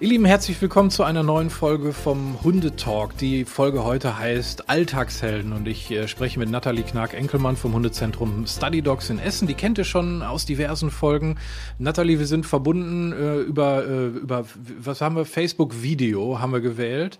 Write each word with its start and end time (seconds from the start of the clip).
Ihr 0.00 0.08
Lieben, 0.08 0.24
herzlich 0.24 0.62
willkommen 0.62 0.88
zu 0.88 1.04
einer 1.04 1.22
neuen 1.22 1.50
Folge 1.50 1.92
vom 1.92 2.42
Hundetalk. 2.42 3.18
Die 3.18 3.44
Folge 3.44 3.84
heute 3.84 4.18
heißt 4.18 4.70
Alltagshelden 4.70 5.52
und 5.52 5.68
ich 5.68 5.90
äh, 5.90 6.08
spreche 6.08 6.38
mit 6.38 6.48
Nathalie 6.48 6.84
Knark-Enkelmann 6.84 7.54
vom 7.54 7.74
Hundezentrum 7.74 8.46
Study 8.46 8.80
Dogs 8.80 9.10
in 9.10 9.18
Essen. 9.18 9.46
Die 9.46 9.52
kennt 9.52 9.76
ihr 9.76 9.84
schon 9.84 10.22
aus 10.22 10.46
diversen 10.46 10.90
Folgen. 10.90 11.36
Nathalie, 11.78 12.18
wir 12.18 12.26
sind 12.26 12.46
verbunden 12.46 13.12
äh, 13.12 13.40
über, 13.40 13.84
äh, 13.84 14.06
über, 14.06 14.46
was 14.78 15.02
haben 15.02 15.16
wir? 15.16 15.26
Facebook 15.26 15.82
Video 15.82 16.40
haben 16.40 16.54
wir 16.54 16.60
gewählt. 16.60 17.18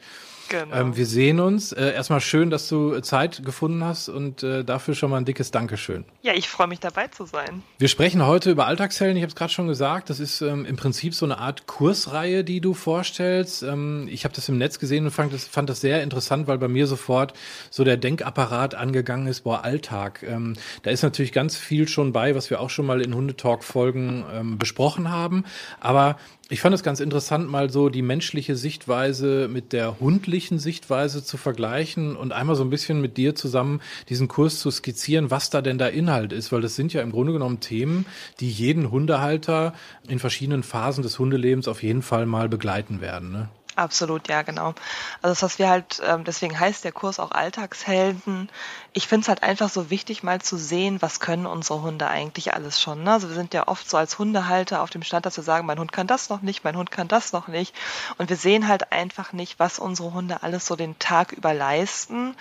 Genau. 0.50 0.74
Ähm, 0.74 0.96
wir 0.96 1.06
sehen 1.06 1.38
uns. 1.38 1.70
Äh, 1.72 1.92
erstmal 1.92 2.20
schön, 2.20 2.50
dass 2.50 2.68
du 2.68 2.92
äh, 2.92 3.02
Zeit 3.02 3.44
gefunden 3.44 3.84
hast 3.84 4.08
und 4.08 4.42
äh, 4.42 4.64
dafür 4.64 4.96
schon 4.96 5.10
mal 5.10 5.18
ein 5.18 5.24
dickes 5.24 5.52
Dankeschön. 5.52 6.04
Ja, 6.22 6.34
ich 6.34 6.48
freue 6.48 6.66
mich 6.66 6.80
dabei 6.80 7.06
zu 7.06 7.24
sein. 7.24 7.62
Wir 7.78 7.86
sprechen 7.86 8.26
heute 8.26 8.50
über 8.50 8.66
Alltagshelden. 8.66 9.16
Ich 9.16 9.22
habe 9.22 9.30
es 9.30 9.36
gerade 9.36 9.52
schon 9.52 9.68
gesagt. 9.68 10.10
Das 10.10 10.18
ist 10.18 10.40
ähm, 10.40 10.66
im 10.66 10.74
Prinzip 10.74 11.14
so 11.14 11.24
eine 11.24 11.38
Art 11.38 11.68
Kursreihe, 11.68 12.42
die 12.42 12.60
du 12.60 12.74
vorstellst. 12.74 13.62
Ähm, 13.62 14.08
ich 14.10 14.24
habe 14.24 14.34
das 14.34 14.48
im 14.48 14.58
Netz 14.58 14.80
gesehen 14.80 15.04
und 15.04 15.12
fand 15.12 15.32
das, 15.32 15.44
fand 15.44 15.70
das 15.70 15.80
sehr 15.80 16.02
interessant, 16.02 16.48
weil 16.48 16.58
bei 16.58 16.68
mir 16.68 16.88
sofort 16.88 17.32
so 17.70 17.84
der 17.84 17.96
Denkapparat 17.96 18.74
angegangen 18.74 19.28
ist. 19.28 19.42
Boah, 19.42 19.62
Alltag. 19.62 20.24
Ähm, 20.24 20.54
da 20.82 20.90
ist 20.90 21.04
natürlich 21.04 21.30
ganz 21.30 21.56
viel 21.56 21.86
schon 21.86 22.12
bei, 22.12 22.34
was 22.34 22.50
wir 22.50 22.60
auch 22.60 22.70
schon 22.70 22.86
mal 22.86 23.00
in 23.00 23.14
Hundetalk-Folgen 23.14 24.24
ähm, 24.34 24.58
besprochen 24.58 25.12
haben. 25.12 25.44
Aber 25.78 26.16
ich 26.50 26.60
fand 26.60 26.74
es 26.74 26.82
ganz 26.82 26.98
interessant, 26.98 27.48
mal 27.48 27.70
so 27.70 27.88
die 27.88 28.02
menschliche 28.02 28.56
Sichtweise 28.56 29.48
mit 29.48 29.72
der 29.72 30.00
hundlichen 30.00 30.58
Sichtweise 30.58 31.22
zu 31.22 31.36
vergleichen 31.36 32.16
und 32.16 32.32
einmal 32.32 32.56
so 32.56 32.64
ein 32.64 32.70
bisschen 32.70 33.00
mit 33.00 33.16
dir 33.16 33.36
zusammen 33.36 33.80
diesen 34.08 34.26
Kurs 34.26 34.58
zu 34.58 34.68
skizzieren, 34.72 35.30
was 35.30 35.50
da 35.50 35.62
denn 35.62 35.78
da 35.78 35.86
Inhalt 35.86 36.32
ist, 36.32 36.50
weil 36.50 36.60
das 36.60 36.74
sind 36.74 36.92
ja 36.92 37.02
im 37.02 37.12
Grunde 37.12 37.32
genommen 37.32 37.60
Themen, 37.60 38.04
die 38.40 38.50
jeden 38.50 38.90
Hundehalter 38.90 39.74
in 40.08 40.18
verschiedenen 40.18 40.64
Phasen 40.64 41.02
des 41.02 41.20
Hundelebens 41.20 41.68
auf 41.68 41.84
jeden 41.84 42.02
Fall 42.02 42.26
mal 42.26 42.48
begleiten 42.48 43.00
werden. 43.00 43.30
Ne? 43.30 43.48
Absolut, 43.76 44.28
ja, 44.28 44.42
genau. 44.42 44.74
Also 45.22 45.32
das, 45.32 45.42
was 45.42 45.58
wir 45.58 45.68
halt, 45.68 46.02
ähm, 46.04 46.24
deswegen 46.24 46.58
heißt 46.58 46.84
der 46.84 46.92
Kurs 46.92 47.20
auch 47.20 47.30
Alltagshelden. 47.30 48.50
Ich 48.92 49.06
finde 49.06 49.22
es 49.22 49.28
halt 49.28 49.42
einfach 49.44 49.68
so 49.68 49.90
wichtig, 49.90 50.22
mal 50.24 50.40
zu 50.40 50.56
sehen, 50.56 51.00
was 51.00 51.20
können 51.20 51.46
unsere 51.46 51.80
Hunde 51.80 52.08
eigentlich 52.08 52.52
alles 52.52 52.80
schon. 52.80 53.04
Ne? 53.04 53.12
Also 53.12 53.28
wir 53.28 53.36
sind 53.36 53.54
ja 53.54 53.68
oft 53.68 53.88
so 53.88 53.96
als 53.96 54.18
Hundehalter 54.18 54.82
auf 54.82 54.90
dem 54.90 55.04
Stand, 55.04 55.24
dass 55.24 55.36
wir 55.36 55.44
sagen, 55.44 55.66
mein 55.66 55.78
Hund 55.78 55.92
kann 55.92 56.08
das 56.08 56.28
noch 56.28 56.42
nicht, 56.42 56.64
mein 56.64 56.76
Hund 56.76 56.90
kann 56.90 57.06
das 57.06 57.32
noch 57.32 57.46
nicht. 57.46 57.74
Und 58.18 58.28
wir 58.28 58.36
sehen 58.36 58.66
halt 58.66 58.90
einfach 58.92 59.32
nicht, 59.32 59.58
was 59.60 59.78
unsere 59.78 60.12
Hunde 60.12 60.42
alles 60.42 60.66
so 60.66 60.74
den 60.74 60.98
Tag 60.98 61.32
über 61.32 61.54
leisten. 61.54 62.36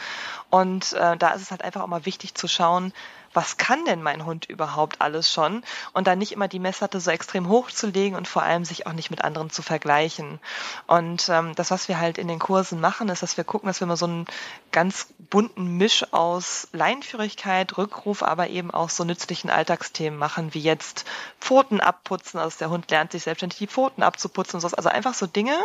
Und 0.49 0.93
äh, 0.93 1.15
da 1.15 1.29
ist 1.29 1.43
es 1.43 1.51
halt 1.51 1.63
einfach 1.63 1.81
auch 1.81 1.87
mal 1.87 2.05
wichtig 2.05 2.33
zu 2.33 2.47
schauen, 2.47 2.91
was 3.33 3.57
kann 3.57 3.85
denn 3.85 4.01
mein 4.01 4.25
Hund 4.25 4.45
überhaupt 4.45 5.01
alles 5.01 5.31
schon? 5.31 5.63
Und 5.93 6.07
dann 6.07 6.19
nicht 6.19 6.31
immer 6.31 6.47
die 6.47 6.59
Messlatte 6.59 6.99
so 6.99 7.11
extrem 7.11 7.47
hoch 7.47 7.71
zu 7.71 7.87
legen 7.87 8.15
und 8.15 8.27
vor 8.27 8.43
allem 8.43 8.65
sich 8.65 8.87
auch 8.87 8.93
nicht 8.93 9.11
mit 9.11 9.23
anderen 9.23 9.49
zu 9.49 9.61
vergleichen. 9.61 10.39
Und 10.87 11.29
ähm, 11.29 11.55
das, 11.55 11.71
was 11.71 11.87
wir 11.87 11.99
halt 11.99 12.17
in 12.17 12.27
den 12.27 12.39
Kursen 12.39 12.79
machen, 12.79 13.09
ist, 13.09 13.23
dass 13.23 13.37
wir 13.37 13.43
gucken, 13.43 13.67
dass 13.67 13.79
wir 13.79 13.87
mal 13.87 13.97
so 13.97 14.05
einen 14.05 14.25
ganz 14.71 15.07
bunten 15.29 15.77
Misch 15.77 16.05
aus 16.11 16.67
Leinführigkeit, 16.71 17.77
Rückruf, 17.77 18.23
aber 18.23 18.49
eben 18.49 18.71
auch 18.71 18.89
so 18.89 19.03
nützlichen 19.03 19.49
Alltagsthemen 19.49 20.17
machen, 20.17 20.53
wie 20.53 20.61
jetzt 20.61 21.05
Pfoten 21.39 21.81
abputzen. 21.81 22.39
Also 22.39 22.57
der 22.59 22.69
Hund 22.69 22.89
lernt 22.89 23.11
sich 23.11 23.23
selbstständig 23.23 23.59
die 23.59 23.67
Pfoten 23.67 24.03
abzuputzen 24.03 24.57
und 24.57 24.61
so. 24.61 24.75
Also 24.75 24.89
einfach 24.89 25.13
so 25.13 25.27
Dinge, 25.27 25.55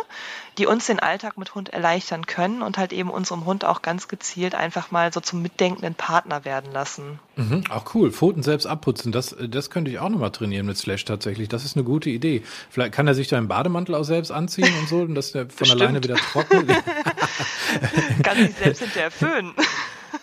die 0.57 0.67
uns 0.67 0.85
den 0.85 0.99
Alltag 0.99 1.37
mit 1.37 1.55
Hund 1.55 1.69
erleichtern 1.69 2.25
können 2.25 2.61
und 2.61 2.77
halt 2.77 2.93
eben 2.93 3.09
unserem 3.09 3.45
Hund 3.45 3.65
auch 3.65 3.81
ganz 3.81 4.07
gezielt 4.07 4.55
einfach 4.55 4.91
mal 4.91 5.11
so 5.11 5.19
zum 5.19 5.41
mitdenkenden 5.41 5.95
Partner 5.95 6.45
werden 6.45 6.71
lassen. 6.71 7.19
Mhm. 7.35 7.54
Mhm, 7.57 7.71
auch 7.71 7.93
cool. 7.95 8.11
Pfoten 8.11 8.43
selbst 8.43 8.65
abputzen, 8.65 9.11
das, 9.11 9.35
das 9.39 9.69
könnte 9.69 9.91
ich 9.91 9.99
auch 9.99 10.09
nochmal 10.09 10.31
trainieren 10.31 10.65
mit 10.65 10.77
Slash 10.77 11.05
tatsächlich. 11.05 11.49
Das 11.49 11.65
ist 11.65 11.75
eine 11.75 11.83
gute 11.83 12.09
Idee. 12.09 12.43
Vielleicht 12.69 12.93
kann 12.93 13.07
er 13.07 13.13
sich 13.13 13.27
da 13.27 13.37
einen 13.37 13.47
Bademantel 13.47 13.95
auch 13.95 14.03
selbst 14.03 14.31
anziehen 14.31 14.71
und 14.79 14.87
so, 14.87 15.05
dass 15.05 15.31
der 15.31 15.43
von 15.43 15.57
Bestimmt. 15.57 15.81
alleine 15.81 16.03
wieder 16.03 16.15
trocken 16.15 16.67
Kann 18.23 18.37
sich 18.37 18.55
selbst 18.55 18.79
hinterher 18.79 19.11
föhnen. 19.11 19.53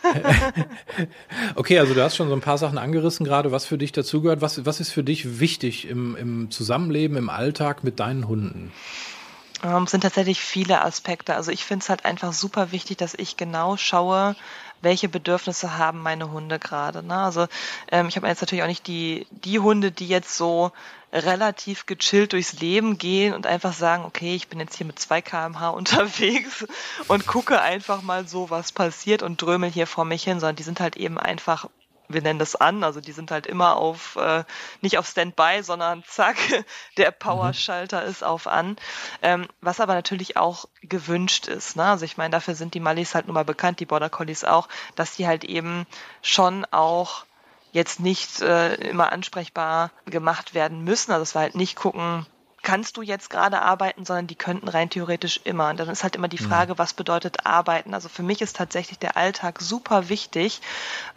okay, 1.55 1.79
also 1.79 1.95
du 1.95 2.03
hast 2.03 2.17
schon 2.17 2.29
so 2.29 2.35
ein 2.35 2.41
paar 2.41 2.59
Sachen 2.59 2.79
angerissen 2.79 3.25
gerade, 3.25 3.53
was 3.53 3.67
für 3.67 3.79
dich 3.79 3.93
dazugehört. 3.93 4.41
Was, 4.41 4.65
was 4.65 4.81
ist 4.81 4.91
für 4.91 5.05
dich 5.05 5.41
wichtig 5.41 5.89
im, 5.89 6.17
im 6.17 6.51
Zusammenleben, 6.51 7.17
im 7.17 7.29
Alltag 7.29 7.85
mit 7.85 8.01
deinen 8.01 8.27
Hunden? 8.29 8.73
Ähm, 9.63 9.87
sind 9.87 10.01
tatsächlich 10.01 10.41
viele 10.41 10.83
Aspekte. 10.83 11.35
Also 11.35 11.51
ich 11.51 11.65
finde 11.65 11.83
es 11.83 11.89
halt 11.89 12.05
einfach 12.05 12.33
super 12.33 12.73
wichtig, 12.73 12.97
dass 12.97 13.15
ich 13.15 13.37
genau 13.37 13.77
schaue, 13.77 14.35
welche 14.83 15.09
Bedürfnisse 15.09 15.79
haben 15.79 16.03
meine 16.03 16.31
Hunde 16.31 16.59
gerade. 16.59 17.03
Ne? 17.03 17.17
Also 17.17 17.47
ähm, 17.91 18.09
ich 18.09 18.17
habe 18.17 18.29
jetzt 18.29 18.41
natürlich 18.41 18.63
auch 18.63 18.69
nicht 18.69 18.87
die, 18.87 19.27
die 19.31 19.59
Hunde, 19.59 19.91
die 19.91 20.09
jetzt 20.09 20.37
so 20.37 20.73
relativ 21.13 21.87
gechillt 21.87 22.33
durchs 22.33 22.61
Leben 22.61 22.99
gehen 22.99 23.35
und 23.35 23.47
einfach 23.47 23.75
sagen, 23.75 24.05
okay, 24.05 24.35
ich 24.35 24.49
bin 24.49 24.61
jetzt 24.61 24.77
hier 24.77 24.87
mit 24.87 24.99
2 24.99 25.23
kmh 25.23 25.69
unterwegs 25.71 26.65
und 27.09 27.27
gucke 27.27 27.61
einfach 27.61 28.03
mal 28.03 28.27
so, 28.27 28.51
was 28.51 28.73
passiert 28.73 29.23
und 29.23 29.41
drömel 29.41 29.71
hier 29.71 29.87
vor 29.87 30.05
mich 30.05 30.25
hin, 30.25 30.41
sondern 30.41 30.57
die 30.57 30.63
sind 30.63 30.81
halt 30.81 30.97
eben 30.97 31.19
einfach 31.19 31.69
wir 32.13 32.23
nennen 32.23 32.39
das 32.39 32.57
an, 32.57 32.85
also 32.85 33.01
die 33.01 33.13
sind 33.13 33.31
halt 33.31 33.47
immer 33.47 33.77
auf, 33.77 34.17
äh, 34.17 34.45
nicht 34.81 34.99
auf 34.99 35.07
Standby, 35.07 35.63
sondern 35.63 36.05
zack, 36.09 36.37
der 36.97 37.11
mhm. 37.11 37.15
Powerschalter 37.19 38.05
ist 38.05 38.25
auf 38.25 38.47
an. 38.47 38.77
Ähm, 39.23 39.47
was 39.61 39.81
aber 39.81 39.95
natürlich 39.95 40.37
auch 40.37 40.67
gewünscht 40.83 41.47
ist. 41.47 41.77
Ne? 41.77 41.85
Also 41.85 42.05
ich 42.05 42.17
meine, 42.17 42.31
dafür 42.31 42.55
sind 42.55 42.75
die 42.75 42.81
Mallis 42.81 43.15
halt 43.15 43.27
nun 43.27 43.35
mal 43.35 43.45
bekannt, 43.45 43.81
die 43.81 43.87
Border 43.87 44.11
Collies 44.11 44.45
auch, 44.45 44.69
dass 44.95 45.17
die 45.17 45.27
halt 45.27 45.45
eben 45.45 45.87
schon 46.23 46.65
auch 46.71 47.25
jetzt 47.73 48.01
nicht 48.01 48.43
äh, 48.43 48.75
immer 48.75 49.13
ansprechbar 49.13 49.91
gemacht 50.05 50.55
werden 50.55 50.85
müssen. 50.85 51.11
Also 51.13 51.23
dass 51.23 51.35
wir 51.35 51.41
halt 51.41 51.55
nicht 51.55 51.77
gucken, 51.77 52.27
kannst 52.63 52.97
du 52.97 53.03
jetzt 53.03 53.31
gerade 53.31 53.61
arbeiten, 53.61 54.05
sondern 54.05 54.27
die 54.27 54.35
könnten 54.35 54.69
rein 54.69 54.91
theoretisch 54.91 55.41
immer. 55.45 55.71
Und 55.71 55.81
dann 55.81 55.89
ist 55.89 56.03
halt 56.03 56.17
immer 56.17 56.29
die 56.29 56.43
mhm. 56.43 56.49
Frage, 56.49 56.79
was 56.79 56.95
bedeutet 56.95 57.47
arbeiten? 57.47 57.95
Also 57.95 58.09
für 58.09 58.23
mich 58.23 58.41
ist 58.41 58.57
tatsächlich 58.57 58.99
der 58.99 59.17
Alltag 59.17 59.61
super 59.61 60.09
wichtig, 60.09 60.61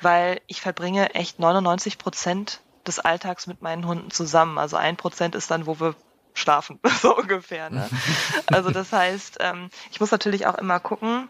weil 0.02 0.42
ich 0.48 0.62
verbringe 0.62 1.14
echt 1.14 1.40
99 1.40 1.98
Prozent 1.98 2.62
des 2.88 3.00
Alltags 3.00 3.48
mit 3.48 3.62
meinen 3.62 3.86
Hunden 3.88 4.12
zusammen. 4.12 4.58
Also 4.58 4.78
ein 4.78 4.98
Prozent 4.98 5.36
ist 5.36 5.50
dann, 5.52 5.66
wo 5.66 5.80
wir 5.80 5.96
schlafen, 6.34 6.80
so 7.02 7.16
ungefähr. 7.16 7.70
Ne? 7.70 7.90
Also 8.48 8.70
das 8.70 8.92
heißt, 8.92 9.38
ähm, 9.40 9.70
ich 9.92 10.00
muss 10.00 10.12
natürlich 10.12 10.46
auch 10.48 10.56
immer 10.56 10.80
gucken, 10.80 11.30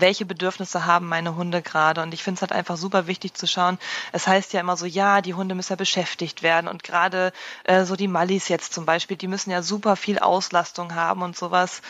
welche 0.00 0.26
Bedürfnisse 0.26 0.86
haben 0.86 1.08
meine 1.08 1.36
Hunde 1.36 1.62
gerade. 1.62 2.02
Und 2.02 2.14
ich 2.14 2.22
finde 2.22 2.36
es 2.38 2.42
halt 2.42 2.52
einfach 2.52 2.76
super 2.76 3.06
wichtig 3.06 3.34
zu 3.34 3.46
schauen. 3.46 3.78
Es 4.12 4.26
heißt 4.26 4.52
ja 4.52 4.60
immer 4.60 4.76
so, 4.76 4.86
ja, 4.86 5.22
die 5.22 5.34
Hunde 5.34 5.54
müssen 5.54 5.72
ja 5.72 5.76
beschäftigt 5.76 6.42
werden. 6.42 6.68
Und 6.68 6.82
gerade 6.82 7.32
äh, 7.64 7.84
so 7.84 7.96
die 7.96 8.08
Mallis 8.08 8.48
jetzt 8.48 8.74
zum 8.74 8.86
Beispiel, 8.86 9.16
die 9.16 9.28
müssen 9.28 9.50
ja 9.50 9.62
super 9.62 9.96
viel 9.96 10.18
Auslastung 10.18 10.94
haben 10.94 11.22
und 11.22 11.36
sowas. 11.36 11.82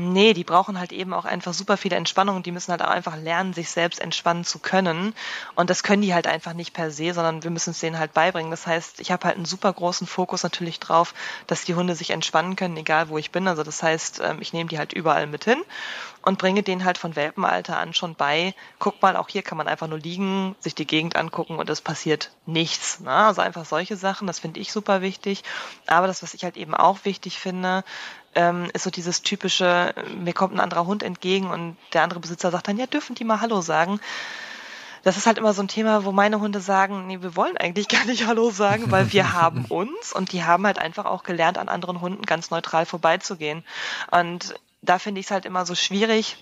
Nee, 0.00 0.32
die 0.32 0.44
brauchen 0.44 0.78
halt 0.78 0.92
eben 0.92 1.12
auch 1.12 1.24
einfach 1.24 1.52
super 1.52 1.76
viel 1.76 1.92
Entspannung. 1.92 2.44
Die 2.44 2.52
müssen 2.52 2.70
halt 2.70 2.82
auch 2.82 2.90
einfach 2.90 3.16
lernen, 3.16 3.52
sich 3.52 3.68
selbst 3.68 3.98
entspannen 3.98 4.44
zu 4.44 4.60
können. 4.60 5.12
Und 5.56 5.70
das 5.70 5.82
können 5.82 6.02
die 6.02 6.14
halt 6.14 6.28
einfach 6.28 6.52
nicht 6.52 6.72
per 6.72 6.92
se, 6.92 7.12
sondern 7.12 7.42
wir 7.42 7.50
müssen 7.50 7.70
es 7.70 7.80
denen 7.80 7.98
halt 7.98 8.14
beibringen. 8.14 8.52
Das 8.52 8.64
heißt, 8.64 9.00
ich 9.00 9.10
habe 9.10 9.26
halt 9.26 9.34
einen 9.34 9.44
super 9.44 9.72
großen 9.72 10.06
Fokus 10.06 10.44
natürlich 10.44 10.78
drauf, 10.78 11.14
dass 11.48 11.64
die 11.64 11.74
Hunde 11.74 11.96
sich 11.96 12.10
entspannen 12.10 12.54
können, 12.54 12.76
egal 12.76 13.08
wo 13.08 13.18
ich 13.18 13.32
bin. 13.32 13.48
Also 13.48 13.64
das 13.64 13.82
heißt, 13.82 14.20
ähm, 14.24 14.38
ich 14.40 14.52
nehme 14.52 14.68
die 14.68 14.78
halt 14.78 14.92
überall 14.92 15.26
mit 15.26 15.42
hin 15.42 15.60
und 16.22 16.38
bringe 16.38 16.62
denen 16.62 16.84
halt 16.84 16.98
von 16.98 17.16
Welpenalter 17.16 17.76
an 17.76 17.92
schon 17.92 18.14
bei, 18.14 18.54
guck 18.78 19.02
mal, 19.02 19.16
auch 19.16 19.28
hier 19.28 19.42
kann 19.42 19.58
man 19.58 19.66
einfach 19.66 19.88
nur 19.88 19.98
liegen, 19.98 20.54
sich 20.60 20.76
die 20.76 20.86
Gegend 20.86 21.16
angucken 21.16 21.56
und 21.56 21.68
es 21.70 21.80
passiert 21.80 22.30
nichts. 22.46 23.00
Ne? 23.00 23.10
Also 23.10 23.40
einfach 23.40 23.64
solche 23.64 23.96
Sachen, 23.96 24.28
das 24.28 24.38
finde 24.38 24.60
ich 24.60 24.70
super 24.70 25.00
wichtig. 25.00 25.42
Aber 25.88 26.06
das, 26.06 26.22
was 26.22 26.34
ich 26.34 26.44
halt 26.44 26.56
eben 26.56 26.74
auch 26.74 27.04
wichtig 27.04 27.40
finde, 27.40 27.82
ähm, 28.38 28.70
ist 28.72 28.84
so 28.84 28.90
dieses 28.90 29.22
typische, 29.22 29.92
mir 30.16 30.32
kommt 30.32 30.54
ein 30.54 30.60
anderer 30.60 30.86
Hund 30.86 31.02
entgegen 31.02 31.50
und 31.50 31.76
der 31.92 32.04
andere 32.04 32.20
Besitzer 32.20 32.52
sagt 32.52 32.68
dann, 32.68 32.78
ja, 32.78 32.86
dürfen 32.86 33.16
die 33.16 33.24
mal 33.24 33.40
Hallo 33.40 33.60
sagen. 33.60 34.00
Das 35.02 35.16
ist 35.16 35.26
halt 35.26 35.38
immer 35.38 35.52
so 35.52 35.62
ein 35.62 35.68
Thema, 35.68 36.04
wo 36.04 36.12
meine 36.12 36.38
Hunde 36.38 36.60
sagen, 36.60 37.08
nee, 37.08 37.20
wir 37.20 37.34
wollen 37.34 37.56
eigentlich 37.56 37.88
gar 37.96 38.04
nicht 38.04 38.28
Hallo 38.28 38.50
sagen, 38.50 38.92
weil 38.92 39.12
wir 39.12 39.32
haben 39.34 39.64
uns 39.64 40.12
und 40.12 40.30
die 40.30 40.44
haben 40.44 40.64
halt 40.66 40.78
einfach 40.78 41.04
auch 41.04 41.24
gelernt, 41.24 41.58
an 41.58 41.68
anderen 41.68 42.00
Hunden 42.00 42.22
ganz 42.22 42.52
neutral 42.52 42.86
vorbeizugehen. 42.86 43.64
Und 44.12 44.54
da 44.82 45.00
finde 45.00 45.18
ich 45.18 45.26
es 45.26 45.32
halt 45.32 45.44
immer 45.44 45.66
so 45.66 45.74
schwierig, 45.74 46.36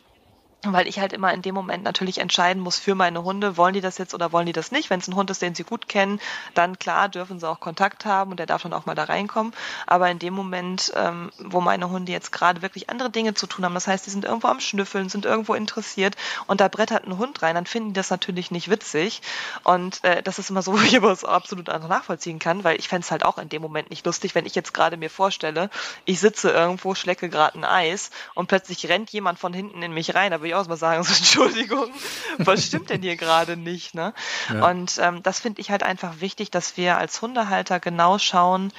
weil 0.63 0.89
ich 0.89 0.99
halt 0.99 1.13
immer 1.13 1.33
in 1.33 1.43
dem 1.43 1.55
Moment 1.55 1.85
natürlich 1.85 2.19
entscheiden 2.19 2.63
muss 2.63 2.79
für 2.79 2.95
meine 2.95 3.23
Hunde, 3.23 3.57
wollen 3.57 3.75
die 3.75 3.81
das 3.81 3.99
jetzt 3.99 4.15
oder 4.15 4.33
wollen 4.33 4.47
die 4.47 4.53
das 4.53 4.73
nicht. 4.73 4.91
Wenn 4.91 5.01
es 5.01 5.09
ein 5.09 5.15
Hund 5.15 5.31
ist, 5.31 5.43
den 5.43 5.55
sie 5.55 5.65
gut 5.65 5.89
kennen, 5.89 6.21
dann 6.55 6.79
klar 6.79 7.09
dürfen 7.09 7.39
sie 7.39 7.49
auch 7.49 7.61
Kontakt 7.61 8.05
haben 8.05 8.33
und 8.33 8.39
der 8.39 8.47
darf 8.47 8.63
dann 8.63 8.73
auch 8.73 8.87
mal 8.87 8.95
da 8.95 9.05
reinkommen. 9.05 9.53
Aber 9.87 10.11
in 10.11 10.19
dem 10.19 10.35
Moment, 10.35 10.93
ähm, 10.97 11.31
wo 11.39 11.61
meine 11.61 11.91
Hunde 11.91 12.13
jetzt 12.13 12.33
gerade 12.33 12.63
wirklich 12.63 12.91
andere 12.91 13.11
Dinge 13.11 13.35
zu 13.35 13.47
tun 13.47 13.65
haben, 13.65 13.75
das 13.75 13.87
heißt, 13.87 14.07
die 14.07 14.11
sind 14.11 14.25
irgendwo 14.25 14.49
am 14.49 14.61
Schnüffeln, 14.61 15.09
sind 15.09 15.25
irgendwo 15.25 15.55
interessiert 15.55 16.17
und 16.47 16.61
da 16.61 16.69
brettert 16.69 17.07
ein 17.07 17.19
Hund 17.19 17.43
rein, 17.43 17.55
dann 17.55 17.67
finden 17.67 17.91
die 17.91 17.95
das 17.95 18.11
natürlich 18.11 18.51
nicht 18.51 18.71
witzig. 18.71 19.23
Und 19.63 20.03
äh, 20.05 20.23
das 20.23 20.39
ist 20.39 20.51
immer 20.51 20.63
so, 20.63 20.73
wo 20.77 20.79
ich 20.79 20.97
aber 20.97 21.13
es 21.13 21.25
absolut 21.25 21.69
nachvollziehen 21.69 22.39
kann, 22.39 22.65
weil 22.65 22.79
ich 22.79 22.89
fände 22.89 23.05
es 23.05 23.11
halt 23.11 23.25
auch 23.25 23.39
in 23.39 23.49
dem 23.49 23.63
Moment 23.63 23.91
nicht 23.91 24.05
lustig, 24.05 24.35
wenn 24.35 24.47
ich 24.47 24.55
jetzt 24.55 24.75
gerade 24.75 24.97
mir 24.97 25.11
vorstelle, 25.11 25.71
ich 26.05 26.21
sitze 26.21 26.51
irgendwo, 26.51 26.95
schlecke 26.95 27.29
gerade 27.29 27.59
ein 27.59 27.65
Eis 27.65 28.11
und 28.35 28.49
plötzlich 28.49 28.89
rennt 28.89 29.11
jemand 29.11 29.39
von 29.39 29.53
hinten 29.53 29.83
in 29.83 29.93
mich 29.93 30.15
rein. 30.15 30.33
Ich 30.33 30.56
auch 30.57 30.67
mal 30.67 30.77
sagen, 30.77 31.03
so, 31.05 31.13
Entschuldigung, 31.15 31.91
was 32.39 32.65
stimmt 32.65 32.91
denn 32.91 33.03
hier 33.03 33.17
gerade 33.17 33.57
nicht? 33.57 33.95
Ne? 33.95 34.13
Ja. 34.53 34.69
Und 34.69 34.99
ähm, 34.99 35.23
das 35.23 35.41
finde 35.41 35.61
ich 35.61 35.71
halt 35.71 35.83
einfach 35.83 36.21
wichtig, 36.21 36.51
dass 36.51 36.77
wir 36.77 36.99
als 36.99 37.21
Hundehalter 37.23 37.81
genau 37.81 38.19
schauen, 38.19 38.73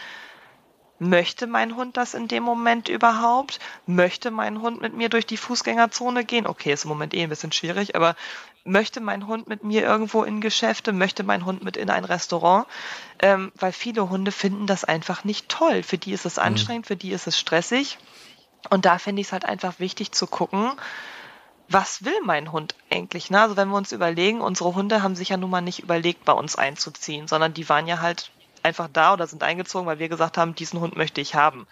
möchte 1.00 1.48
mein 1.48 1.76
Hund 1.76 1.98
das 1.98 2.14
in 2.14 2.28
dem 2.28 2.44
Moment 2.44 2.90
überhaupt? 2.90 3.60
Möchte 3.86 4.32
mein 4.32 4.62
Hund 4.62 4.82
mit 4.82 4.94
mir 4.94 5.10
durch 5.10 5.26
die 5.26 5.38
Fußgängerzone 5.38 6.26
gehen? 6.26 6.48
Okay, 6.48 6.74
ist 6.74 6.86
im 6.86 6.90
Moment 6.90 7.14
eh 7.14 7.24
ein 7.24 7.30
bisschen 7.30 7.52
schwierig, 7.52 7.96
aber 7.96 8.16
möchte 8.64 9.00
mein 9.00 9.28
Hund 9.28 9.48
mit 9.48 9.64
mir 9.64 9.84
irgendwo 9.84 10.24
in 10.24 10.42
Geschäfte? 10.42 10.94
Möchte 10.94 11.24
mein 11.24 11.46
Hund 11.46 11.64
mit 11.64 11.78
in 11.78 11.90
ein 11.90 12.04
Restaurant? 12.04 12.68
Ähm, 13.20 13.52
weil 13.56 13.72
viele 13.72 14.10
Hunde 14.10 14.32
finden 14.32 14.68
das 14.68 14.84
einfach 14.84 15.24
nicht 15.24 15.50
toll. 15.50 15.84
Für 15.84 15.98
die 15.98 16.14
ist 16.14 16.26
es 16.26 16.38
mhm. 16.38 16.44
anstrengend, 16.44 16.86
mhm. 16.86 16.88
für 16.88 16.96
die 16.98 17.12
ist 17.12 17.28
es 17.28 17.40
stressig. 17.40 17.98
Und 18.70 18.86
da 18.86 18.98
finde 18.98 19.22
ich 19.22 19.28
es 19.28 19.34
halt 19.34 19.46
einfach 19.46 19.80
wichtig 19.80 20.12
zu 20.12 20.28
gucken, 20.28 20.72
was 21.70 22.06
will 22.06 22.20
mein 22.24 22.52
Hund 22.52 22.76
eigentlich? 22.90 23.30
Ne? 23.30 23.42
Also 23.42 23.58
wenn 23.58 23.70
wir 23.70 23.78
uns 23.78 23.92
überlegen, 23.92 24.42
unsere 24.42 24.76
Hunde 24.76 25.04
haben 25.04 25.16
sich 25.16 25.30
ja 25.30 25.38
nun 25.38 25.50
mal 25.50 25.62
nicht 25.62 25.80
überlegt, 25.80 26.26
bei 26.26 26.34
uns 26.34 26.56
einzuziehen, 26.56 27.28
sondern 27.28 27.54
die 27.54 27.68
waren 27.68 27.88
ja 27.88 28.00
halt 28.00 28.32
einfach 28.64 28.90
da 28.92 29.14
oder 29.14 29.28
sind 29.28 29.44
eingezogen, 29.44 29.88
weil 29.88 30.00
wir 30.00 30.10
gesagt 30.10 30.38
haben, 30.38 30.56
diesen 30.56 30.80
Hund 30.80 30.96
möchte 30.96 31.22
ich 31.22 31.36
haben. 31.36 31.68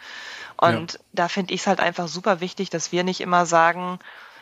Und 0.58 0.94
ja. 0.94 1.00
da 1.14 1.28
finde 1.28 1.54
ich 1.54 1.62
es 1.62 1.68
halt 1.68 1.80
einfach 1.80 2.08
super 2.08 2.40
wichtig, 2.40 2.70
dass 2.70 2.92
wir 2.92 3.04
nicht 3.04 3.22
immer 3.22 3.46
sagen, 3.46 4.00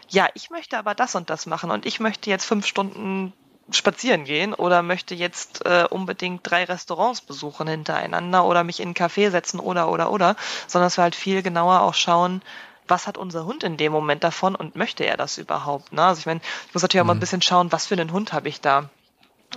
ja, 0.10 0.28
ich 0.34 0.50
möchte 0.50 0.78
aber 0.78 0.96
das 0.96 1.16
und 1.16 1.30
das 1.30 1.46
machen 1.46 1.72
und 1.72 1.86
ich 1.86 2.00
möchte 2.00 2.30
jetzt 2.30 2.46
fünf 2.46 2.66
Stunden 2.66 3.34
spazieren 3.72 4.26
gehen 4.26 4.54
oder 4.54 4.84
möchte 4.84 5.16
jetzt 5.16 5.66
äh, 5.66 5.86
unbedingt 5.90 6.42
drei 6.44 6.66
Restaurants 6.66 7.22
besuchen 7.22 7.68
hintereinander 7.68 8.46
oder 8.46 8.64
mich 8.64 8.82
in 8.82 8.90
einen 8.90 8.96
Café 8.96 9.32
setzen 9.32 9.60
oder 9.60 9.90
oder 9.90 10.12
oder, 10.12 10.36
sondern 10.68 10.88
dass 10.88 10.98
wir 10.98 11.04
halt 11.04 11.16
viel 11.16 11.42
genauer 11.42 11.82
auch 11.82 11.94
schauen, 11.94 12.42
was 12.88 13.08
hat 13.08 13.18
unser 13.18 13.46
Hund 13.46 13.64
in 13.64 13.78
dem 13.78 13.92
Moment 13.92 14.24
davon 14.24 14.56
und 14.56 14.76
möchte 14.76 15.06
er 15.06 15.18
das 15.18 15.38
überhaupt? 15.38 15.94
Ne? 15.94 16.04
Also 16.04 16.20
ich 16.20 16.26
meine, 16.26 16.42
ich 16.68 16.74
muss 16.74 16.84
natürlich 16.84 17.02
auch 17.02 17.06
mal 17.06 17.14
ein 17.14 17.18
mhm. 17.18 17.22
bisschen 17.22 17.42
schauen, 17.42 17.72
was 17.72 17.88
für 17.88 17.96
einen 17.96 18.12
Hund 18.12 18.34
habe 18.34 18.50
ich 18.50 18.62
da. 18.62 18.90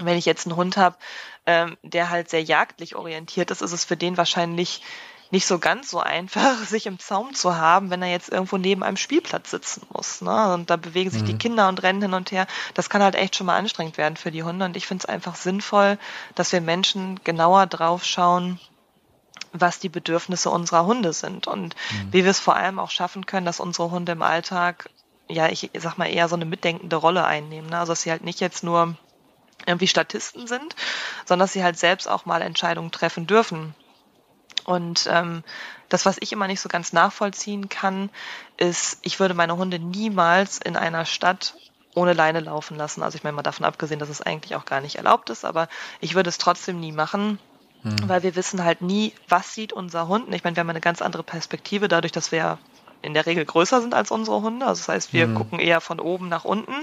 Wenn 0.00 0.18
ich 0.18 0.26
jetzt 0.26 0.46
einen 0.46 0.56
Hund 0.56 0.76
habe, 0.76 0.96
ähm, 1.46 1.76
der 1.82 2.10
halt 2.10 2.28
sehr 2.28 2.42
jagdlich 2.42 2.96
orientiert 2.96 3.50
ist, 3.50 3.62
ist 3.62 3.72
es 3.72 3.84
für 3.84 3.96
den 3.96 4.16
wahrscheinlich 4.16 4.82
nicht 5.30 5.46
so 5.46 5.58
ganz 5.58 5.90
so 5.90 6.00
einfach, 6.00 6.58
sich 6.64 6.86
im 6.86 6.98
Zaum 6.98 7.34
zu 7.34 7.56
haben, 7.56 7.90
wenn 7.90 8.02
er 8.02 8.10
jetzt 8.10 8.30
irgendwo 8.30 8.58
neben 8.58 8.82
einem 8.82 8.96
Spielplatz 8.96 9.50
sitzen 9.50 9.86
muss. 9.92 10.20
Ne? 10.20 10.54
Und 10.54 10.70
da 10.70 10.76
bewegen 10.76 11.10
sich 11.10 11.22
mhm. 11.22 11.26
die 11.26 11.38
Kinder 11.38 11.68
und 11.68 11.82
rennen 11.82 12.02
hin 12.02 12.14
und 12.14 12.30
her. 12.30 12.46
Das 12.74 12.90
kann 12.90 13.02
halt 13.02 13.14
echt 13.14 13.36
schon 13.36 13.46
mal 13.46 13.56
anstrengend 13.56 13.96
werden 13.96 14.16
für 14.16 14.30
die 14.30 14.42
Hunde. 14.42 14.64
Und 14.64 14.76
ich 14.76 14.86
finde 14.86 15.02
es 15.02 15.08
einfach 15.08 15.36
sinnvoll, 15.36 15.98
dass 16.34 16.52
wir 16.52 16.60
Menschen 16.60 17.20
genauer 17.24 17.66
drauf 17.66 18.04
schauen, 18.04 18.60
was 19.60 19.78
die 19.78 19.88
Bedürfnisse 19.88 20.50
unserer 20.50 20.86
Hunde 20.86 21.12
sind 21.12 21.46
und 21.46 21.74
mhm. 21.92 22.12
wie 22.12 22.24
wir 22.24 22.30
es 22.30 22.40
vor 22.40 22.56
allem 22.56 22.78
auch 22.78 22.90
schaffen 22.90 23.26
können, 23.26 23.46
dass 23.46 23.60
unsere 23.60 23.90
Hunde 23.90 24.12
im 24.12 24.22
Alltag, 24.22 24.90
ja, 25.28 25.48
ich 25.48 25.70
sag 25.74 25.98
mal 25.98 26.06
eher 26.06 26.28
so 26.28 26.36
eine 26.36 26.44
mitdenkende 26.44 26.96
Rolle 26.96 27.24
einnehmen. 27.24 27.70
Ne? 27.70 27.78
Also 27.78 27.92
dass 27.92 28.02
sie 28.02 28.10
halt 28.10 28.24
nicht 28.24 28.40
jetzt 28.40 28.62
nur 28.64 28.96
irgendwie 29.66 29.88
Statisten 29.88 30.46
sind, 30.46 30.76
sondern 31.24 31.44
dass 31.44 31.52
sie 31.52 31.64
halt 31.64 31.78
selbst 31.78 32.08
auch 32.08 32.26
mal 32.26 32.42
Entscheidungen 32.42 32.90
treffen 32.90 33.26
dürfen. 33.26 33.74
Und 34.64 35.08
ähm, 35.10 35.44
das, 35.88 36.06
was 36.06 36.16
ich 36.20 36.32
immer 36.32 36.48
nicht 36.48 36.60
so 36.60 36.68
ganz 36.68 36.92
nachvollziehen 36.92 37.68
kann, 37.68 38.10
ist, 38.56 38.98
ich 39.02 39.20
würde 39.20 39.34
meine 39.34 39.56
Hunde 39.56 39.78
niemals 39.78 40.58
in 40.58 40.76
einer 40.76 41.04
Stadt 41.04 41.54
ohne 41.94 42.12
Leine 42.12 42.40
laufen 42.40 42.76
lassen. 42.76 43.02
Also 43.02 43.16
ich 43.16 43.24
meine 43.24 43.36
mal 43.36 43.42
davon 43.42 43.64
abgesehen, 43.64 44.00
dass 44.00 44.08
es 44.08 44.20
eigentlich 44.20 44.54
auch 44.54 44.64
gar 44.64 44.80
nicht 44.80 44.96
erlaubt 44.96 45.30
ist, 45.30 45.44
aber 45.44 45.68
ich 46.00 46.14
würde 46.14 46.28
es 46.28 46.38
trotzdem 46.38 46.78
nie 46.78 46.92
machen, 46.92 47.38
Mhm. 47.82 48.08
Weil 48.08 48.22
wir 48.22 48.36
wissen 48.36 48.64
halt 48.64 48.82
nie, 48.82 49.12
was 49.28 49.54
sieht 49.54 49.72
unser 49.72 50.08
Hund. 50.08 50.32
Ich 50.34 50.44
meine, 50.44 50.56
wir 50.56 50.60
haben 50.60 50.70
eine 50.70 50.80
ganz 50.80 51.02
andere 51.02 51.22
Perspektive, 51.22 51.88
dadurch, 51.88 52.12
dass 52.12 52.32
wir 52.32 52.58
in 53.02 53.14
der 53.14 53.26
Regel 53.26 53.44
größer 53.44 53.80
sind 53.80 53.94
als 53.94 54.10
unsere 54.10 54.42
Hunde. 54.42 54.66
Also 54.66 54.80
das 54.80 54.88
heißt, 54.88 55.12
wir 55.12 55.28
mhm. 55.28 55.34
gucken 55.36 55.58
eher 55.58 55.80
von 55.80 56.00
oben 56.00 56.28
nach 56.28 56.44
unten 56.44 56.74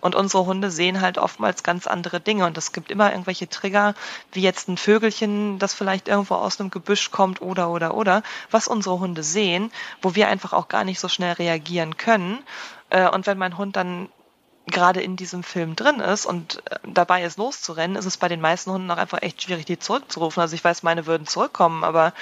und 0.00 0.14
unsere 0.14 0.44
Hunde 0.46 0.70
sehen 0.70 1.00
halt 1.00 1.18
oftmals 1.18 1.62
ganz 1.62 1.86
andere 1.86 2.20
Dinge. 2.20 2.44
Und 2.44 2.58
es 2.58 2.72
gibt 2.72 2.90
immer 2.90 3.10
irgendwelche 3.10 3.48
Trigger, 3.48 3.94
wie 4.32 4.42
jetzt 4.42 4.68
ein 4.68 4.76
Vögelchen, 4.76 5.58
das 5.58 5.74
vielleicht 5.74 6.08
irgendwo 6.08 6.34
aus 6.34 6.60
einem 6.60 6.70
Gebüsch 6.70 7.10
kommt 7.10 7.40
oder 7.40 7.70
oder 7.70 7.94
oder, 7.94 8.22
was 8.50 8.68
unsere 8.68 9.00
Hunde 9.00 9.22
sehen, 9.22 9.72
wo 10.02 10.14
wir 10.14 10.28
einfach 10.28 10.52
auch 10.52 10.68
gar 10.68 10.84
nicht 10.84 11.00
so 11.00 11.08
schnell 11.08 11.32
reagieren 11.32 11.96
können. 11.96 12.38
Äh, 12.90 13.08
und 13.08 13.26
wenn 13.26 13.38
mein 13.38 13.56
Hund 13.56 13.76
dann 13.76 14.08
gerade 14.66 15.02
in 15.02 15.16
diesem 15.16 15.42
Film 15.42 15.76
drin 15.76 16.00
ist 16.00 16.26
und 16.26 16.62
äh, 16.70 16.78
dabei 16.86 17.24
ist 17.24 17.38
loszurennen, 17.38 17.96
ist 17.96 18.06
es 18.06 18.16
bei 18.16 18.28
den 18.28 18.40
meisten 18.40 18.70
Hunden 18.70 18.90
auch 18.90 18.96
einfach 18.96 19.22
echt 19.22 19.42
schwierig, 19.42 19.66
die 19.66 19.78
zurückzurufen. 19.78 20.40
Also 20.40 20.54
ich 20.54 20.64
weiß, 20.64 20.82
meine 20.82 21.06
würden 21.06 21.26
zurückkommen, 21.26 21.84
aber 21.84 22.12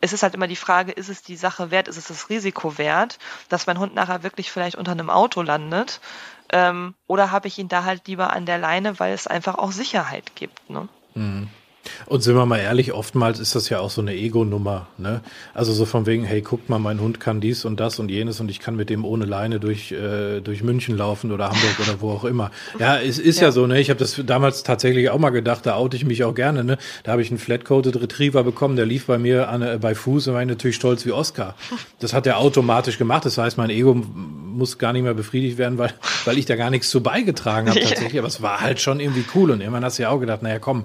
es 0.00 0.12
ist 0.12 0.22
halt 0.22 0.34
immer 0.34 0.46
die 0.46 0.56
Frage, 0.56 0.92
ist 0.92 1.08
es 1.08 1.22
die 1.22 1.36
Sache 1.36 1.70
wert, 1.70 1.88
ist 1.88 1.96
es 1.96 2.06
das 2.06 2.30
Risiko 2.30 2.78
wert, 2.78 3.18
dass 3.48 3.66
mein 3.66 3.78
Hund 3.78 3.94
nachher 3.94 4.22
wirklich 4.22 4.52
vielleicht 4.52 4.76
unter 4.76 4.92
einem 4.92 5.10
Auto 5.10 5.42
landet? 5.42 6.00
Ähm, 6.50 6.94
oder 7.06 7.30
habe 7.30 7.48
ich 7.48 7.58
ihn 7.58 7.68
da 7.68 7.84
halt 7.84 8.06
lieber 8.06 8.32
an 8.32 8.46
der 8.46 8.58
Leine, 8.58 8.98
weil 9.00 9.12
es 9.12 9.26
einfach 9.26 9.56
auch 9.56 9.72
Sicherheit 9.72 10.36
gibt? 10.36 10.70
Ne? 10.70 10.88
Mhm. 11.14 11.48
Und 12.06 12.22
sind 12.22 12.36
wir 12.36 12.46
mal 12.46 12.58
ehrlich, 12.58 12.92
oftmals 12.92 13.38
ist 13.38 13.54
das 13.54 13.68
ja 13.68 13.80
auch 13.80 13.90
so 13.90 14.00
eine 14.00 14.14
Ego-Nummer. 14.14 14.88
Ne? 14.98 15.20
Also 15.54 15.72
so 15.72 15.84
von 15.84 16.06
wegen, 16.06 16.24
hey, 16.24 16.42
guck 16.42 16.68
mal, 16.68 16.78
mein 16.78 17.00
Hund 17.00 17.20
kann 17.20 17.40
dies 17.40 17.64
und 17.64 17.80
das 17.80 17.98
und 17.98 18.10
jenes 18.10 18.40
und 18.40 18.50
ich 18.50 18.60
kann 18.60 18.76
mit 18.76 18.90
dem 18.90 19.04
ohne 19.04 19.24
Leine 19.24 19.60
durch, 19.60 19.92
äh, 19.92 20.40
durch 20.40 20.62
München 20.62 20.96
laufen 20.96 21.32
oder 21.32 21.46
Hamburg 21.46 21.80
oder 21.80 22.00
wo 22.00 22.10
auch 22.10 22.24
immer. 22.24 22.50
Ja, 22.78 22.98
es 22.98 23.18
ist 23.18 23.40
ja, 23.40 23.48
ja 23.48 23.52
so, 23.52 23.66
ne? 23.66 23.80
Ich 23.80 23.90
habe 23.90 23.98
das 23.98 24.20
damals 24.26 24.62
tatsächlich 24.62 25.10
auch 25.10 25.18
mal 25.18 25.30
gedacht, 25.30 25.66
da 25.66 25.76
oute 25.76 25.96
ich 25.96 26.04
mich 26.04 26.24
auch 26.24 26.34
gerne, 26.34 26.64
ne? 26.64 26.78
Da 27.04 27.12
habe 27.12 27.22
ich 27.22 27.30
einen 27.30 27.38
Flat-Coated 27.38 28.00
Retriever 28.00 28.44
bekommen, 28.44 28.76
der 28.76 28.86
lief 28.86 29.06
bei 29.06 29.18
mir 29.18 29.48
an, 29.48 29.62
äh, 29.62 29.78
bei 29.80 29.94
Fuß 29.94 30.28
und 30.28 30.34
war 30.34 30.44
natürlich 30.44 30.76
stolz 30.76 31.04
wie 31.06 31.12
Oscar. 31.12 31.54
Das 32.00 32.12
hat 32.12 32.26
er 32.26 32.38
automatisch 32.38 32.98
gemacht. 32.98 33.24
Das 33.24 33.38
heißt, 33.38 33.58
mein 33.58 33.70
Ego 33.70 33.94
muss 33.94 34.78
gar 34.78 34.92
nicht 34.92 35.02
mehr 35.02 35.14
befriedigt 35.14 35.58
werden, 35.58 35.78
weil, 35.78 35.92
weil 36.28 36.36
ich 36.36 36.44
da 36.44 36.56
gar 36.56 36.68
nichts 36.68 36.90
zu 36.90 37.02
beigetragen 37.02 37.70
habe 37.70 37.80
tatsächlich. 37.88 38.18
Aber 38.18 38.28
es 38.28 38.42
war 38.42 38.60
halt 38.60 38.80
schon 38.80 39.00
irgendwie 39.00 39.24
cool. 39.34 39.50
Und 39.50 39.60
irgendwann 39.60 39.84
hast 39.84 39.98
du 39.98 40.02
ja 40.02 40.10
auch 40.10 40.20
gedacht, 40.20 40.42
naja, 40.42 40.58
komm, 40.58 40.84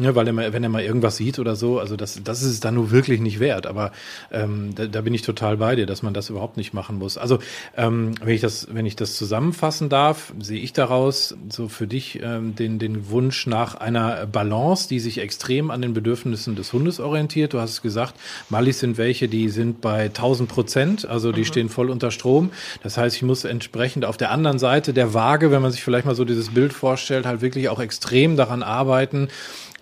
Ne, 0.00 0.14
weil 0.14 0.26
er 0.26 0.32
mal, 0.32 0.50
wenn 0.54 0.62
er 0.62 0.70
mal 0.70 0.82
irgendwas 0.82 1.18
sieht 1.18 1.38
oder 1.38 1.56
so, 1.56 1.78
also 1.78 1.94
das, 1.94 2.18
das 2.24 2.40
ist 2.40 2.52
es 2.52 2.60
dann 2.60 2.72
nur 2.72 2.90
wirklich 2.90 3.20
nicht 3.20 3.38
wert. 3.38 3.66
Aber 3.66 3.92
ähm, 4.32 4.74
da, 4.74 4.86
da 4.86 5.02
bin 5.02 5.12
ich 5.12 5.20
total 5.20 5.58
bei 5.58 5.76
dir, 5.76 5.84
dass 5.84 6.02
man 6.02 6.14
das 6.14 6.30
überhaupt 6.30 6.56
nicht 6.56 6.72
machen 6.72 6.96
muss. 6.98 7.18
Also 7.18 7.38
ähm, 7.76 8.14
wenn 8.24 8.34
ich 8.34 8.40
das, 8.40 8.68
wenn 8.72 8.86
ich 8.86 8.96
das 8.96 9.16
zusammenfassen 9.16 9.90
darf, 9.90 10.32
sehe 10.40 10.58
ich 10.58 10.72
daraus 10.72 11.36
so 11.50 11.68
für 11.68 11.86
dich 11.86 12.18
ähm, 12.22 12.54
den, 12.54 12.78
den 12.78 13.10
Wunsch 13.10 13.46
nach 13.46 13.74
einer 13.74 14.24
Balance, 14.24 14.88
die 14.88 15.00
sich 15.00 15.18
extrem 15.18 15.70
an 15.70 15.82
den 15.82 15.92
Bedürfnissen 15.92 16.56
des 16.56 16.72
Hundes 16.72 16.98
orientiert. 16.98 17.52
Du 17.52 17.60
hast 17.60 17.72
es 17.72 17.82
gesagt, 17.82 18.14
Malis 18.48 18.80
sind 18.80 18.96
welche, 18.96 19.28
die 19.28 19.50
sind 19.50 19.82
bei 19.82 20.04
1000 20.04 20.48
Prozent, 20.48 21.06
also 21.06 21.30
die 21.30 21.40
mhm. 21.40 21.44
stehen 21.44 21.68
voll 21.68 21.90
unter 21.90 22.10
Strom. 22.10 22.52
Das 22.82 22.96
heißt, 22.96 23.16
ich 23.16 23.22
muss 23.22 23.44
entsprechend 23.44 24.06
auf 24.06 24.16
der 24.16 24.30
anderen 24.30 24.58
Seite 24.58 24.79
der 24.88 25.14
Waage, 25.14 25.50
wenn 25.50 25.62
man 25.62 25.70
sich 25.70 25.82
vielleicht 25.82 26.06
mal 26.06 26.14
so 26.14 26.24
dieses 26.24 26.50
Bild 26.50 26.72
vorstellt, 26.72 27.26
halt 27.26 27.40
wirklich 27.40 27.68
auch 27.68 27.80
extrem 27.80 28.36
daran 28.36 28.62
arbeiten, 28.62 29.28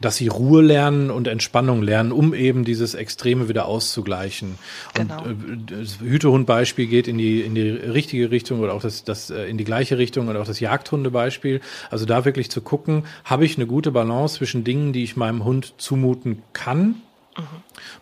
dass 0.01 0.17
sie 0.17 0.29
Ruhe 0.29 0.63
lernen 0.63 1.11
und 1.11 1.27
Entspannung 1.27 1.83
lernen, 1.83 2.13
um 2.13 2.35
eben 2.35 2.65
dieses 2.65 2.95
Extreme 2.95 3.49
wieder 3.49 3.67
auszugleichen. 3.67 4.59
Genau. 4.95 5.23
Und 5.25 5.73
äh, 5.73 5.77
das 5.79 6.01
Hütehundbeispiel 6.01 6.87
geht 6.87 7.09
in 7.09 7.19
die, 7.19 7.41
in 7.41 7.55
die 7.55 7.69
richtige 7.71 8.31
Richtung 8.31 8.61
oder 8.61 8.75
auch 8.75 8.83
das, 8.83 9.05
das 9.05 9.31
äh, 9.31 9.45
in 9.47 9.59
die 9.59 9.65
gleiche 9.65 9.99
Richtung 9.99 10.29
oder 10.29 10.41
auch 10.41 10.47
das 10.47 10.61
Jagdhundebeispiel. 10.61 11.61
Also 11.91 12.07
da 12.07 12.25
wirklich 12.25 12.51
zu 12.51 12.61
gucken, 12.61 13.05
habe 13.25 13.45
ich 13.45 13.57
eine 13.57 13.67
gute 13.67 13.91
Balance 13.91 14.37
zwischen 14.37 14.65
Dingen, 14.65 14.93
die 14.93 15.03
ich 15.03 15.17
meinem 15.17 15.45
Hund 15.45 15.75
zumuten 15.79 16.43
kann, 16.53 16.97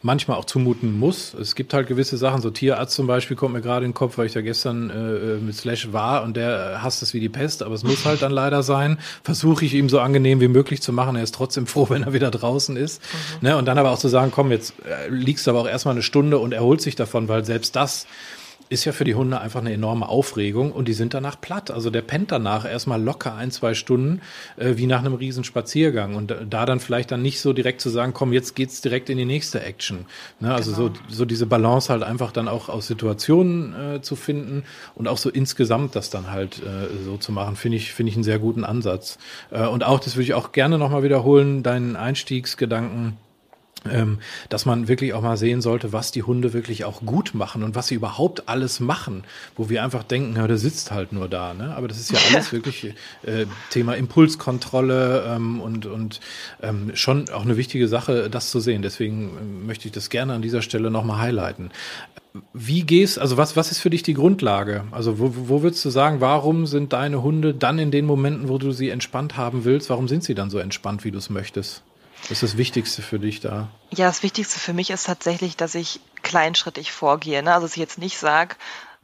manchmal 0.02 0.36
auch 0.36 0.44
zumuten 0.44 0.98
muss. 0.98 1.34
Es 1.34 1.54
gibt 1.54 1.74
halt 1.74 1.88
gewisse 1.88 2.16
Sachen, 2.16 2.40
so 2.42 2.50
Tierarzt 2.50 2.94
zum 2.94 3.06
Beispiel 3.06 3.36
kommt 3.36 3.54
mir 3.54 3.60
gerade 3.60 3.84
in 3.84 3.90
den 3.90 3.94
Kopf, 3.94 4.18
weil 4.18 4.26
ich 4.26 4.32
da 4.32 4.40
gestern 4.40 4.90
äh, 4.90 4.94
äh 4.94 5.38
mit 5.38 5.54
Slash 5.54 5.92
war 5.92 6.22
und 6.22 6.36
der 6.36 6.82
hasst 6.82 7.02
es 7.02 7.14
wie 7.14 7.20
die 7.20 7.28
Pest, 7.28 7.62
aber 7.62 7.74
es 7.74 7.84
muss 7.84 8.04
halt 8.04 8.22
dann 8.22 8.32
leider 8.32 8.62
sein. 8.62 8.98
Versuche 9.22 9.64
ich 9.64 9.74
ihm 9.74 9.88
so 9.88 10.00
angenehm 10.00 10.40
wie 10.40 10.48
möglich 10.48 10.82
zu 10.82 10.92
machen. 10.92 11.16
Er 11.16 11.22
ist 11.22 11.34
trotzdem 11.34 11.66
froh, 11.66 11.88
wenn 11.90 12.04
er 12.04 12.12
wieder 12.12 12.30
draußen 12.30 12.76
ist. 12.76 13.02
Mhm. 13.40 13.48
Ne? 13.48 13.56
Und 13.56 13.66
dann 13.66 13.78
aber 13.78 13.90
auch 13.90 13.98
zu 13.98 14.08
sagen, 14.08 14.30
komm, 14.34 14.50
jetzt 14.50 14.74
äh, 14.84 15.08
liegst 15.08 15.46
du 15.46 15.50
aber 15.50 15.60
auch 15.60 15.68
erstmal 15.68 15.94
eine 15.94 16.02
Stunde 16.02 16.38
und 16.38 16.52
erholt 16.52 16.80
sich 16.80 16.96
davon, 16.96 17.28
weil 17.28 17.44
selbst 17.44 17.76
das 17.76 18.06
ist 18.68 18.84
ja 18.84 18.92
für 18.92 19.04
die 19.04 19.14
Hunde 19.14 19.40
einfach 19.40 19.60
eine 19.60 19.72
enorme 19.72 20.08
Aufregung 20.08 20.72
und 20.72 20.88
die 20.88 20.92
sind 20.92 21.14
danach 21.14 21.40
platt. 21.40 21.70
Also 21.70 21.90
der 21.90 22.02
pennt 22.02 22.32
danach 22.32 22.64
erstmal 22.64 23.02
locker 23.02 23.34
ein, 23.34 23.50
zwei 23.50 23.74
Stunden, 23.74 24.20
äh, 24.56 24.74
wie 24.76 24.86
nach 24.86 25.00
einem 25.00 25.14
Riesenspaziergang. 25.14 26.14
Und 26.14 26.34
da 26.48 26.66
dann 26.66 26.80
vielleicht 26.80 27.10
dann 27.12 27.22
nicht 27.22 27.40
so 27.40 27.52
direkt 27.52 27.80
zu 27.80 27.90
sagen, 27.90 28.12
komm, 28.12 28.32
jetzt 28.32 28.54
geht's 28.54 28.80
direkt 28.80 29.10
in 29.10 29.18
die 29.18 29.24
nächste 29.24 29.62
Action. 29.62 30.06
Ne? 30.40 30.52
Also 30.52 30.72
genau. 30.72 30.94
so, 31.08 31.14
so 31.16 31.24
diese 31.24 31.46
Balance 31.46 31.92
halt 31.92 32.02
einfach 32.02 32.32
dann 32.32 32.48
auch 32.48 32.68
aus 32.68 32.86
Situationen 32.86 33.96
äh, 33.96 34.02
zu 34.02 34.16
finden 34.16 34.64
und 34.94 35.08
auch 35.08 35.18
so 35.18 35.30
insgesamt 35.30 35.94
das 35.94 36.10
dann 36.10 36.30
halt 36.30 36.62
äh, 36.62 37.04
so 37.04 37.16
zu 37.16 37.32
machen, 37.32 37.56
finde 37.56 37.76
ich, 37.76 37.92
finde 37.92 38.10
ich 38.10 38.16
einen 38.16 38.24
sehr 38.24 38.38
guten 38.38 38.64
Ansatz. 38.64 39.18
Äh, 39.50 39.66
und 39.66 39.84
auch, 39.84 40.00
das 40.00 40.16
würde 40.16 40.24
ich 40.24 40.34
auch 40.34 40.52
gerne 40.52 40.78
nochmal 40.78 41.02
wiederholen, 41.02 41.62
deinen 41.62 41.96
Einstiegsgedanken 41.96 43.16
dass 44.48 44.66
man 44.66 44.88
wirklich 44.88 45.12
auch 45.14 45.22
mal 45.22 45.36
sehen 45.36 45.60
sollte, 45.60 45.92
was 45.92 46.12
die 46.12 46.22
Hunde 46.22 46.52
wirklich 46.52 46.84
auch 46.84 47.02
gut 47.02 47.34
machen 47.34 47.62
und 47.62 47.74
was 47.74 47.88
sie 47.88 47.94
überhaupt 47.94 48.48
alles 48.48 48.80
machen, 48.80 49.24
wo 49.56 49.68
wir 49.68 49.82
einfach 49.82 50.02
denken, 50.02 50.36
ja, 50.36 50.46
der 50.46 50.58
sitzt 50.58 50.90
halt 50.90 51.12
nur 51.12 51.28
da. 51.28 51.54
Ne? 51.54 51.74
Aber 51.76 51.88
das 51.88 51.98
ist 51.98 52.10
ja 52.10 52.18
alles 52.30 52.52
wirklich 52.52 52.94
äh, 53.24 53.46
Thema 53.70 53.94
Impulskontrolle 53.94 55.24
ähm, 55.28 55.60
und, 55.60 55.86
und 55.86 56.20
ähm, 56.62 56.92
schon 56.94 57.28
auch 57.30 57.42
eine 57.42 57.56
wichtige 57.56 57.88
Sache, 57.88 58.30
das 58.30 58.50
zu 58.50 58.60
sehen. 58.60 58.82
Deswegen 58.82 59.30
ähm, 59.40 59.66
möchte 59.66 59.88
ich 59.88 59.92
das 59.92 60.10
gerne 60.10 60.34
an 60.34 60.42
dieser 60.42 60.62
Stelle 60.62 60.90
nochmal 60.90 61.18
highlighten. 61.18 61.70
Wie 62.52 62.82
gehst, 62.82 63.18
also 63.18 63.36
was, 63.36 63.56
was 63.56 63.70
ist 63.70 63.78
für 63.78 63.88
dich 63.88 64.02
die 64.02 64.14
Grundlage? 64.14 64.84
Also 64.90 65.18
wo, 65.18 65.32
wo 65.34 65.62
würdest 65.62 65.84
du 65.84 65.90
sagen, 65.90 66.20
warum 66.20 66.66
sind 66.66 66.92
deine 66.92 67.22
Hunde 67.22 67.54
dann 67.54 67.78
in 67.78 67.90
den 67.90 68.04
Momenten, 68.04 68.48
wo 68.48 68.58
du 68.58 68.72
sie 68.72 68.90
entspannt 68.90 69.36
haben 69.36 69.64
willst, 69.64 69.88
warum 69.88 70.06
sind 70.06 70.22
sie 70.22 70.34
dann 70.34 70.50
so 70.50 70.58
entspannt, 70.58 71.04
wie 71.04 71.10
du 71.10 71.18
es 71.18 71.30
möchtest? 71.30 71.82
Was 72.22 72.30
ist 72.30 72.42
das 72.42 72.56
Wichtigste 72.56 73.02
für 73.02 73.18
dich 73.18 73.40
da? 73.40 73.68
Ja, 73.90 74.06
das 74.06 74.22
Wichtigste 74.22 74.58
für 74.58 74.72
mich 74.72 74.90
ist 74.90 75.04
tatsächlich, 75.04 75.56
dass 75.56 75.74
ich 75.74 76.00
kleinschrittig 76.22 76.92
vorgehe. 76.92 77.42
Ne? 77.42 77.52
Also 77.54 77.66
dass 77.66 77.76
ich 77.76 77.80
jetzt 77.80 77.98
nicht 77.98 78.18
sage, 78.18 78.56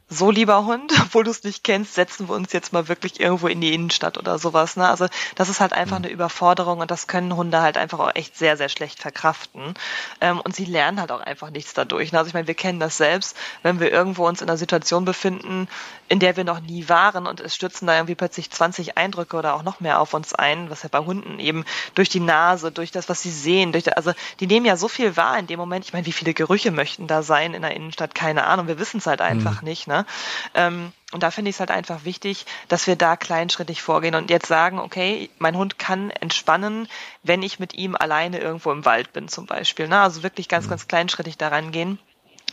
so 0.09 0.31
lieber 0.31 0.65
Hund, 0.65 0.91
obwohl 1.01 1.23
du 1.23 1.31
es 1.31 1.43
nicht 1.43 1.63
kennst, 1.63 1.95
setzen 1.95 2.27
wir 2.27 2.35
uns 2.35 2.53
jetzt 2.53 2.73
mal 2.73 2.87
wirklich 2.87 3.19
irgendwo 3.19 3.47
in 3.47 3.61
die 3.61 3.73
Innenstadt 3.73 4.17
oder 4.17 4.37
sowas. 4.37 4.75
Ne? 4.75 4.87
Also 4.87 5.07
das 5.35 5.49
ist 5.49 5.59
halt 5.59 5.73
einfach 5.73 5.99
mhm. 5.99 6.05
eine 6.05 6.13
Überforderung 6.13 6.79
und 6.79 6.91
das 6.91 7.07
können 7.07 7.35
Hunde 7.35 7.61
halt 7.61 7.77
einfach 7.77 7.99
auch 7.99 8.15
echt 8.15 8.37
sehr, 8.37 8.57
sehr 8.57 8.69
schlecht 8.69 8.99
verkraften. 8.99 9.73
Ähm, 10.21 10.39
und 10.39 10.55
sie 10.55 10.65
lernen 10.65 10.99
halt 10.99 11.11
auch 11.11 11.21
einfach 11.21 11.49
nichts 11.49 11.73
dadurch. 11.73 12.11
Ne? 12.11 12.19
Also 12.19 12.27
ich 12.27 12.33
meine, 12.33 12.47
wir 12.47 12.55
kennen 12.55 12.79
das 12.79 12.97
selbst, 12.97 13.35
wenn 13.63 13.79
wir 13.79 13.91
irgendwo 13.91 14.27
uns 14.27 14.41
in 14.41 14.49
einer 14.49 14.57
Situation 14.57 15.05
befinden, 15.05 15.67
in 16.13 16.19
der 16.19 16.37
wir 16.37 16.43
noch 16.43 16.59
nie 16.59 16.89
waren 16.89 17.25
und 17.25 17.39
es 17.39 17.55
stürzen 17.55 17.87
da 17.87 17.95
irgendwie 17.95 18.13
plötzlich 18.13 18.51
20 18.51 18.99
Eindrücke 18.99 19.35
oder 19.35 19.55
auch 19.55 19.63
noch 19.63 19.79
mehr 19.79 19.99
auf 19.99 20.13
uns 20.13 20.31
ein, 20.31 20.69
was 20.69 20.83
ja 20.83 20.89
bei 20.91 20.99
Hunden 20.99 21.39
eben 21.39 21.65
durch 21.95 22.07
die 22.07 22.19
Nase, 22.19 22.71
durch 22.71 22.91
das, 22.91 23.09
was 23.09 23.23
sie 23.23 23.31
sehen, 23.31 23.71
durch 23.71 23.97
also 23.97 24.13
die 24.39 24.45
nehmen 24.45 24.67
ja 24.67 24.77
so 24.77 24.87
viel 24.87 25.17
wahr 25.17 25.39
in 25.39 25.47
dem 25.47 25.57
Moment. 25.57 25.85
Ich 25.85 25.91
meine, 25.91 26.05
wie 26.05 26.11
viele 26.11 26.35
Gerüche 26.35 26.69
möchten 26.69 27.07
da 27.07 27.23
sein 27.23 27.55
in 27.55 27.63
der 27.63 27.75
Innenstadt? 27.75 28.13
Keine 28.13 28.45
Ahnung. 28.45 28.67
Wir 28.67 28.77
wissen 28.77 28.99
es 28.99 29.07
halt 29.07 29.21
einfach 29.21 29.63
mhm. 29.63 29.67
nicht. 29.67 29.87
Ne? 29.87 30.05
Ähm, 30.53 30.91
und 31.11 31.23
da 31.23 31.31
finde 31.31 31.49
ich 31.49 31.55
es 31.55 31.59
halt 31.59 31.71
einfach 31.71 32.05
wichtig, 32.05 32.45
dass 32.67 32.85
wir 32.85 32.95
da 32.95 33.15
kleinschrittig 33.15 33.81
vorgehen 33.81 34.13
und 34.13 34.29
jetzt 34.29 34.45
sagen, 34.45 34.77
okay, 34.77 35.31
mein 35.39 35.57
Hund 35.57 35.79
kann 35.79 36.11
entspannen, 36.11 36.87
wenn 37.23 37.41
ich 37.41 37.57
mit 37.57 37.73
ihm 37.73 37.95
alleine 37.95 38.37
irgendwo 38.37 38.71
im 38.71 38.85
Wald 38.85 39.13
bin 39.13 39.29
zum 39.29 39.47
Beispiel. 39.47 39.87
Ne? 39.87 39.99
Also 39.99 40.21
wirklich 40.21 40.47
ganz, 40.47 40.67
mhm. 40.67 40.69
ganz 40.69 40.87
kleinschrittig 40.87 41.39
daran 41.39 41.71
gehen 41.71 41.97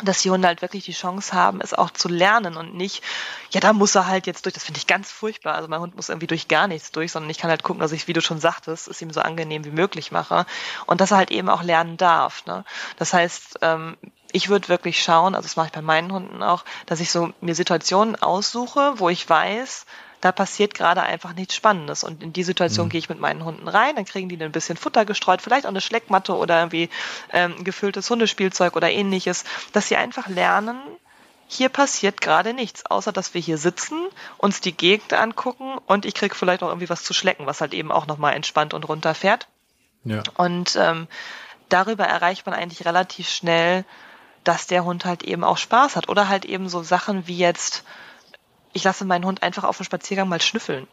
dass 0.03 0.23
die 0.23 0.31
Hunde 0.31 0.49
halt 0.49 0.63
wirklich 0.63 0.85
die 0.85 0.93
Chance 0.93 1.33
haben, 1.33 1.61
es 1.61 1.75
auch 1.75 1.91
zu 1.91 2.09
lernen 2.09 2.57
und 2.57 2.75
nicht, 2.75 3.03
ja, 3.51 3.61
da 3.61 3.73
muss 3.73 3.95
er 3.95 4.07
halt 4.07 4.27
jetzt 4.27 4.45
durch. 4.45 4.55
Das 4.55 4.65
finde 4.65 4.79
ich 4.79 4.87
ganz 4.87 5.11
furchtbar. 5.11 5.55
Also 5.55 5.69
mein 5.69 5.81
Hund 5.81 5.97
muss 5.97 6.09
irgendwie 6.09 6.27
durch 6.27 6.49
gar 6.49 6.67
nichts 6.69 6.93
durch, 6.93 7.13
sondern 7.13 7.31
ich 7.31 7.39
kann 7.39 7.51
halt 7.51 7.63
gucken, 7.63 7.81
dass 7.81 7.93
ich, 7.93 8.09
wie 8.09 8.13
du 8.13 8.21
schon 8.21 8.41
sagtest, 8.41 8.89
es 8.89 9.03
ihm 9.03 9.13
so 9.13 9.21
angenehm 9.21 9.65
wie 9.65 9.71
möglich 9.71 10.13
mache 10.13 10.47
und 10.87 11.01
dass 11.01 11.11
er 11.11 11.19
halt 11.19 11.31
eben 11.31 11.49
auch 11.49 11.63
lernen 11.63 11.97
darf. 11.97 12.47
Ne? 12.47 12.65
Das 12.97 13.13
heißt, 13.13 13.59
ähm, 13.63 13.97
ich 14.33 14.49
würde 14.49 14.69
wirklich 14.69 15.03
schauen, 15.03 15.35
also 15.35 15.47
das 15.47 15.57
mache 15.57 15.67
ich 15.67 15.73
bei 15.73 15.83
meinen 15.83 16.13
Hunden 16.13 16.43
auch, 16.43 16.65
dass 16.87 17.01
ich 17.01 17.11
so 17.11 17.33
mir 17.41 17.55
Situationen 17.55 18.17
aussuche, 18.17 18.95
wo 18.97 19.09
ich 19.09 19.29
weiß, 19.29 19.87
da 20.21 20.33
passiert 20.33 20.75
gerade 20.75 21.03
einfach 21.03 21.35
nichts 21.35 21.55
Spannendes. 21.55 22.05
Und 22.05 22.23
in 22.23 22.33
die 22.33 22.43
Situation 22.43 22.87
mhm. 22.87 22.91
gehe 22.91 22.99
ich 22.99 23.09
mit 23.09 23.21
meinen 23.21 23.45
Hunden 23.45 23.69
rein, 23.69 23.97
dann 23.97 24.05
kriegen 24.05 24.29
die 24.29 24.43
ein 24.43 24.53
bisschen 24.53 24.77
Futter 24.77 25.05
gestreut, 25.05 25.43
vielleicht 25.43 25.67
auch 25.67 25.71
eine 25.71 25.81
Schleckmatte 25.81 26.37
oder 26.37 26.59
irgendwie 26.59 26.91
ähm, 27.33 27.65
gefülltes 27.65 28.09
Hundespielzeug 28.11 28.77
oder 28.77 28.91
ähnliches, 28.91 29.45
dass 29.73 29.89
sie 29.89 29.97
einfach 29.97 30.29
lernen, 30.29 30.79
hier 31.47 31.69
passiert 31.69 32.21
gerade 32.21 32.55
nichts, 32.55 32.87
außer 32.87 33.11
dass 33.11 33.35
wir 33.35 33.41
hier 33.41 33.59
sitzen, 33.59 33.99
uns 34.39 34.61
die 34.61 34.77
Gegend 34.77 35.13
angucken 35.13 35.79
und 35.87 36.07
ich 36.07 36.15
kriege 36.15 36.35
vielleicht 36.35 36.63
auch 36.63 36.69
irgendwie 36.69 36.89
was 36.89 37.03
zu 37.03 37.13
schlecken, 37.13 37.47
was 37.47 37.61
halt 37.61 37.75
eben 37.75 37.91
auch 37.91 38.07
nochmal 38.07 38.35
entspannt 38.35 38.73
und 38.73 38.89
runterfährt. 38.89 39.49
Ja. 40.05 40.23
Und 40.37 40.77
ähm, 40.81 41.09
darüber 41.69 42.05
erreicht 42.05 42.47
man 42.47 42.55
eigentlich 42.55 42.87
relativ 42.87 43.29
schnell 43.29 43.85
dass 44.45 44.67
der 44.67 44.85
Hund 44.85 45.05
halt 45.05 45.23
eben 45.23 45.45
auch 45.45 45.59
Spaß 45.59 45.97
hat. 45.97 46.09
Oder 46.09 46.29
halt 46.29 46.45
eben 46.45 46.69
so 46.69 46.83
Sachen 46.83 47.27
wie 47.27 47.37
jetzt, 47.37 47.85
ich 48.73 48.85
lasse 48.85 49.05
meinen 49.05 49.25
Hund 49.25 49.43
einfach 49.43 49.65
auf 49.65 49.77
dem 49.77 49.85
Spaziergang 49.85 50.29
mal 50.29 50.41
schnüffeln. 50.41 50.87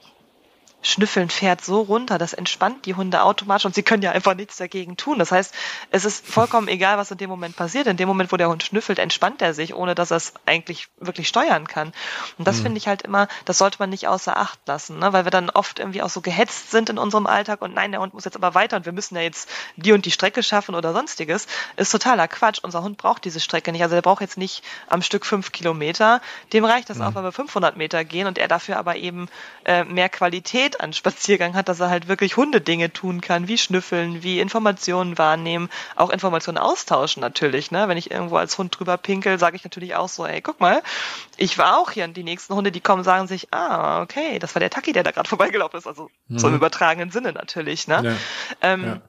Schnüffeln 0.84 1.30
fährt 1.30 1.66
so 1.66 1.82
runter, 1.82 2.18
das 2.18 2.34
entspannt 2.34 2.86
die 2.86 2.94
Hunde 2.94 3.24
automatisch 3.24 3.66
und 3.66 3.74
sie 3.74 3.82
können 3.82 4.04
ja 4.04 4.12
einfach 4.12 4.36
nichts 4.36 4.58
dagegen 4.58 4.96
tun. 4.96 5.18
Das 5.18 5.32
heißt, 5.32 5.54
es 5.90 6.06
ist 6.06 6.26
vollkommen 6.26 6.68
egal, 6.68 6.98
was 6.98 7.10
in 7.10 7.18
dem 7.18 7.30
Moment 7.30 7.56
passiert. 7.56 7.88
In 7.88 7.98
dem 7.98 8.08
Moment, 8.08 8.32
wo 8.32 8.38
der 8.38 8.48
Hund 8.48 8.64
schnüffelt, 8.64 9.00
entspannt 9.00 9.42
er 9.42 9.56
sich, 9.56 9.74
ohne 9.74 9.96
dass 9.96 10.12
er 10.12 10.18
es 10.18 10.34
eigentlich 10.46 10.88
wirklich 11.00 11.28
steuern 11.28 11.68
kann. 11.68 11.94
Und 12.38 12.48
das 12.48 12.58
mhm. 12.58 12.64
finde 12.64 12.78
ich 12.78 12.88
halt 12.88 13.02
immer, 13.02 13.28
das 13.46 13.58
sollte 13.58 13.78
man 13.80 13.90
nicht 13.90 14.08
außer 14.08 14.38
Acht 14.38 14.60
lassen, 14.68 15.00
ne? 15.00 15.14
weil 15.14 15.26
wir 15.26 15.32
dann 15.32 15.50
oft 15.50 15.80
irgendwie 15.80 16.04
auch 16.04 16.10
so 16.10 16.22
gehetzt 16.22 16.70
sind 16.70 16.90
in 16.90 17.00
unserem 17.00 17.26
Alltag 17.26 17.62
und 17.64 17.74
nein, 17.74 17.92
der 17.92 18.00
Hund 18.00 18.14
muss 18.14 18.26
jetzt 18.26 18.38
aber 18.38 18.54
weiter 18.54 18.78
und 18.78 18.86
wir 18.86 18.94
müssen 18.94 19.16
ja 19.16 19.22
jetzt 19.22 19.50
die 19.78 19.94
und 19.94 20.06
die 20.06 20.12
Strecke 20.12 20.44
schaffen 20.44 20.76
oder 20.76 20.94
sonstiges. 20.94 21.48
Ist 21.76 21.92
totaler 21.92 22.28
Quatsch. 22.28 22.60
Unser 22.62 22.84
Hund 22.84 22.98
braucht 22.98 23.26
diese 23.26 23.40
Strecke 23.40 23.72
nicht. 23.72 23.82
Also 23.82 23.96
der 23.96 24.04
braucht 24.04 24.22
jetzt 24.22 24.38
nicht 24.38 24.64
am 24.88 25.02
Stück 25.02 25.26
fünf 25.26 25.52
Kilometer. 25.52 26.22
Dem 26.54 26.66
reicht 26.66 26.90
das 26.90 27.00
mhm. 27.00 27.04
auch, 27.04 27.16
wenn 27.16 27.24
wir 27.24 27.32
500 27.32 27.78
Meter 27.78 28.06
gehen 28.06 28.28
und 28.28 28.38
er 28.38 28.48
dafür 28.48 28.78
aber 28.78 28.96
eben 28.96 29.28
äh, 29.66 29.84
mehr 29.84 30.10
Qualität 30.10 30.67
an 30.76 30.94
Spaziergang 30.94 31.56
hat, 31.56 31.70
dass 31.70 31.80
er 31.80 31.90
halt 31.90 32.08
wirklich 32.08 32.38
Hundedinge 32.38 32.92
tun 32.92 33.22
kann, 33.22 33.48
wie 33.48 33.58
schnüffeln, 33.58 34.24
wie 34.24 34.40
Informationen 34.40 35.18
wahrnehmen, 35.18 35.70
auch 35.96 36.10
Informationen 36.10 36.58
austauschen 36.58 37.22
natürlich. 37.22 37.72
Ne? 37.72 37.88
Wenn 37.88 37.98
ich 37.98 38.12
irgendwo 38.12 38.38
als 38.38 38.58
Hund 38.58 38.78
drüber 38.78 38.98
pinkel, 38.98 39.40
sage 39.40 39.56
ich 39.56 39.64
natürlich 39.64 39.96
auch 39.96 40.10
so, 40.10 40.26
ey, 40.26 40.42
guck 40.42 40.60
mal, 40.60 40.84
ich 41.38 41.58
war 41.58 41.78
auch 41.78 41.92
hier 41.92 42.04
und 42.04 42.18
die 42.18 42.24
nächsten 42.24 42.54
Hunde, 42.54 42.72
die 42.72 42.82
kommen, 42.82 43.04
sagen 43.04 43.28
sich, 43.28 43.54
ah, 43.54 44.02
okay, 44.02 44.40
das 44.40 44.54
war 44.56 44.60
der 44.60 44.70
Taki, 44.70 44.92
der 44.92 45.04
da 45.04 45.12
gerade 45.12 45.30
vorbeigelaufen 45.30 45.78
ist. 45.78 45.88
Also 45.88 46.10
mhm. 46.28 46.40
so 46.40 46.48
im 46.48 46.56
übertragenen 46.56 47.12
Sinne 47.12 47.32
natürlich. 47.32 47.88
Ne? 47.88 48.02
Ja. 48.04 48.16
Ähm, 48.62 48.86
ja. 48.86 49.02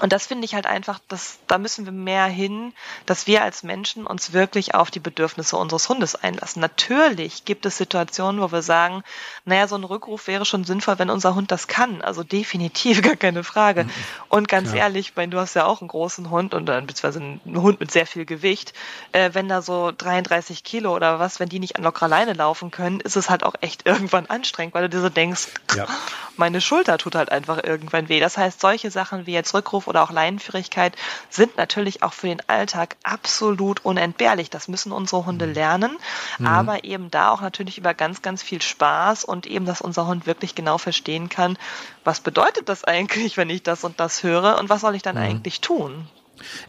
Und 0.00 0.12
das 0.12 0.26
finde 0.26 0.44
ich 0.44 0.54
halt 0.54 0.66
einfach, 0.66 0.98
dass, 1.08 1.38
da 1.46 1.58
müssen 1.58 1.84
wir 1.84 1.92
mehr 1.92 2.26
hin, 2.26 2.72
dass 3.06 3.26
wir 3.26 3.42
als 3.42 3.62
Menschen 3.62 4.06
uns 4.06 4.32
wirklich 4.32 4.74
auf 4.74 4.90
die 4.90 5.00
Bedürfnisse 5.00 5.56
unseres 5.56 5.88
Hundes 5.88 6.14
einlassen. 6.14 6.60
Natürlich 6.60 7.44
gibt 7.44 7.66
es 7.66 7.76
Situationen, 7.76 8.40
wo 8.40 8.50
wir 8.52 8.62
sagen, 8.62 9.02
naja, 9.44 9.68
so 9.68 9.76
ein 9.76 9.84
Rückruf 9.84 10.26
wäre 10.26 10.44
schon 10.44 10.64
sinnvoll, 10.64 10.98
wenn 10.98 11.10
unser 11.10 11.34
Hund 11.34 11.50
das 11.50 11.66
kann. 11.66 12.02
Also 12.02 12.22
definitiv 12.22 13.02
gar 13.02 13.16
keine 13.16 13.44
Frage. 13.44 13.84
Mhm. 13.84 13.90
Und 14.28 14.48
ganz 14.48 14.70
Klar. 14.70 14.84
ehrlich, 14.84 15.12
wenn 15.16 15.30
du 15.30 15.38
hast 15.38 15.54
ja 15.54 15.66
auch 15.66 15.80
einen 15.80 15.88
großen 15.88 16.30
Hund 16.30 16.54
und 16.54 16.68
äh, 16.68 16.80
beziehungsweise 16.80 17.20
einen 17.20 17.62
Hund 17.62 17.80
mit 17.80 17.90
sehr 17.90 18.06
viel 18.06 18.24
Gewicht, 18.24 18.72
äh, 19.12 19.30
wenn 19.32 19.48
da 19.48 19.62
so 19.62 19.92
33 19.96 20.64
Kilo 20.64 20.94
oder 20.94 21.18
was, 21.18 21.40
wenn 21.40 21.48
die 21.48 21.58
nicht 21.58 21.76
an 21.76 21.82
locker 21.82 22.08
Leine 22.08 22.32
laufen 22.32 22.70
können, 22.70 23.00
ist 23.00 23.16
es 23.16 23.28
halt 23.28 23.44
auch 23.44 23.54
echt 23.60 23.86
irgendwann 23.86 24.26
anstrengend, 24.26 24.74
weil 24.74 24.82
du 24.82 24.88
dir 24.88 25.00
so 25.00 25.08
denkst, 25.08 25.48
ja. 25.76 25.86
meine 26.36 26.60
Schulter 26.60 26.98
tut 26.98 27.14
halt 27.14 27.30
einfach 27.30 27.62
irgendwann 27.62 28.08
weh. 28.08 28.20
Das 28.20 28.38
heißt, 28.38 28.60
solche 28.60 28.90
Sachen 28.90 29.26
wie 29.26 29.32
jetzt 29.32 29.52
Rückruf 29.54 29.86
oder 29.90 30.02
auch 30.02 30.10
Leinenführigkeit 30.10 30.96
sind 31.28 31.58
natürlich 31.58 32.02
auch 32.02 32.14
für 32.14 32.28
den 32.28 32.40
Alltag 32.48 32.96
absolut 33.02 33.84
unentbehrlich. 33.84 34.48
Das 34.48 34.68
müssen 34.68 34.92
unsere 34.92 35.26
Hunde 35.26 35.46
mhm. 35.46 35.52
lernen, 35.52 35.98
mhm. 36.38 36.46
aber 36.46 36.84
eben 36.84 37.10
da 37.10 37.30
auch 37.30 37.42
natürlich 37.42 37.76
über 37.76 37.92
ganz, 37.92 38.22
ganz 38.22 38.42
viel 38.42 38.62
Spaß 38.62 39.24
und 39.24 39.46
eben, 39.46 39.66
dass 39.66 39.82
unser 39.82 40.06
Hund 40.06 40.26
wirklich 40.26 40.54
genau 40.54 40.78
verstehen 40.78 41.28
kann, 41.28 41.58
was 42.04 42.20
bedeutet 42.20 42.68
das 42.68 42.84
eigentlich, 42.84 43.36
wenn 43.36 43.50
ich 43.50 43.62
das 43.62 43.84
und 43.84 44.00
das 44.00 44.22
höre 44.22 44.58
und 44.58 44.70
was 44.70 44.80
soll 44.80 44.94
ich 44.94 45.02
dann 45.02 45.16
mhm. 45.16 45.22
eigentlich 45.22 45.60
tun? 45.60 46.08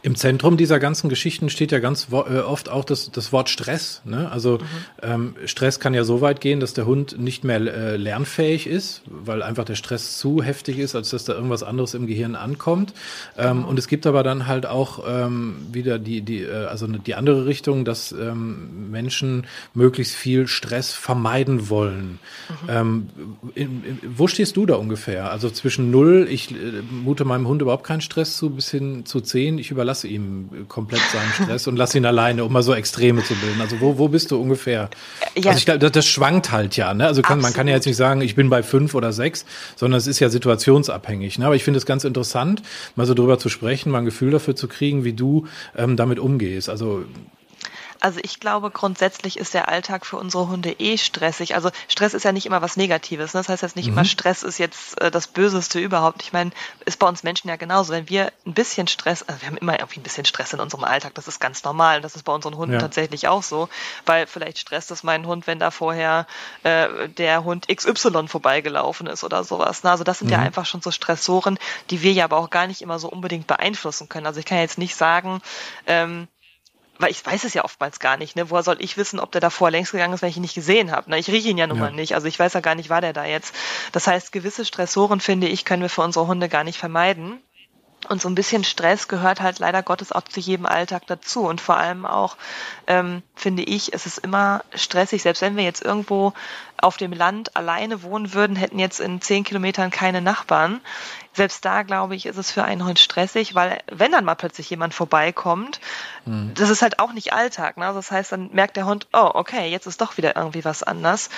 Im 0.02 0.14
Zentrum 0.14 0.56
dieser 0.56 0.78
ganzen 0.78 1.08
Geschichten 1.08 1.50
steht 1.50 1.72
ja 1.72 1.78
ganz 1.78 2.08
äh, 2.12 2.14
oft 2.14 2.68
auch 2.68 2.84
das, 2.84 3.10
das 3.10 3.32
Wort 3.32 3.48
Stress. 3.48 4.02
Ne? 4.04 4.30
Also 4.30 4.58
mhm. 4.58 4.66
ähm, 5.02 5.34
Stress 5.46 5.80
kann 5.80 5.94
ja 5.94 6.04
so 6.04 6.20
weit 6.20 6.40
gehen, 6.40 6.60
dass 6.60 6.74
der 6.74 6.86
Hund 6.86 7.18
nicht 7.18 7.44
mehr 7.44 7.60
äh, 7.60 7.96
lernfähig 7.96 8.66
ist, 8.66 9.02
weil 9.06 9.42
einfach 9.42 9.64
der 9.64 9.74
Stress 9.74 10.18
zu 10.18 10.42
heftig 10.42 10.78
ist, 10.78 10.94
als 10.94 11.10
dass 11.10 11.24
da 11.24 11.34
irgendwas 11.34 11.62
anderes 11.62 11.94
im 11.94 12.06
Gehirn 12.06 12.34
ankommt. 12.34 12.94
Ähm. 13.36 13.64
Und 13.64 13.78
es 13.78 13.88
gibt 13.88 14.06
aber 14.06 14.22
dann 14.22 14.46
halt 14.46 14.66
auch 14.66 15.04
ähm, 15.06 15.56
wieder 15.72 15.98
die, 15.98 16.22
die, 16.22 16.42
äh, 16.42 16.66
also 16.66 16.86
die 16.86 17.14
andere 17.14 17.46
Richtung, 17.46 17.84
dass 17.84 18.12
ähm, 18.12 18.90
Menschen 18.90 19.46
möglichst 19.74 20.14
viel 20.14 20.46
Stress 20.46 20.92
vermeiden 20.92 21.68
wollen. 21.68 22.18
Mhm. 22.48 22.68
Ähm, 22.68 23.06
in, 23.54 23.84
in, 23.84 23.98
wo 24.16 24.26
stehst 24.26 24.56
du 24.56 24.66
da 24.66 24.74
ungefähr? 24.74 25.30
Also 25.30 25.50
zwischen 25.50 25.90
null, 25.90 26.26
ich 26.30 26.50
äh, 26.50 26.54
mute 26.90 27.24
meinem 27.24 27.48
Hund 27.48 27.62
überhaupt 27.62 27.84
keinen 27.84 28.00
Stress 28.00 28.36
zu, 28.36 28.50
bis 28.50 28.70
hin 28.70 29.04
zu 29.04 29.20
zehn 29.20 29.58
ich 29.62 29.70
überlasse 29.70 30.08
ihm 30.08 30.66
komplett 30.68 31.00
seinen 31.12 31.32
Stress 31.32 31.66
und 31.66 31.76
lasse 31.76 31.96
ihn 31.96 32.04
alleine, 32.04 32.44
um 32.44 32.52
mal 32.52 32.62
so 32.62 32.74
Extreme 32.74 33.24
zu 33.24 33.34
bilden. 33.34 33.60
Also 33.60 33.80
wo, 33.80 33.96
wo 33.96 34.08
bist 34.08 34.30
du 34.30 34.40
ungefähr? 34.40 34.90
Ja. 35.36 35.50
Also 35.50 35.58
ich 35.58 35.64
glaube, 35.64 35.78
das, 35.78 35.92
das, 35.92 36.06
schwankt 36.06 36.50
halt 36.50 36.76
ja. 36.76 36.92
Ne? 36.92 37.06
Also 37.06 37.22
kann, 37.22 37.40
man 37.40 37.52
kann 37.52 37.68
ja 37.68 37.74
jetzt 37.74 37.86
nicht 37.86 37.96
sagen, 37.96 38.20
ich 38.20 38.34
bin 38.34 38.50
bei 38.50 38.62
fünf 38.62 38.94
oder 38.94 39.12
sechs, 39.12 39.46
sondern 39.76 39.98
es 39.98 40.06
ist 40.06 40.18
ja 40.20 40.28
situationsabhängig. 40.28 41.38
Ne? 41.38 41.46
Aber 41.46 41.54
ich 41.54 41.64
finde 41.64 41.78
es 41.78 41.86
ganz 41.86 42.04
interessant, 42.04 42.62
mal 42.96 43.06
so 43.06 43.14
drüber 43.14 43.38
zu 43.38 43.48
sprechen, 43.48 43.90
mal 43.90 43.98
ein 43.98 44.04
Gefühl 44.04 44.32
dafür 44.32 44.56
zu 44.56 44.68
kriegen, 44.68 45.04
wie 45.04 45.12
du 45.12 45.46
ähm, 45.76 45.96
damit 45.96 46.18
umgehst. 46.18 46.68
Also 46.68 47.04
also 48.02 48.18
ich 48.22 48.40
glaube, 48.40 48.70
grundsätzlich 48.70 49.38
ist 49.38 49.54
der 49.54 49.68
Alltag 49.68 50.04
für 50.04 50.16
unsere 50.16 50.48
Hunde 50.48 50.72
eh 50.72 50.98
stressig. 50.98 51.54
Also 51.54 51.70
Stress 51.86 52.14
ist 52.14 52.24
ja 52.24 52.32
nicht 52.32 52.46
immer 52.46 52.60
was 52.60 52.76
Negatives. 52.76 53.32
Ne? 53.32 53.40
Das 53.40 53.48
heißt 53.48 53.62
jetzt 53.62 53.76
nicht 53.76 53.86
mhm. 53.86 53.92
immer, 53.92 54.04
Stress 54.04 54.42
ist 54.42 54.58
jetzt 54.58 55.00
äh, 55.00 55.12
das 55.12 55.28
Böseste 55.28 55.78
überhaupt. 55.78 56.22
Ich 56.22 56.32
meine, 56.32 56.50
ist 56.84 56.98
bei 56.98 57.06
uns 57.06 57.22
Menschen 57.22 57.48
ja 57.48 57.54
genauso. 57.54 57.92
Wenn 57.92 58.08
wir 58.08 58.32
ein 58.44 58.54
bisschen 58.54 58.88
Stress, 58.88 59.22
also 59.22 59.40
wir 59.40 59.46
haben 59.46 59.56
immer 59.56 59.78
irgendwie 59.78 60.00
ein 60.00 60.02
bisschen 60.02 60.24
Stress 60.24 60.52
in 60.52 60.58
unserem 60.58 60.82
Alltag, 60.82 61.14
das 61.14 61.28
ist 61.28 61.38
ganz 61.38 61.62
normal. 61.62 62.00
Das 62.00 62.16
ist 62.16 62.24
bei 62.24 62.32
unseren 62.32 62.56
Hunden 62.56 62.74
ja. 62.74 62.80
tatsächlich 62.80 63.28
auch 63.28 63.44
so. 63.44 63.68
Weil 64.04 64.26
vielleicht 64.26 64.58
stresst 64.58 64.90
es 64.90 65.04
meinen 65.04 65.26
Hund, 65.26 65.46
wenn 65.46 65.60
da 65.60 65.70
vorher 65.70 66.26
äh, 66.64 67.08
der 67.08 67.44
Hund 67.44 67.68
XY 67.68 68.26
vorbeigelaufen 68.26 69.06
ist 69.06 69.22
oder 69.22 69.44
sowas. 69.44 69.84
Ne? 69.84 69.92
Also 69.92 70.02
das 70.02 70.18
sind 70.18 70.26
mhm. 70.26 70.32
ja 70.32 70.38
einfach 70.40 70.66
schon 70.66 70.82
so 70.82 70.90
Stressoren, 70.90 71.56
die 71.90 72.02
wir 72.02 72.12
ja 72.12 72.24
aber 72.24 72.38
auch 72.38 72.50
gar 72.50 72.66
nicht 72.66 72.82
immer 72.82 72.98
so 72.98 73.08
unbedingt 73.08 73.46
beeinflussen 73.46 74.08
können. 74.08 74.26
Also 74.26 74.40
ich 74.40 74.46
kann 74.46 74.58
jetzt 74.58 74.78
nicht 74.78 74.96
sagen, 74.96 75.40
ähm, 75.86 76.26
weil 76.98 77.10
ich 77.10 77.24
weiß 77.24 77.44
es 77.44 77.54
ja 77.54 77.64
oftmals 77.64 78.00
gar 78.00 78.16
nicht, 78.16 78.36
ne? 78.36 78.50
Woher 78.50 78.62
soll 78.62 78.76
ich 78.78 78.96
wissen, 78.96 79.18
ob 79.18 79.32
der 79.32 79.40
davor 79.40 79.70
längst 79.70 79.92
gegangen 79.92 80.14
ist, 80.14 80.22
wenn 80.22 80.28
ich 80.28 80.36
ihn 80.36 80.42
nicht 80.42 80.54
gesehen 80.54 80.90
habe? 80.90 81.10
Ne? 81.10 81.18
Ich 81.18 81.28
rieche 81.28 81.48
ihn 81.48 81.58
ja 81.58 81.66
nun 81.66 81.78
ja. 81.78 81.84
mal 81.84 81.92
nicht. 81.92 82.14
Also 82.14 82.26
ich 82.26 82.38
weiß 82.38 82.52
ja 82.52 82.60
gar 82.60 82.74
nicht, 82.74 82.90
war 82.90 83.00
der 83.00 83.12
da 83.12 83.24
jetzt. 83.24 83.54
Das 83.92 84.06
heißt, 84.06 84.32
gewisse 84.32 84.64
Stressoren, 84.64 85.20
finde 85.20 85.48
ich, 85.48 85.64
können 85.64 85.82
wir 85.82 85.88
für 85.88 86.02
unsere 86.02 86.26
Hunde 86.26 86.48
gar 86.48 86.64
nicht 86.64 86.78
vermeiden. 86.78 87.40
Und 88.08 88.20
so 88.20 88.28
ein 88.28 88.34
bisschen 88.34 88.64
Stress 88.64 89.06
gehört 89.06 89.40
halt 89.40 89.60
leider 89.60 89.82
Gottes 89.82 90.10
auch 90.10 90.22
zu 90.22 90.40
jedem 90.40 90.66
Alltag 90.66 91.06
dazu. 91.06 91.42
Und 91.46 91.60
vor 91.60 91.76
allem 91.76 92.04
auch, 92.04 92.36
ähm, 92.86 93.22
finde 93.34 93.62
ich, 93.62 93.94
es 93.94 94.06
ist 94.06 94.18
immer 94.18 94.64
stressig, 94.74 95.22
selbst 95.22 95.40
wenn 95.40 95.56
wir 95.56 95.64
jetzt 95.64 95.84
irgendwo 95.84 96.32
auf 96.82 96.96
dem 96.96 97.12
Land 97.12 97.56
alleine 97.56 98.02
wohnen 98.02 98.34
würden, 98.34 98.56
hätten 98.56 98.78
jetzt 98.78 99.00
in 99.00 99.20
zehn 99.20 99.44
Kilometern 99.44 99.90
keine 99.90 100.20
Nachbarn. 100.20 100.80
Selbst 101.32 101.64
da, 101.64 101.82
glaube 101.82 102.14
ich, 102.14 102.26
ist 102.26 102.36
es 102.36 102.50
für 102.50 102.64
einen 102.64 102.84
Hund 102.84 102.98
stressig, 102.98 103.54
weil 103.54 103.80
wenn 103.90 104.12
dann 104.12 104.24
mal 104.24 104.34
plötzlich 104.34 104.68
jemand 104.68 104.92
vorbeikommt, 104.92 105.80
mhm. 106.26 106.52
das 106.54 106.68
ist 106.68 106.82
halt 106.82 106.98
auch 106.98 107.12
nicht 107.12 107.32
Alltag. 107.32 107.76
Ne? 107.78 107.90
Das 107.94 108.10
heißt, 108.10 108.32
dann 108.32 108.50
merkt 108.52 108.76
der 108.76 108.86
Hund, 108.86 109.06
oh, 109.12 109.30
okay, 109.32 109.70
jetzt 109.70 109.86
ist 109.86 110.00
doch 110.00 110.16
wieder 110.16 110.36
irgendwie 110.36 110.64
was 110.64 110.82
anders. 110.82 111.30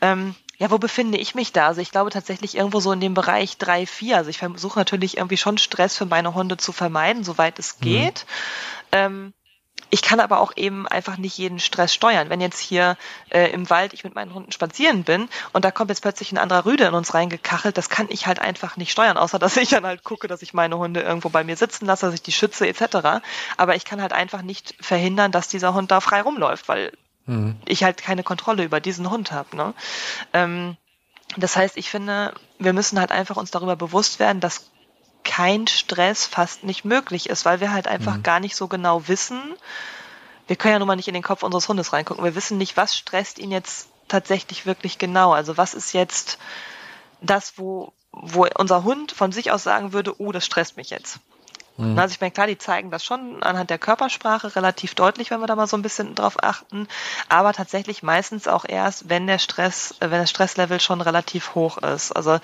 Ähm, 0.00 0.34
ja, 0.58 0.70
wo 0.70 0.78
befinde 0.78 1.18
ich 1.18 1.34
mich 1.34 1.52
da? 1.52 1.66
Also 1.66 1.80
ich 1.80 1.90
glaube 1.90 2.10
tatsächlich 2.10 2.56
irgendwo 2.56 2.78
so 2.78 2.92
in 2.92 3.00
dem 3.00 3.14
Bereich 3.14 3.58
drei, 3.58 3.84
vier. 3.84 4.18
Also 4.18 4.30
ich 4.30 4.38
versuche 4.38 4.78
natürlich 4.78 5.16
irgendwie 5.16 5.36
schon 5.36 5.58
Stress 5.58 5.96
für 5.96 6.06
meine 6.06 6.34
Hunde 6.34 6.56
zu 6.56 6.70
vermeiden, 6.70 7.24
soweit 7.24 7.58
es 7.58 7.80
mhm. 7.80 7.84
geht. 7.84 8.26
Mhm. 8.92 8.98
Ähm, 8.98 9.34
ich 9.92 10.00
kann 10.00 10.20
aber 10.20 10.40
auch 10.40 10.56
eben 10.56 10.88
einfach 10.88 11.18
nicht 11.18 11.36
jeden 11.36 11.60
Stress 11.60 11.92
steuern. 11.92 12.30
Wenn 12.30 12.40
jetzt 12.40 12.58
hier 12.58 12.96
äh, 13.28 13.50
im 13.50 13.68
Wald 13.68 13.92
ich 13.92 14.04
mit 14.04 14.14
meinen 14.14 14.32
Hunden 14.32 14.50
spazieren 14.50 15.04
bin 15.04 15.28
und 15.52 15.66
da 15.66 15.70
kommt 15.70 15.90
jetzt 15.90 16.00
plötzlich 16.00 16.32
ein 16.32 16.38
anderer 16.38 16.64
Rüde 16.64 16.84
in 16.84 16.94
uns 16.94 17.12
reingekachelt, 17.12 17.76
das 17.76 17.90
kann 17.90 18.06
ich 18.08 18.26
halt 18.26 18.38
einfach 18.38 18.78
nicht 18.78 18.90
steuern, 18.90 19.18
außer 19.18 19.38
dass 19.38 19.58
ich 19.58 19.68
dann 19.68 19.84
halt 19.84 20.02
gucke, 20.02 20.28
dass 20.28 20.40
ich 20.40 20.54
meine 20.54 20.78
Hunde 20.78 21.02
irgendwo 21.02 21.28
bei 21.28 21.44
mir 21.44 21.56
sitzen 21.56 21.84
lasse, 21.84 22.06
dass 22.06 22.14
ich 22.14 22.22
die 22.22 22.32
schütze 22.32 22.66
etc. 22.66 23.22
Aber 23.58 23.76
ich 23.76 23.84
kann 23.84 24.00
halt 24.00 24.14
einfach 24.14 24.40
nicht 24.40 24.74
verhindern, 24.80 25.30
dass 25.30 25.48
dieser 25.48 25.74
Hund 25.74 25.90
da 25.90 26.00
frei 26.00 26.22
rumläuft, 26.22 26.68
weil 26.68 26.92
mhm. 27.26 27.56
ich 27.66 27.84
halt 27.84 27.98
keine 27.98 28.22
Kontrolle 28.22 28.64
über 28.64 28.80
diesen 28.80 29.10
Hund 29.10 29.30
habe. 29.30 29.54
Ne? 29.54 29.74
Ähm, 30.32 30.78
das 31.36 31.54
heißt, 31.54 31.76
ich 31.76 31.90
finde, 31.90 32.32
wir 32.58 32.72
müssen 32.72 32.98
halt 32.98 33.12
einfach 33.12 33.36
uns 33.36 33.50
darüber 33.50 33.76
bewusst 33.76 34.20
werden, 34.20 34.40
dass 34.40 34.70
kein 35.24 35.66
Stress 35.66 36.26
fast 36.26 36.64
nicht 36.64 36.84
möglich 36.84 37.28
ist, 37.28 37.44
weil 37.44 37.60
wir 37.60 37.72
halt 37.72 37.86
einfach 37.86 38.16
mhm. 38.16 38.22
gar 38.22 38.40
nicht 38.40 38.56
so 38.56 38.68
genau 38.68 39.08
wissen. 39.08 39.40
Wir 40.46 40.56
können 40.56 40.72
ja 40.72 40.78
nun 40.78 40.88
mal 40.88 40.96
nicht 40.96 41.08
in 41.08 41.14
den 41.14 41.22
Kopf 41.22 41.42
unseres 41.42 41.68
Hundes 41.68 41.92
reingucken. 41.92 42.24
Wir 42.24 42.34
wissen 42.34 42.58
nicht, 42.58 42.76
was 42.76 42.96
stresst 42.96 43.38
ihn 43.38 43.50
jetzt 43.50 43.88
tatsächlich 44.08 44.66
wirklich 44.66 44.98
genau. 44.98 45.32
Also 45.32 45.56
was 45.56 45.74
ist 45.74 45.92
jetzt 45.92 46.38
das, 47.20 47.54
wo, 47.56 47.92
wo 48.10 48.46
unser 48.58 48.84
Hund 48.84 49.12
von 49.12 49.32
sich 49.32 49.50
aus 49.50 49.62
sagen 49.62 49.92
würde, 49.92 50.20
oh, 50.20 50.32
das 50.32 50.44
stresst 50.44 50.76
mich 50.76 50.90
jetzt. 50.90 51.20
Mhm. 51.76 51.98
Also 51.98 52.12
ich 52.12 52.20
meine, 52.20 52.30
klar, 52.30 52.46
die 52.46 52.58
zeigen 52.58 52.90
das 52.90 53.04
schon 53.04 53.42
anhand 53.42 53.70
der 53.70 53.78
Körpersprache 53.78 54.54
relativ 54.56 54.94
deutlich, 54.94 55.30
wenn 55.30 55.40
wir 55.40 55.46
da 55.46 55.56
mal 55.56 55.66
so 55.66 55.76
ein 55.76 55.82
bisschen 55.82 56.14
drauf 56.14 56.42
achten. 56.42 56.86
Aber 57.28 57.52
tatsächlich 57.52 58.02
meistens 58.02 58.46
auch 58.46 58.64
erst, 58.68 59.08
wenn 59.08 59.26
der 59.26 59.38
Stress, 59.38 59.94
wenn 60.00 60.10
das 60.10 60.30
Stresslevel 60.30 60.80
schon 60.80 61.00
relativ 61.00 61.54
hoch 61.54 61.78
ist. 61.78 62.12
Also 62.12 62.38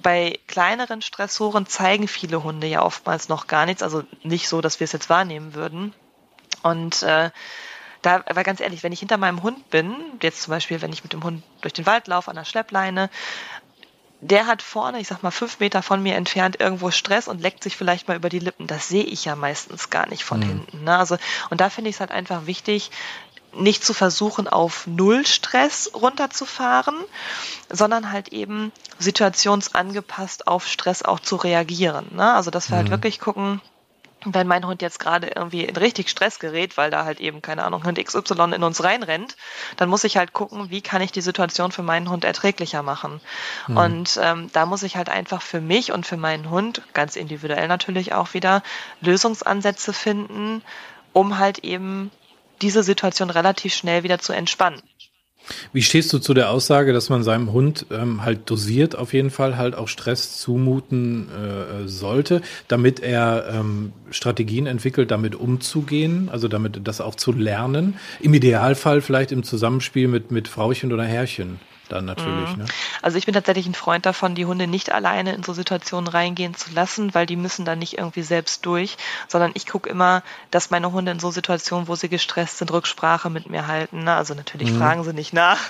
bei 0.00 0.38
kleineren 0.46 1.02
Stressoren 1.02 1.66
zeigen 1.66 2.08
viele 2.08 2.42
Hunde 2.42 2.66
ja 2.66 2.82
oftmals 2.82 3.28
noch 3.28 3.46
gar 3.46 3.66
nichts, 3.66 3.82
also 3.82 4.04
nicht 4.22 4.48
so, 4.48 4.60
dass 4.60 4.80
wir 4.80 4.84
es 4.84 4.92
jetzt 4.92 5.10
wahrnehmen 5.10 5.54
würden. 5.54 5.94
Und 6.62 7.02
äh, 7.02 7.30
da, 8.02 8.22
aber 8.26 8.42
ganz 8.42 8.60
ehrlich, 8.60 8.82
wenn 8.82 8.92
ich 8.92 9.00
hinter 9.00 9.16
meinem 9.16 9.42
Hund 9.42 9.70
bin, 9.70 9.94
jetzt 10.22 10.42
zum 10.42 10.50
Beispiel, 10.50 10.82
wenn 10.82 10.92
ich 10.92 11.04
mit 11.04 11.12
dem 11.12 11.22
Hund 11.22 11.42
durch 11.60 11.72
den 11.72 11.86
Wald 11.86 12.08
laufe 12.08 12.30
an 12.30 12.36
der 12.36 12.44
Schleppleine, 12.44 13.10
der 14.20 14.46
hat 14.46 14.62
vorne, 14.62 15.00
ich 15.00 15.08
sag 15.08 15.22
mal, 15.24 15.32
fünf 15.32 15.58
Meter 15.58 15.82
von 15.82 16.00
mir 16.00 16.14
entfernt 16.14 16.60
irgendwo 16.60 16.92
Stress 16.92 17.26
und 17.26 17.40
leckt 17.40 17.62
sich 17.62 17.76
vielleicht 17.76 18.06
mal 18.06 18.16
über 18.16 18.28
die 18.28 18.38
Lippen. 18.38 18.68
Das 18.68 18.88
sehe 18.88 19.02
ich 19.02 19.24
ja 19.24 19.34
meistens 19.34 19.90
gar 19.90 20.08
nicht 20.08 20.24
von 20.24 20.38
mhm. 20.38 20.44
hinten. 20.44 20.84
Ne? 20.84 20.96
Also, 20.96 21.16
und 21.50 21.60
da 21.60 21.70
finde 21.70 21.90
ich 21.90 21.96
es 21.96 22.00
halt 22.00 22.12
einfach 22.12 22.46
wichtig, 22.46 22.92
nicht 23.54 23.84
zu 23.84 23.94
versuchen, 23.94 24.48
auf 24.48 24.86
Null 24.86 25.26
Stress 25.26 25.90
runterzufahren, 25.94 26.96
sondern 27.70 28.10
halt 28.10 28.28
eben 28.28 28.72
situationsangepasst 28.98 30.46
auf 30.46 30.66
Stress 30.66 31.02
auch 31.02 31.20
zu 31.20 31.36
reagieren. 31.36 32.06
Ne? 32.12 32.32
Also 32.32 32.50
dass 32.50 32.70
wir 32.70 32.76
halt 32.76 32.88
mhm. 32.88 32.92
halt 32.92 33.02
wirklich 33.02 33.20
gucken, 33.20 33.60
wenn 34.24 34.46
mein 34.46 34.66
Hund 34.66 34.82
jetzt 34.82 35.00
gerade 35.00 35.28
irgendwie 35.34 35.64
in 35.64 35.76
richtig 35.76 36.08
Stress 36.08 36.38
gerät, 36.38 36.76
weil 36.76 36.90
da 36.90 37.04
halt 37.04 37.20
eben, 37.20 37.42
keine 37.42 37.64
Ahnung, 37.64 37.84
Hund 37.84 38.02
XY 38.02 38.52
in 38.54 38.62
uns 38.62 38.82
reinrennt, 38.82 39.36
dann 39.76 39.88
muss 39.88 40.04
ich 40.04 40.16
halt 40.16 40.32
gucken, 40.32 40.70
wie 40.70 40.80
kann 40.80 41.02
ich 41.02 41.12
die 41.12 41.20
Situation 41.20 41.72
für 41.72 41.82
meinen 41.82 42.08
Hund 42.08 42.24
erträglicher 42.24 42.82
machen. 42.82 43.20
Mhm. 43.66 43.76
Und 43.76 44.20
ähm, 44.22 44.50
da 44.52 44.66
muss 44.66 44.82
ich 44.82 44.96
halt 44.96 45.08
einfach 45.08 45.42
für 45.42 45.60
mich 45.60 45.92
und 45.92 46.06
für 46.06 46.16
meinen 46.16 46.50
Hund, 46.50 46.82
ganz 46.92 47.16
individuell 47.16 47.68
natürlich 47.68 48.12
auch 48.12 48.34
wieder, 48.34 48.62
Lösungsansätze 49.00 49.92
finden, 49.92 50.62
um 51.12 51.38
halt 51.38 51.58
eben 51.58 52.10
diese 52.62 52.82
Situation 52.82 53.30
relativ 53.30 53.74
schnell 53.74 54.02
wieder 54.02 54.18
zu 54.18 54.32
entspannen. 54.32 54.80
Wie 55.72 55.82
stehst 55.82 56.12
du 56.12 56.18
zu 56.18 56.34
der 56.34 56.50
Aussage, 56.50 56.92
dass 56.92 57.08
man 57.08 57.24
seinem 57.24 57.52
Hund 57.52 57.86
ähm, 57.90 58.24
halt 58.24 58.48
dosiert 58.48 58.96
auf 58.96 59.12
jeden 59.12 59.30
Fall 59.30 59.56
halt 59.56 59.74
auch 59.74 59.88
Stress 59.88 60.38
zumuten 60.38 61.28
äh, 61.28 61.88
sollte, 61.88 62.42
damit 62.68 63.00
er 63.00 63.48
ähm, 63.52 63.92
Strategien 64.10 64.66
entwickelt, 64.66 65.10
damit 65.10 65.34
umzugehen, 65.34 66.28
also 66.30 66.46
damit 66.46 66.80
das 66.84 67.00
auch 67.00 67.16
zu 67.16 67.32
lernen? 67.32 67.96
Im 68.20 68.34
Idealfall 68.34 69.00
vielleicht 69.00 69.32
im 69.32 69.42
Zusammenspiel 69.42 70.06
mit, 70.06 70.30
mit 70.30 70.46
Frauchen 70.46 70.92
oder 70.92 71.04
Herrchen 71.04 71.58
dann 71.92 72.04
natürlich. 72.04 72.56
Mhm. 72.56 72.64
Ne? 72.64 72.66
Also 73.02 73.18
ich 73.18 73.26
bin 73.26 73.34
tatsächlich 73.34 73.66
ein 73.66 73.74
Freund 73.74 74.06
davon, 74.06 74.34
die 74.34 74.46
Hunde 74.46 74.66
nicht 74.66 74.92
alleine 74.92 75.34
in 75.34 75.42
so 75.42 75.52
Situationen 75.52 76.08
reingehen 76.08 76.54
zu 76.54 76.72
lassen, 76.72 77.14
weil 77.14 77.26
die 77.26 77.36
müssen 77.36 77.64
dann 77.64 77.78
nicht 77.78 77.98
irgendwie 77.98 78.22
selbst 78.22 78.66
durch, 78.66 78.96
sondern 79.28 79.52
ich 79.54 79.66
gucke 79.66 79.88
immer, 79.88 80.22
dass 80.50 80.70
meine 80.70 80.92
Hunde 80.92 81.12
in 81.12 81.20
so 81.20 81.30
Situationen, 81.30 81.88
wo 81.88 81.94
sie 81.94 82.08
gestresst 82.08 82.58
sind, 82.58 82.72
Rücksprache 82.72 83.30
mit 83.30 83.48
mir 83.48 83.66
halten. 83.66 84.04
Ne? 84.04 84.14
Also 84.14 84.34
natürlich 84.34 84.72
mhm. 84.72 84.78
fragen 84.78 85.04
sie 85.04 85.12
nicht 85.12 85.32
nach 85.32 85.60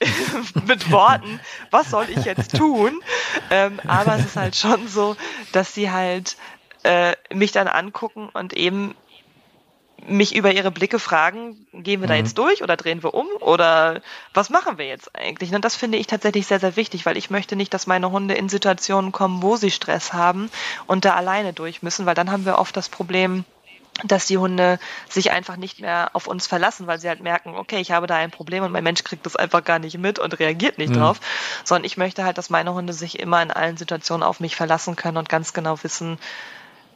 mit 0.66 0.90
Worten, 0.90 1.40
was 1.70 1.90
soll 1.90 2.06
ich 2.08 2.24
jetzt 2.24 2.56
tun? 2.56 3.00
Ähm, 3.50 3.80
aber 3.86 4.16
es 4.16 4.26
ist 4.26 4.36
halt 4.36 4.56
schon 4.56 4.88
so, 4.88 5.16
dass 5.52 5.74
sie 5.74 5.90
halt 5.90 6.36
äh, 6.82 7.14
mich 7.32 7.52
dann 7.52 7.68
angucken 7.68 8.28
und 8.32 8.52
eben 8.52 8.94
mich 10.06 10.34
über 10.34 10.52
ihre 10.52 10.70
Blicke 10.70 10.98
fragen, 10.98 11.66
gehen 11.72 12.00
wir 12.00 12.08
da 12.08 12.14
mhm. 12.14 12.20
jetzt 12.20 12.38
durch 12.38 12.62
oder 12.62 12.76
drehen 12.76 13.02
wir 13.02 13.14
um 13.14 13.26
oder 13.40 14.00
was 14.34 14.50
machen 14.50 14.78
wir 14.78 14.86
jetzt 14.86 15.14
eigentlich? 15.14 15.52
Und 15.52 15.64
das 15.64 15.76
finde 15.76 15.98
ich 15.98 16.06
tatsächlich 16.06 16.46
sehr, 16.46 16.60
sehr 16.60 16.76
wichtig, 16.76 17.06
weil 17.06 17.16
ich 17.16 17.30
möchte 17.30 17.56
nicht, 17.56 17.72
dass 17.74 17.86
meine 17.86 18.10
Hunde 18.10 18.34
in 18.34 18.48
Situationen 18.48 19.12
kommen, 19.12 19.42
wo 19.42 19.56
sie 19.56 19.70
Stress 19.70 20.12
haben 20.12 20.50
und 20.86 21.04
da 21.04 21.14
alleine 21.14 21.52
durch 21.52 21.82
müssen, 21.82 22.06
weil 22.06 22.14
dann 22.14 22.30
haben 22.30 22.44
wir 22.44 22.58
oft 22.58 22.76
das 22.76 22.88
Problem, 22.88 23.44
dass 24.04 24.26
die 24.26 24.38
Hunde 24.38 24.78
sich 25.08 25.30
einfach 25.30 25.56
nicht 25.56 25.80
mehr 25.80 26.10
auf 26.14 26.26
uns 26.26 26.46
verlassen, 26.46 26.86
weil 26.86 26.98
sie 26.98 27.08
halt 27.08 27.20
merken, 27.20 27.54
okay, 27.54 27.80
ich 27.80 27.90
habe 27.90 28.06
da 28.06 28.16
ein 28.16 28.30
Problem 28.30 28.64
und 28.64 28.72
mein 28.72 28.84
Mensch 28.84 29.04
kriegt 29.04 29.26
das 29.26 29.36
einfach 29.36 29.64
gar 29.64 29.78
nicht 29.78 29.98
mit 29.98 30.18
und 30.18 30.38
reagiert 30.38 30.78
nicht 30.78 30.90
mhm. 30.90 30.98
drauf, 31.00 31.20
sondern 31.64 31.84
ich 31.84 31.96
möchte 31.96 32.24
halt, 32.24 32.38
dass 32.38 32.50
meine 32.50 32.72
Hunde 32.74 32.92
sich 32.92 33.18
immer 33.18 33.42
in 33.42 33.50
allen 33.50 33.76
Situationen 33.76 34.22
auf 34.22 34.40
mich 34.40 34.56
verlassen 34.56 34.96
können 34.96 35.18
und 35.18 35.28
ganz 35.28 35.52
genau 35.52 35.82
wissen, 35.82 36.18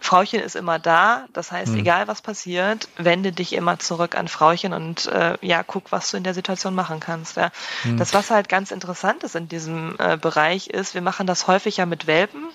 Frauchen 0.05 0.41
ist 0.41 0.55
immer 0.55 0.79
da. 0.79 1.25
Das 1.33 1.51
heißt, 1.51 1.73
mhm. 1.73 1.79
egal 1.79 2.09
was 2.09 2.21
passiert, 2.21 2.89
wende 2.99 3.33
dich 3.33 3.55
immer 3.55 3.79
zurück 3.79 4.17
an 4.17 4.29
Frauchen 4.29 4.75
und 4.75 5.07
äh, 5.07 5.39
ja, 5.41 5.63
guck, 5.63 5.93
was 5.93 6.11
du 6.11 6.19
in 6.19 6.25
der 6.25 6.35
Situation 6.35 6.75
machen 6.75 7.01
kannst. 7.01 7.39
Ja. 7.39 7.51
Mhm. 7.85 7.97
Das, 7.97 8.13
was 8.13 8.31
halt 8.31 8.51
ganz 8.51 8.71
interessant 8.71 9.25
ist 9.25 9.35
in 9.35 9.49
diesem 9.49 9.97
äh, 9.99 10.19
Bereich, 10.19 10.67
ist, 10.67 10.93
wir 10.93 11.01
machen 11.01 11.27
das 11.27 11.47
häufig 11.47 11.79
ja 11.79 11.87
mit 11.87 12.07
Welpen. 12.07 12.49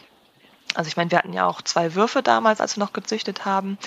Also 0.75 0.88
ich 0.88 0.97
meine, 0.97 1.10
wir 1.10 1.17
hatten 1.17 1.34
ja 1.34 1.47
auch 1.47 1.62
zwei 1.63 1.95
Würfe 1.95 2.21
damals, 2.21 2.62
als 2.62 2.77
wir 2.77 2.84
noch 2.84 2.93
gezüchtet 2.93 3.45
haben. 3.45 3.79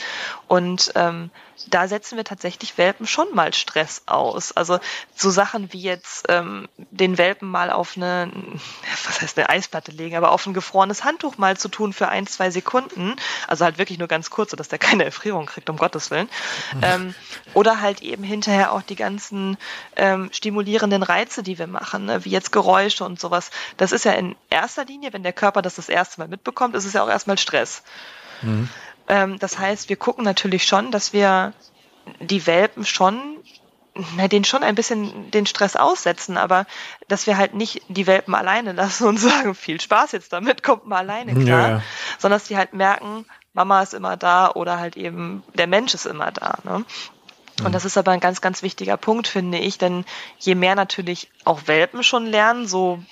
Und 0.48 0.92
ähm, 0.96 1.30
da 1.68 1.86
setzen 1.86 2.16
wir 2.16 2.24
tatsächlich 2.24 2.76
Welpen 2.78 3.06
schon 3.06 3.32
mal 3.34 3.54
Stress 3.54 4.02
aus. 4.06 4.52
Also 4.52 4.80
so 5.14 5.30
Sachen 5.30 5.72
wie 5.72 5.80
jetzt 5.80 6.26
ähm, 6.28 6.68
den 6.76 7.18
Welpen 7.18 7.48
mal 7.48 7.70
auf 7.70 7.96
eine, 7.96 8.30
was 9.06 9.20
heißt 9.20 9.38
eine 9.38 9.48
Eisplatte 9.48 9.92
legen, 9.92 10.16
aber 10.16 10.32
auf 10.32 10.46
ein 10.46 10.54
gefrorenes 10.54 11.04
Handtuch 11.04 11.38
mal 11.38 11.56
zu 11.56 11.68
tun 11.68 11.92
für 11.92 12.08
ein, 12.08 12.26
zwei 12.26 12.50
Sekunden. 12.50 13.16
Also 13.46 13.64
halt 13.64 13.78
wirklich 13.78 13.98
nur 13.98 14.08
ganz 14.08 14.30
kurz, 14.30 14.50
sodass 14.50 14.68
der 14.68 14.78
keine 14.78 15.04
Erfrierung 15.04 15.46
kriegt, 15.46 15.70
um 15.70 15.76
Gottes 15.76 16.10
Willen. 16.10 16.28
Mhm. 16.74 16.80
Ähm, 16.82 17.14
oder 17.54 17.80
halt 17.80 18.02
eben 18.02 18.24
hinterher 18.24 18.72
auch 18.72 18.82
die 18.82 18.96
ganzen 18.96 19.56
ähm, 19.96 20.30
stimulierenden 20.32 21.02
Reize, 21.02 21.42
die 21.42 21.58
wir 21.58 21.66
machen, 21.66 22.06
ne? 22.06 22.24
wie 22.24 22.30
jetzt 22.30 22.52
Geräusche 22.52 23.04
und 23.04 23.20
sowas. 23.20 23.50
Das 23.76 23.92
ist 23.92 24.04
ja 24.04 24.12
in 24.12 24.36
erster 24.50 24.84
Linie, 24.84 25.12
wenn 25.12 25.22
der 25.22 25.32
Körper 25.32 25.62
das 25.62 25.76
das 25.76 25.88
erste 25.88 26.20
Mal 26.20 26.28
mitbekommt, 26.28 26.71
ist 26.74 26.84
es 26.84 26.92
ja 26.92 27.02
auch 27.02 27.08
erstmal 27.08 27.38
Stress. 27.38 27.82
Mhm. 28.42 28.68
Ähm, 29.08 29.38
das 29.38 29.58
heißt, 29.58 29.88
wir 29.88 29.96
gucken 29.96 30.24
natürlich 30.24 30.64
schon, 30.64 30.90
dass 30.90 31.12
wir 31.12 31.52
die 32.20 32.46
Welpen 32.46 32.84
schon 32.84 33.38
na, 34.16 34.26
den 34.26 34.44
schon 34.44 34.62
ein 34.62 34.74
bisschen 34.74 35.30
den 35.30 35.44
Stress 35.44 35.76
aussetzen, 35.76 36.38
aber 36.38 36.66
dass 37.08 37.26
wir 37.26 37.36
halt 37.36 37.54
nicht 37.54 37.82
die 37.88 38.06
Welpen 38.06 38.34
alleine 38.34 38.72
lassen 38.72 39.06
und 39.06 39.16
sagen, 39.18 39.54
viel 39.54 39.80
Spaß 39.80 40.12
jetzt 40.12 40.32
damit, 40.32 40.62
kommt 40.62 40.86
mal 40.86 40.98
alleine 40.98 41.34
klar, 41.34 41.68
ja. 41.68 41.82
sondern 42.18 42.38
dass 42.38 42.48
die 42.48 42.56
halt 42.56 42.72
merken, 42.72 43.26
Mama 43.52 43.82
ist 43.82 43.92
immer 43.92 44.16
da 44.16 44.50
oder 44.50 44.78
halt 44.78 44.96
eben 44.96 45.42
der 45.52 45.66
Mensch 45.66 45.92
ist 45.92 46.06
immer 46.06 46.32
da. 46.32 46.56
Ne? 46.64 46.84
Und 47.64 47.70
mhm. 47.70 47.72
das 47.72 47.84
ist 47.84 47.96
aber 47.96 48.12
ein 48.12 48.20
ganz, 48.20 48.40
ganz 48.40 48.62
wichtiger 48.62 48.96
Punkt, 48.96 49.28
finde 49.28 49.58
ich, 49.58 49.78
denn 49.78 50.04
je 50.38 50.54
mehr 50.54 50.74
natürlich 50.74 51.28
auch 51.44 51.62
Welpen 51.66 52.02
schon 52.02 52.26
lernen, 52.26 52.66
so 52.66 53.02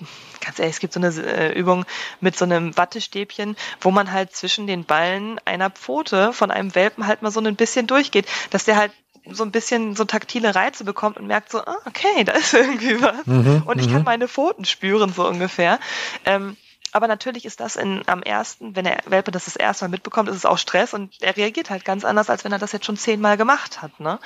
ganz 0.40 0.58
ehrlich, 0.58 0.76
es 0.76 0.80
gibt 0.80 0.92
so 0.92 1.00
eine 1.00 1.08
äh, 1.08 1.52
Übung 1.52 1.84
mit 2.20 2.36
so 2.36 2.44
einem 2.44 2.76
Wattestäbchen, 2.76 3.56
wo 3.80 3.90
man 3.90 4.12
halt 4.12 4.34
zwischen 4.34 4.66
den 4.66 4.84
Ballen 4.84 5.40
einer 5.44 5.70
Pfote 5.70 6.32
von 6.32 6.50
einem 6.50 6.74
Welpen 6.74 7.06
halt 7.06 7.22
mal 7.22 7.30
so 7.30 7.40
ein 7.40 7.56
bisschen 7.56 7.86
durchgeht, 7.86 8.26
dass 8.50 8.64
der 8.64 8.76
halt 8.76 8.92
so 9.30 9.44
ein 9.44 9.50
bisschen 9.50 9.94
so 9.96 10.04
taktile 10.04 10.54
Reize 10.54 10.84
bekommt 10.84 11.18
und 11.18 11.26
merkt 11.26 11.50
so, 11.50 11.58
ah, 11.58 11.76
okay, 11.84 12.24
da 12.24 12.32
ist 12.32 12.54
irgendwie 12.54 13.00
was. 13.02 13.26
Mhm, 13.26 13.62
und 13.66 13.78
ich 13.78 13.88
kann 13.88 14.00
mhm. 14.00 14.04
meine 14.04 14.28
Pfoten 14.28 14.64
spüren, 14.64 15.12
so 15.12 15.26
ungefähr. 15.26 15.78
Ähm, 16.24 16.56
aber 16.92 17.08
natürlich 17.08 17.44
ist 17.44 17.60
das 17.60 17.76
in, 17.76 18.02
am 18.06 18.22
ersten, 18.22 18.74
wenn 18.74 18.84
der 18.84 18.98
Welpe 19.06 19.30
das 19.30 19.44
das 19.44 19.56
erste 19.56 19.84
Mal 19.84 19.90
mitbekommt, 19.90 20.28
ist 20.28 20.36
es 20.36 20.44
auch 20.44 20.58
Stress 20.58 20.94
und 20.94 21.14
er 21.20 21.36
reagiert 21.36 21.70
halt 21.70 21.84
ganz 21.84 22.04
anders, 22.04 22.30
als 22.30 22.44
wenn 22.44 22.52
er 22.52 22.58
das 22.58 22.72
jetzt 22.72 22.86
schon 22.86 22.96
zehnmal 22.96 23.36
gemacht 23.36 23.82
hat. 23.82 24.00
Ne? 24.00 24.18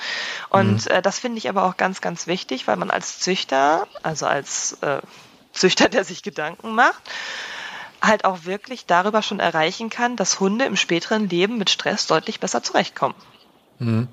Und 0.49 0.85
mhm. 0.85 0.91
äh, 0.91 1.01
das 1.01 1.19
finde 1.19 1.37
ich 1.37 1.49
aber 1.49 1.63
auch 1.63 1.77
ganz, 1.77 2.01
ganz 2.01 2.27
wichtig, 2.27 2.67
weil 2.67 2.77
man 2.77 2.91
als 2.91 3.19
Züchter, 3.19 3.87
also 4.03 4.25
als 4.25 4.77
äh, 4.81 5.01
Züchter, 5.53 5.89
der 5.89 6.03
sich 6.03 6.23
Gedanken 6.23 6.73
macht, 6.73 7.01
halt 8.01 8.25
auch 8.25 8.45
wirklich 8.45 8.85
darüber 8.85 9.21
schon 9.21 9.39
erreichen 9.39 9.89
kann, 9.89 10.15
dass 10.15 10.39
Hunde 10.39 10.65
im 10.65 10.75
späteren 10.75 11.29
Leben 11.29 11.57
mit 11.57 11.69
Stress 11.69 12.07
deutlich 12.07 12.39
besser 12.39 12.61
zurechtkommen. 12.63 13.15
Mhm. 13.79 14.07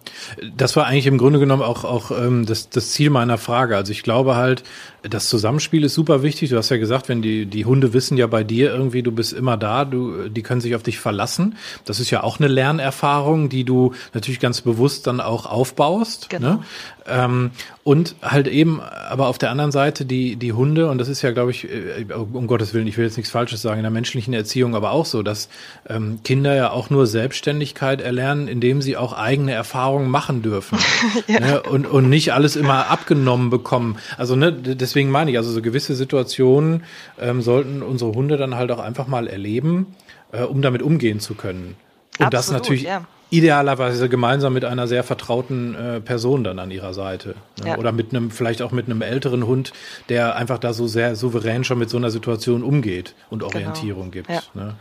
Das 0.57 0.75
war 0.77 0.87
eigentlich 0.87 1.07
im 1.07 1.19
Grunde 1.19 1.39
genommen 1.39 1.63
auch, 1.63 1.85
auch 1.85 2.11
ähm, 2.11 2.47
das, 2.47 2.69
das 2.69 2.91
Ziel 2.91 3.11
meiner 3.11 3.39
Frage. 3.39 3.77
Also 3.77 3.93
ich 3.93 4.03
glaube 4.03 4.35
halt, 4.35 4.65
das 5.03 5.29
Zusammenspiel 5.29 5.85
ist 5.85 5.95
super 5.95 6.23
wichtig. 6.23 6.51
Du 6.51 6.57
hast 6.57 6.71
ja 6.71 6.77
gesagt, 6.77 7.09
wenn 7.09 7.23
die, 7.23 7.47
die 7.47 7.65
Hunde 7.65 7.93
wissen 7.93 8.17
ja 8.17 8.27
bei 8.27 8.45
dir 8.45 8.73
irgendwie, 8.73 9.03
du 9.03 9.13
bist 9.13 9.33
immer 9.33 9.57
da, 9.57 9.85
du, 9.85 10.29
die 10.29 10.43
können 10.43 10.61
sich 10.61 10.75
auf 10.75 10.83
dich 10.83 10.99
verlassen. 10.99 11.57
Das 11.85 12.01
ist 12.01 12.11
ja 12.11 12.23
auch 12.23 12.39
eine 12.39 12.49
Lernerfahrung, 12.49 13.49
die 13.49 13.65
du 13.65 13.93
natürlich 14.15 14.41
ganz 14.41 14.61
bewusst 14.61 15.07
dann 15.07 15.21
auch 15.21 15.47
aufbaust. 15.47 16.29
Genau. 16.31 16.49
Ne? 16.49 16.59
Ähm, 17.07 17.51
und 17.85 18.15
halt 18.23 18.47
eben, 18.47 18.81
aber 18.81 19.27
auf 19.27 19.39
der 19.39 19.51
anderen 19.51 19.73
Seite 19.73 20.05
die, 20.05 20.37
die 20.37 20.53
Hunde, 20.53 20.89
und 20.89 20.99
das 20.99 21.09
ist 21.09 21.23
ja, 21.23 21.33
glaube 21.33 21.51
ich, 21.51 21.65
äh, 21.65 22.07
um 22.13 22.47
Gottes 22.47 22.75
Willen, 22.75 22.87
ich 22.87 22.97
will 22.97 23.05
jetzt 23.05 23.17
nichts 23.17 23.33
Falsches 23.33 23.61
sagen, 23.61 23.79
in 23.79 23.83
der 23.83 23.91
menschlichen 23.91 24.33
Erziehung 24.35 24.77
aber 24.77 24.93
auch 24.93 25.07
so, 25.07 25.23
dass 25.23 25.49
ähm, 25.89 26.21
Kinder 26.23 26.55
ja 26.55 26.71
auch 26.71 26.91
nur 26.91 27.07
Selbstständigkeit 27.07 28.01
erlernen, 28.01 28.47
indem 28.47 28.83
sie 28.83 28.97
auch 28.97 29.13
eigene 29.15 29.52
Erfahrungen 29.53 30.11
machen 30.11 30.43
dürfen. 30.43 30.79
ja. 31.27 31.41
ne? 31.41 31.63
und, 31.63 31.87
und 31.87 32.09
nicht 32.09 32.33
alles 32.33 32.57
immer 32.57 32.91
abgenommen 32.91 33.51
bekommen. 33.51 33.99
Also 34.19 34.37
ne, 34.37 34.53
deswegen 34.53 35.11
meine 35.11 35.31
ich, 35.31 35.37
also 35.37 35.51
so 35.51 35.63
gewisse 35.63 35.95
Situationen 35.95 36.85
ähm, 37.21 37.43
sollten 37.43 37.83
unsere 37.83 38.13
Hunde 38.13 38.37
dann 38.37 38.55
halt 38.55 38.71
auch 38.71 38.81
einfach 38.81 39.07
mal 39.07 39.27
erleben, 39.27 39.95
äh, 40.33 40.43
um 40.43 40.63
damit 40.63 40.83
umgehen 40.83 41.21
zu 41.21 41.35
können. 41.35 41.77
Und 42.19 42.27
Absolut, 42.27 42.33
das 42.35 42.51
natürlich 42.51 42.83
ja 42.83 43.07
idealerweise 43.33 44.11
gemeinsam 44.11 44.53
mit 44.53 44.67
einer 44.67 44.87
sehr 44.87 45.03
vertrauten 45.03 45.75
äh, 45.75 46.01
Person 46.01 46.45
dann 46.45 46.59
an 46.59 46.71
ihrer 46.71 46.93
Seite. 46.93 47.35
Ne? 47.63 47.71
Ja. 47.71 47.79
Oder 47.79 47.91
mit 47.91 48.11
einem, 48.11 48.31
vielleicht 48.31 48.61
auch 48.61 48.73
mit 48.73 48.87
einem 48.87 49.01
älteren 49.01 49.47
Hund, 49.47 49.73
der 50.11 50.37
einfach 50.37 50.59
da 50.59 50.75
so 50.75 50.87
sehr 50.87 51.17
souverän 51.17 51.65
schon 51.65 51.79
mit 51.79 51.89
so 51.89 51.97
einer 51.97 52.11
Situation 52.11 52.63
umgeht 52.63 53.15
und 53.31 53.39
genau. 53.39 53.51
Orientierung 53.51 54.11
genau. 54.11 54.29
gibt. 54.29 54.31
Ja. 54.31 54.43
Ne? 54.53 54.75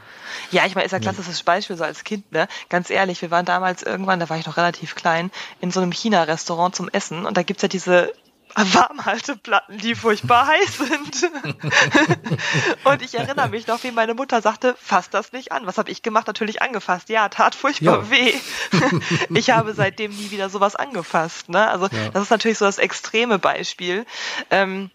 Ja, 0.52 0.66
ich 0.66 0.76
meine, 0.76 0.86
ist 0.86 0.92
ja 0.92 1.00
klassisches 1.00 1.44
Beispiel 1.44 1.78
so 1.78 1.86
als 1.86 2.04
Kind, 2.04 2.30
ne? 2.34 2.48
Ganz 2.68 2.90
ehrlich, 2.90 3.22
wir 3.22 3.32
waren 3.32 3.46
damals 3.46 3.84
irgendwann, 3.84 4.20
da 4.20 4.30
war 4.30 4.38
ich 4.38 4.46
noch 4.46 4.58
relativ 4.58 4.96
klein, 4.96 5.32
in 5.62 5.72
so 5.72 5.80
einem 5.80 5.92
China-Restaurant 5.94 6.76
zum 6.76 6.90
Essen 6.90 7.26
und 7.26 7.38
da 7.38 7.44
gibt's 7.44 7.62
ja 7.62 7.70
diese 7.70 8.12
Warmhalteplatten, 8.56 9.78
die 9.78 9.96
furchtbar 9.96 10.48
heiß 10.48 10.78
sind. 10.78 11.32
und 12.84 13.02
ich 13.02 13.16
erinnere 13.16 13.50
mich 13.50 13.68
noch, 13.68 13.84
wie 13.84 13.92
meine 13.92 14.14
Mutter 14.14 14.42
sagte, 14.42 14.76
fass 14.80 15.10
das 15.10 15.32
nicht 15.32 15.52
an. 15.52 15.66
Was 15.66 15.78
habe 15.78 15.92
ich 15.92 16.02
gemacht? 16.02 16.28
Natürlich 16.28 16.62
angefasst. 16.62 17.10
Ja, 17.10 17.30
tat 17.30 17.56
furchtbar 17.56 18.04
ja. 18.04 18.12
weh. 18.12 18.34
ich 19.38 19.50
habe 19.52 19.74
seitdem 19.74 20.12
nie 20.12 20.32
wieder 20.32 20.50
sowas 20.50 20.76
angefasst. 20.76 21.50
Ne? 21.50 21.68
Also 21.68 21.88
ja. 21.88 22.10
das 22.10 22.24
ist 22.24 22.30
natürlich 22.30 22.58
so 22.58 22.66
das 22.66 22.78
extreme 22.78 23.40
Beispiel. 23.40 24.06
Ähm, 24.50 24.92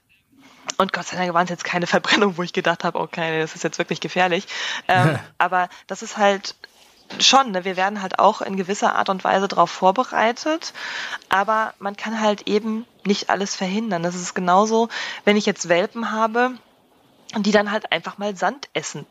und 0.79 0.93
Gott 0.93 1.07
sei 1.07 1.17
Dank 1.17 1.33
waren 1.33 1.45
es 1.45 1.51
jetzt 1.51 1.65
keine 1.65 1.87
Verbrennungen, 1.87 2.37
wo 2.37 2.43
ich 2.43 2.53
gedacht 2.53 2.85
habe, 2.85 2.99
okay, 2.99 3.41
das 3.41 3.55
ist 3.55 3.65
jetzt 3.65 3.79
wirklich 3.79 4.01
gefährlich. 4.01 4.47
Ähm, 4.89 5.19
aber 5.39 5.69
das 5.87 6.03
ist 6.03 6.17
halt 6.17 6.55
schon, 7.21 7.53
ne? 7.53 7.65
wir 7.65 7.77
werden 7.77 8.03
halt 8.03 8.19
auch 8.19 8.41
in 8.41 8.57
gewisser 8.57 8.95
Art 8.95 9.09
und 9.09 9.25
Weise 9.25 9.49
darauf 9.49 9.71
vorbereitet, 9.71 10.73
aber 11.29 11.75
man 11.79 11.97
kann 11.97 12.21
halt 12.21 12.49
eben 12.49 12.87
nicht 13.05 13.31
alles 13.31 13.55
verhindern. 13.55 14.03
Das 14.03 14.15
ist 14.15 14.35
genauso, 14.35 14.89
wenn 15.25 15.37
ich 15.37 15.47
jetzt 15.47 15.69
Welpen 15.69 16.11
habe, 16.11 16.53
die 17.37 17.53
dann 17.53 17.71
halt 17.71 17.93
einfach 17.93 18.19
mal 18.19 18.37
Sand 18.37 18.69
essen. 18.73 19.07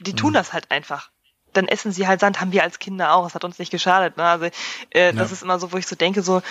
Die 0.00 0.14
tun 0.14 0.30
mhm. 0.30 0.34
das 0.34 0.52
halt 0.52 0.70
einfach. 0.70 1.10
Dann 1.52 1.66
essen 1.66 1.92
sie 1.92 2.06
halt 2.06 2.20
Sand, 2.20 2.40
haben 2.40 2.52
wir 2.52 2.62
als 2.62 2.78
Kinder 2.78 3.14
auch. 3.14 3.24
Das 3.24 3.34
hat 3.34 3.44
uns 3.44 3.58
nicht 3.58 3.70
geschadet. 3.70 4.16
Ne? 4.16 4.24
Also 4.24 4.46
äh, 4.90 5.06
ja. 5.06 5.12
das 5.12 5.32
ist 5.32 5.42
immer 5.42 5.58
so, 5.58 5.72
wo 5.72 5.76
ich 5.76 5.86
so 5.86 5.96
denke, 5.96 6.22
so 6.22 6.42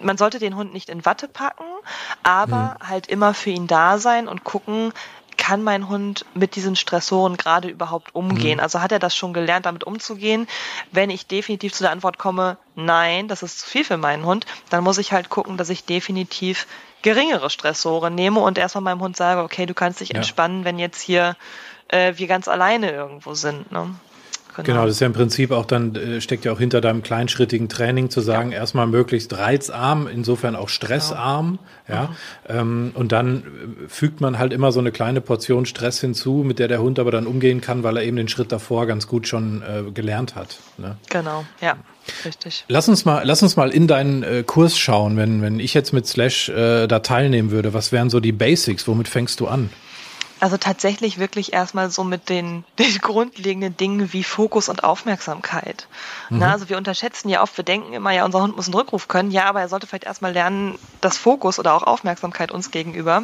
man 0.00 0.16
sollte 0.16 0.38
den 0.38 0.56
Hund 0.56 0.72
nicht 0.72 0.88
in 0.88 1.04
Watte 1.04 1.28
packen, 1.28 1.64
aber 2.22 2.76
mhm. 2.80 2.88
halt 2.88 3.06
immer 3.06 3.34
für 3.34 3.50
ihn 3.50 3.66
da 3.66 3.98
sein 3.98 4.26
und 4.26 4.42
gucken, 4.42 4.92
kann 5.36 5.62
mein 5.62 5.88
Hund 5.88 6.24
mit 6.34 6.56
diesen 6.56 6.76
Stressoren 6.76 7.36
gerade 7.36 7.68
überhaupt 7.68 8.14
umgehen? 8.14 8.58
Mhm. 8.58 8.62
Also 8.62 8.80
hat 8.80 8.92
er 8.92 8.98
das 8.98 9.16
schon 9.16 9.32
gelernt, 9.32 9.66
damit 9.66 9.84
umzugehen? 9.84 10.46
Wenn 10.90 11.10
ich 11.10 11.26
definitiv 11.26 11.72
zu 11.72 11.82
der 11.82 11.92
Antwort 11.92 12.18
komme, 12.18 12.56
nein, 12.74 13.28
das 13.28 13.42
ist 13.42 13.60
zu 13.60 13.68
viel 13.68 13.84
für 13.84 13.96
meinen 13.96 14.24
Hund, 14.24 14.46
dann 14.70 14.84
muss 14.84 14.98
ich 14.98 15.12
halt 15.12 15.28
gucken, 15.28 15.56
dass 15.56 15.68
ich 15.68 15.84
definitiv 15.84 16.66
geringere 17.02 17.50
Stressoren 17.50 18.14
nehme 18.14 18.40
und 18.40 18.58
erstmal 18.58 18.82
meinem 18.82 19.00
Hund 19.00 19.16
sage, 19.16 19.42
okay, 19.42 19.66
du 19.66 19.74
kannst 19.74 20.00
dich 20.00 20.10
ja. 20.10 20.16
entspannen, 20.16 20.64
wenn 20.64 20.78
jetzt 20.78 21.00
hier 21.00 21.36
äh, 21.88 22.14
wir 22.16 22.26
ganz 22.26 22.48
alleine 22.48 22.90
irgendwo 22.90 23.34
sind. 23.34 23.70
Ne? 23.72 23.94
Genau. 24.54 24.66
genau. 24.66 24.86
das 24.86 24.96
ist 24.96 25.00
ja 25.00 25.06
im 25.06 25.12
Prinzip 25.12 25.50
auch 25.50 25.64
dann, 25.64 25.94
äh, 25.94 26.20
steckt 26.20 26.44
ja 26.44 26.52
auch 26.52 26.58
hinter 26.58 26.80
deinem 26.80 27.02
kleinschrittigen 27.02 27.68
Training 27.68 28.10
zu 28.10 28.20
sagen, 28.20 28.52
ja. 28.52 28.58
erstmal 28.58 28.86
möglichst 28.86 29.36
reizarm, 29.36 30.06
insofern 30.06 30.56
auch 30.56 30.68
stressarm, 30.68 31.58
genau. 31.86 31.98
ja. 31.98 32.08
Mhm. 32.08 32.60
Ähm, 32.60 32.90
und 32.94 33.12
dann 33.12 33.38
äh, 33.38 33.88
fügt 33.88 34.20
man 34.20 34.38
halt 34.38 34.52
immer 34.52 34.72
so 34.72 34.80
eine 34.80 34.92
kleine 34.92 35.20
Portion 35.20 35.66
Stress 35.66 36.00
hinzu, 36.00 36.42
mit 36.44 36.58
der 36.58 36.68
der 36.68 36.80
Hund 36.80 36.98
aber 36.98 37.10
dann 37.10 37.26
umgehen 37.26 37.60
kann, 37.60 37.82
weil 37.82 37.96
er 37.96 38.02
eben 38.02 38.16
den 38.16 38.28
Schritt 38.28 38.52
davor 38.52 38.86
ganz 38.86 39.06
gut 39.06 39.26
schon 39.26 39.62
äh, 39.62 39.90
gelernt 39.90 40.34
hat. 40.34 40.58
Ne? 40.78 40.96
Genau, 41.08 41.44
ja. 41.60 41.76
Richtig. 42.24 42.64
Lass 42.68 42.88
uns 42.88 43.04
mal, 43.04 43.22
lass 43.24 43.42
uns 43.42 43.56
mal 43.56 43.70
in 43.70 43.86
deinen 43.86 44.22
äh, 44.22 44.42
Kurs 44.44 44.76
schauen, 44.76 45.16
wenn, 45.16 45.40
wenn 45.40 45.60
ich 45.60 45.72
jetzt 45.72 45.92
mit 45.92 46.06
Slash 46.06 46.48
äh, 46.48 46.86
da 46.86 46.98
teilnehmen 46.98 47.50
würde. 47.50 47.74
Was 47.74 47.92
wären 47.92 48.10
so 48.10 48.18
die 48.20 48.32
Basics? 48.32 48.88
Womit 48.88 49.08
fängst 49.08 49.40
du 49.40 49.46
an? 49.46 49.70
Also 50.42 50.56
tatsächlich 50.56 51.20
wirklich 51.20 51.52
erstmal 51.52 51.88
so 51.88 52.02
mit 52.02 52.28
den, 52.28 52.64
den 52.78 52.98
grundlegenden 52.98 53.76
Dingen 53.76 54.12
wie 54.12 54.24
Fokus 54.24 54.68
und 54.68 54.82
Aufmerksamkeit. 54.82 55.86
Mhm. 56.30 56.38
Na, 56.40 56.50
also 56.50 56.68
wir 56.68 56.76
unterschätzen 56.76 57.28
ja 57.28 57.42
oft, 57.42 57.56
wir 57.56 57.62
denken 57.62 57.92
immer, 57.92 58.10
ja, 58.10 58.24
unser 58.24 58.42
Hund 58.42 58.56
muss 58.56 58.66
einen 58.66 58.74
Rückruf 58.74 59.06
können. 59.06 59.30
Ja, 59.30 59.44
aber 59.44 59.60
er 59.60 59.68
sollte 59.68 59.86
vielleicht 59.86 60.02
erstmal 60.02 60.32
lernen, 60.32 60.80
dass 61.00 61.16
Fokus 61.16 61.60
oder 61.60 61.74
auch 61.74 61.84
Aufmerksamkeit 61.84 62.50
uns 62.50 62.72
gegenüber 62.72 63.22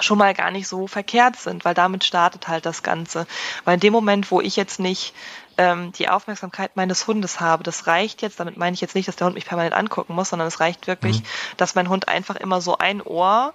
schon 0.00 0.18
mal 0.18 0.34
gar 0.34 0.50
nicht 0.50 0.66
so 0.66 0.88
verkehrt 0.88 1.36
sind, 1.36 1.64
weil 1.64 1.74
damit 1.74 2.02
startet 2.02 2.48
halt 2.48 2.66
das 2.66 2.82
Ganze. 2.82 3.28
Weil 3.64 3.74
in 3.74 3.80
dem 3.80 3.92
Moment, 3.92 4.32
wo 4.32 4.40
ich 4.40 4.56
jetzt 4.56 4.80
nicht 4.80 5.14
ähm, 5.58 5.92
die 5.92 6.08
Aufmerksamkeit 6.08 6.74
meines 6.74 7.06
Hundes 7.06 7.38
habe, 7.38 7.62
das 7.62 7.86
reicht 7.86 8.20
jetzt, 8.20 8.40
damit 8.40 8.56
meine 8.56 8.74
ich 8.74 8.80
jetzt 8.80 8.96
nicht, 8.96 9.06
dass 9.06 9.14
der 9.14 9.28
Hund 9.28 9.36
mich 9.36 9.46
permanent 9.46 9.74
angucken 9.74 10.16
muss, 10.16 10.30
sondern 10.30 10.48
es 10.48 10.58
reicht 10.58 10.88
wirklich, 10.88 11.20
mhm. 11.20 11.26
dass 11.56 11.76
mein 11.76 11.88
Hund 11.88 12.08
einfach 12.08 12.34
immer 12.34 12.60
so 12.60 12.78
ein 12.78 13.00
Ohr 13.00 13.54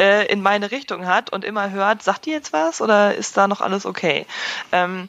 äh, 0.00 0.26
in 0.26 0.40
meine 0.40 0.70
Richtung 0.70 1.06
hat 1.06 1.30
und 1.30 1.44
immer 1.44 1.70
hört, 1.70 2.02
sagt 2.02 2.26
die 2.26 2.30
jetzt 2.30 2.52
was 2.52 2.80
oder 2.80 3.14
ist 3.14 3.36
da 3.36 3.46
noch 3.46 3.60
alles 3.60 3.84
okay? 3.84 4.26
Ähm, 4.72 5.08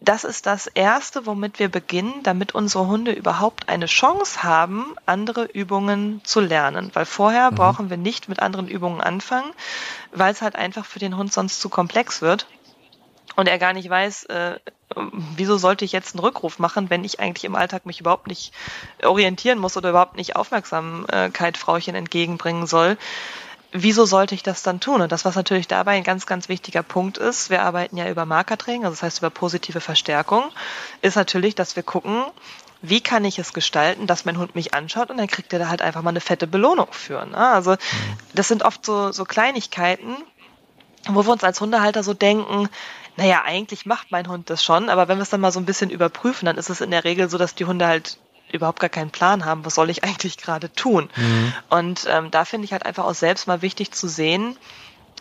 das 0.00 0.24
ist 0.24 0.44
das 0.44 0.66
Erste, 0.66 1.24
womit 1.24 1.58
wir 1.58 1.70
beginnen, 1.70 2.22
damit 2.22 2.54
unsere 2.54 2.86
Hunde 2.86 3.12
überhaupt 3.12 3.68
eine 3.68 3.86
Chance 3.86 4.42
haben, 4.42 4.94
andere 5.06 5.44
Übungen 5.44 6.20
zu 6.24 6.40
lernen. 6.40 6.90
Weil 6.92 7.06
vorher 7.06 7.50
mhm. 7.50 7.54
brauchen 7.54 7.90
wir 7.90 7.96
nicht 7.96 8.28
mit 8.28 8.40
anderen 8.40 8.68
Übungen 8.68 9.00
anfangen, 9.00 9.50
weil 10.12 10.32
es 10.32 10.42
halt 10.42 10.56
einfach 10.56 10.84
für 10.84 10.98
den 10.98 11.16
Hund 11.16 11.32
sonst 11.32 11.60
zu 11.60 11.68
komplex 11.68 12.20
wird 12.20 12.46
und 13.36 13.48
er 13.48 13.58
gar 13.58 13.72
nicht 13.72 13.88
weiß, 13.88 14.24
äh, 14.24 14.58
wieso 15.36 15.56
sollte 15.56 15.84
ich 15.84 15.92
jetzt 15.92 16.14
einen 16.14 16.24
Rückruf 16.24 16.58
machen, 16.58 16.90
wenn 16.90 17.04
ich 17.04 17.20
eigentlich 17.20 17.44
im 17.44 17.54
Alltag 17.54 17.86
mich 17.86 18.00
überhaupt 18.00 18.26
nicht 18.26 18.52
orientieren 19.02 19.58
muss 19.58 19.76
oder 19.76 19.90
überhaupt 19.90 20.16
nicht 20.16 20.36
Aufmerksamkeit 20.36 21.56
Frauchen 21.56 21.94
entgegenbringen 21.94 22.66
soll 22.66 22.96
wieso 23.82 24.04
sollte 24.04 24.34
ich 24.34 24.42
das 24.42 24.62
dann 24.62 24.80
tun? 24.80 25.00
Und 25.00 25.12
das, 25.12 25.24
was 25.24 25.34
natürlich 25.34 25.68
dabei 25.68 25.92
ein 25.92 26.04
ganz, 26.04 26.26
ganz 26.26 26.48
wichtiger 26.48 26.82
Punkt 26.82 27.18
ist, 27.18 27.50
wir 27.50 27.62
arbeiten 27.62 27.96
ja 27.96 28.08
über 28.08 28.24
Markertraining, 28.24 28.84
also 28.84 28.94
das 28.94 29.02
heißt 29.02 29.18
über 29.18 29.30
positive 29.30 29.80
Verstärkung, 29.80 30.44
ist 31.02 31.16
natürlich, 31.16 31.54
dass 31.54 31.76
wir 31.76 31.82
gucken, 31.82 32.24
wie 32.82 33.00
kann 33.00 33.24
ich 33.24 33.38
es 33.38 33.52
gestalten, 33.52 34.06
dass 34.06 34.24
mein 34.24 34.38
Hund 34.38 34.54
mich 34.54 34.74
anschaut 34.74 35.10
und 35.10 35.16
dann 35.16 35.26
kriegt 35.26 35.52
er 35.52 35.58
da 35.58 35.68
halt 35.68 35.82
einfach 35.82 36.02
mal 36.02 36.10
eine 36.10 36.20
fette 36.20 36.46
Belohnung 36.46 36.88
für. 36.90 37.24
Ne? 37.24 37.36
Also 37.36 37.76
das 38.34 38.48
sind 38.48 38.62
oft 38.62 38.84
so, 38.84 39.12
so 39.12 39.24
Kleinigkeiten, 39.24 40.16
wo 41.08 41.24
wir 41.24 41.32
uns 41.32 41.44
als 41.44 41.60
Hundehalter 41.60 42.02
so 42.02 42.14
denken, 42.14 42.68
naja, 43.16 43.42
eigentlich 43.44 43.86
macht 43.86 44.10
mein 44.10 44.28
Hund 44.28 44.50
das 44.50 44.62
schon, 44.62 44.90
aber 44.90 45.08
wenn 45.08 45.18
wir 45.18 45.22
es 45.22 45.30
dann 45.30 45.40
mal 45.40 45.52
so 45.52 45.60
ein 45.60 45.64
bisschen 45.64 45.90
überprüfen, 45.90 46.46
dann 46.46 46.58
ist 46.58 46.68
es 46.68 46.80
in 46.80 46.90
der 46.90 47.04
Regel 47.04 47.30
so, 47.30 47.38
dass 47.38 47.54
die 47.54 47.64
Hunde 47.64 47.86
halt 47.86 48.18
überhaupt 48.52 48.80
gar 48.80 48.90
keinen 48.90 49.10
Plan 49.10 49.44
haben, 49.44 49.64
was 49.64 49.74
soll 49.74 49.90
ich 49.90 50.04
eigentlich 50.04 50.36
gerade 50.36 50.72
tun. 50.72 51.08
Mhm. 51.16 51.52
Und 51.70 52.06
ähm, 52.08 52.30
da 52.30 52.44
finde 52.44 52.64
ich 52.64 52.72
halt 52.72 52.86
einfach 52.86 53.04
auch 53.04 53.14
selbst 53.14 53.46
mal 53.46 53.62
wichtig 53.62 53.92
zu 53.92 54.08
sehen, 54.08 54.56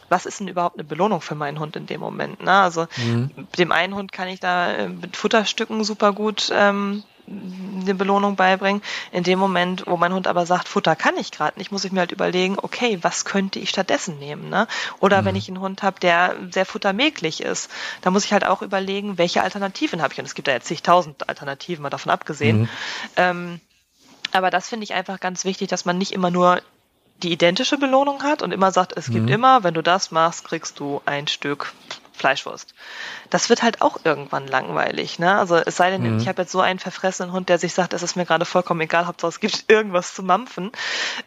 was 0.09 0.25
ist 0.25 0.39
denn 0.39 0.47
überhaupt 0.47 0.75
eine 0.75 0.83
Belohnung 0.83 1.21
für 1.21 1.35
meinen 1.35 1.59
Hund 1.59 1.75
in 1.75 1.87
dem 1.87 1.99
Moment? 1.99 2.41
Ne? 2.41 2.51
Also 2.51 2.87
mhm. 2.97 3.31
dem 3.57 3.71
einen 3.71 3.95
Hund 3.95 4.11
kann 4.11 4.27
ich 4.27 4.39
da 4.39 4.71
äh, 4.71 4.87
mit 4.87 5.17
Futterstücken 5.17 5.83
super 5.83 6.13
gut 6.13 6.51
ähm, 6.53 7.03
eine 7.27 7.95
Belohnung 7.95 8.35
beibringen. 8.35 8.81
In 9.11 9.23
dem 9.23 9.39
Moment, 9.39 9.85
wo 9.87 9.97
mein 9.97 10.13
Hund 10.13 10.27
aber 10.27 10.45
sagt, 10.45 10.67
Futter 10.67 10.95
kann 10.95 11.17
ich 11.17 11.31
gerade 11.31 11.57
nicht, 11.57 11.71
muss 11.71 11.85
ich 11.85 11.91
mir 11.91 12.01
halt 12.01 12.11
überlegen, 12.11 12.57
okay, 12.61 12.99
was 13.01 13.25
könnte 13.25 13.59
ich 13.59 13.69
stattdessen 13.69 14.19
nehmen? 14.19 14.49
Ne? 14.49 14.67
Oder 14.99 15.21
mhm. 15.21 15.25
wenn 15.25 15.35
ich 15.35 15.47
einen 15.47 15.59
Hund 15.59 15.83
habe, 15.83 15.99
der 15.99 16.35
sehr 16.51 16.65
futtermäglich 16.65 17.41
ist, 17.41 17.71
dann 18.01 18.13
muss 18.13 18.25
ich 18.25 18.33
halt 18.33 18.45
auch 18.45 18.61
überlegen, 18.61 19.17
welche 19.17 19.43
Alternativen 19.43 20.01
habe 20.01 20.13
ich. 20.13 20.19
Und 20.19 20.25
es 20.25 20.35
gibt 20.35 20.47
da 20.47 20.51
jetzt 20.51 20.67
zigtausend 20.67 21.27
Alternativen, 21.27 21.83
mal 21.83 21.89
davon 21.89 22.11
abgesehen. 22.11 22.61
Mhm. 22.61 22.69
Ähm, 23.17 23.61
aber 24.31 24.49
das 24.49 24.69
finde 24.69 24.83
ich 24.83 24.93
einfach 24.93 25.19
ganz 25.19 25.45
wichtig, 25.45 25.69
dass 25.69 25.85
man 25.85 25.97
nicht 25.97 26.11
immer 26.11 26.31
nur 26.31 26.61
die 27.23 27.31
identische 27.31 27.77
Belohnung 27.77 28.23
hat 28.23 28.41
und 28.41 28.51
immer 28.51 28.71
sagt, 28.71 28.93
es 28.97 29.09
gibt 29.09 29.27
mhm. 29.27 29.31
immer, 29.31 29.63
wenn 29.63 29.73
du 29.73 29.81
das 29.81 30.11
machst, 30.11 30.43
kriegst 30.43 30.79
du 30.79 31.01
ein 31.05 31.27
Stück 31.27 31.73
Fleischwurst. 32.15 32.73
Das 33.29 33.49
wird 33.49 33.63
halt 33.63 33.81
auch 33.81 33.99
irgendwann 34.03 34.47
langweilig. 34.47 35.19
Ne? 35.19 35.37
Also 35.37 35.57
es 35.57 35.77
sei 35.77 35.91
denn, 35.91 36.01
mhm. 36.01 36.19
ich 36.19 36.27
habe 36.27 36.41
jetzt 36.41 36.51
so 36.51 36.61
einen 36.61 36.79
verfressenen 36.79 37.31
Hund, 37.31 37.49
der 37.49 37.57
sich 37.57 37.73
sagt, 37.73 37.93
es 37.93 38.03
ist 38.03 38.15
mir 38.15 38.25
gerade 38.25 38.45
vollkommen 38.45 38.81
egal, 38.81 39.07
Hauptsache 39.07 39.29
es 39.29 39.39
gibt 39.39 39.65
irgendwas 39.67 40.13
zu 40.13 40.23
mampfen. 40.23 40.71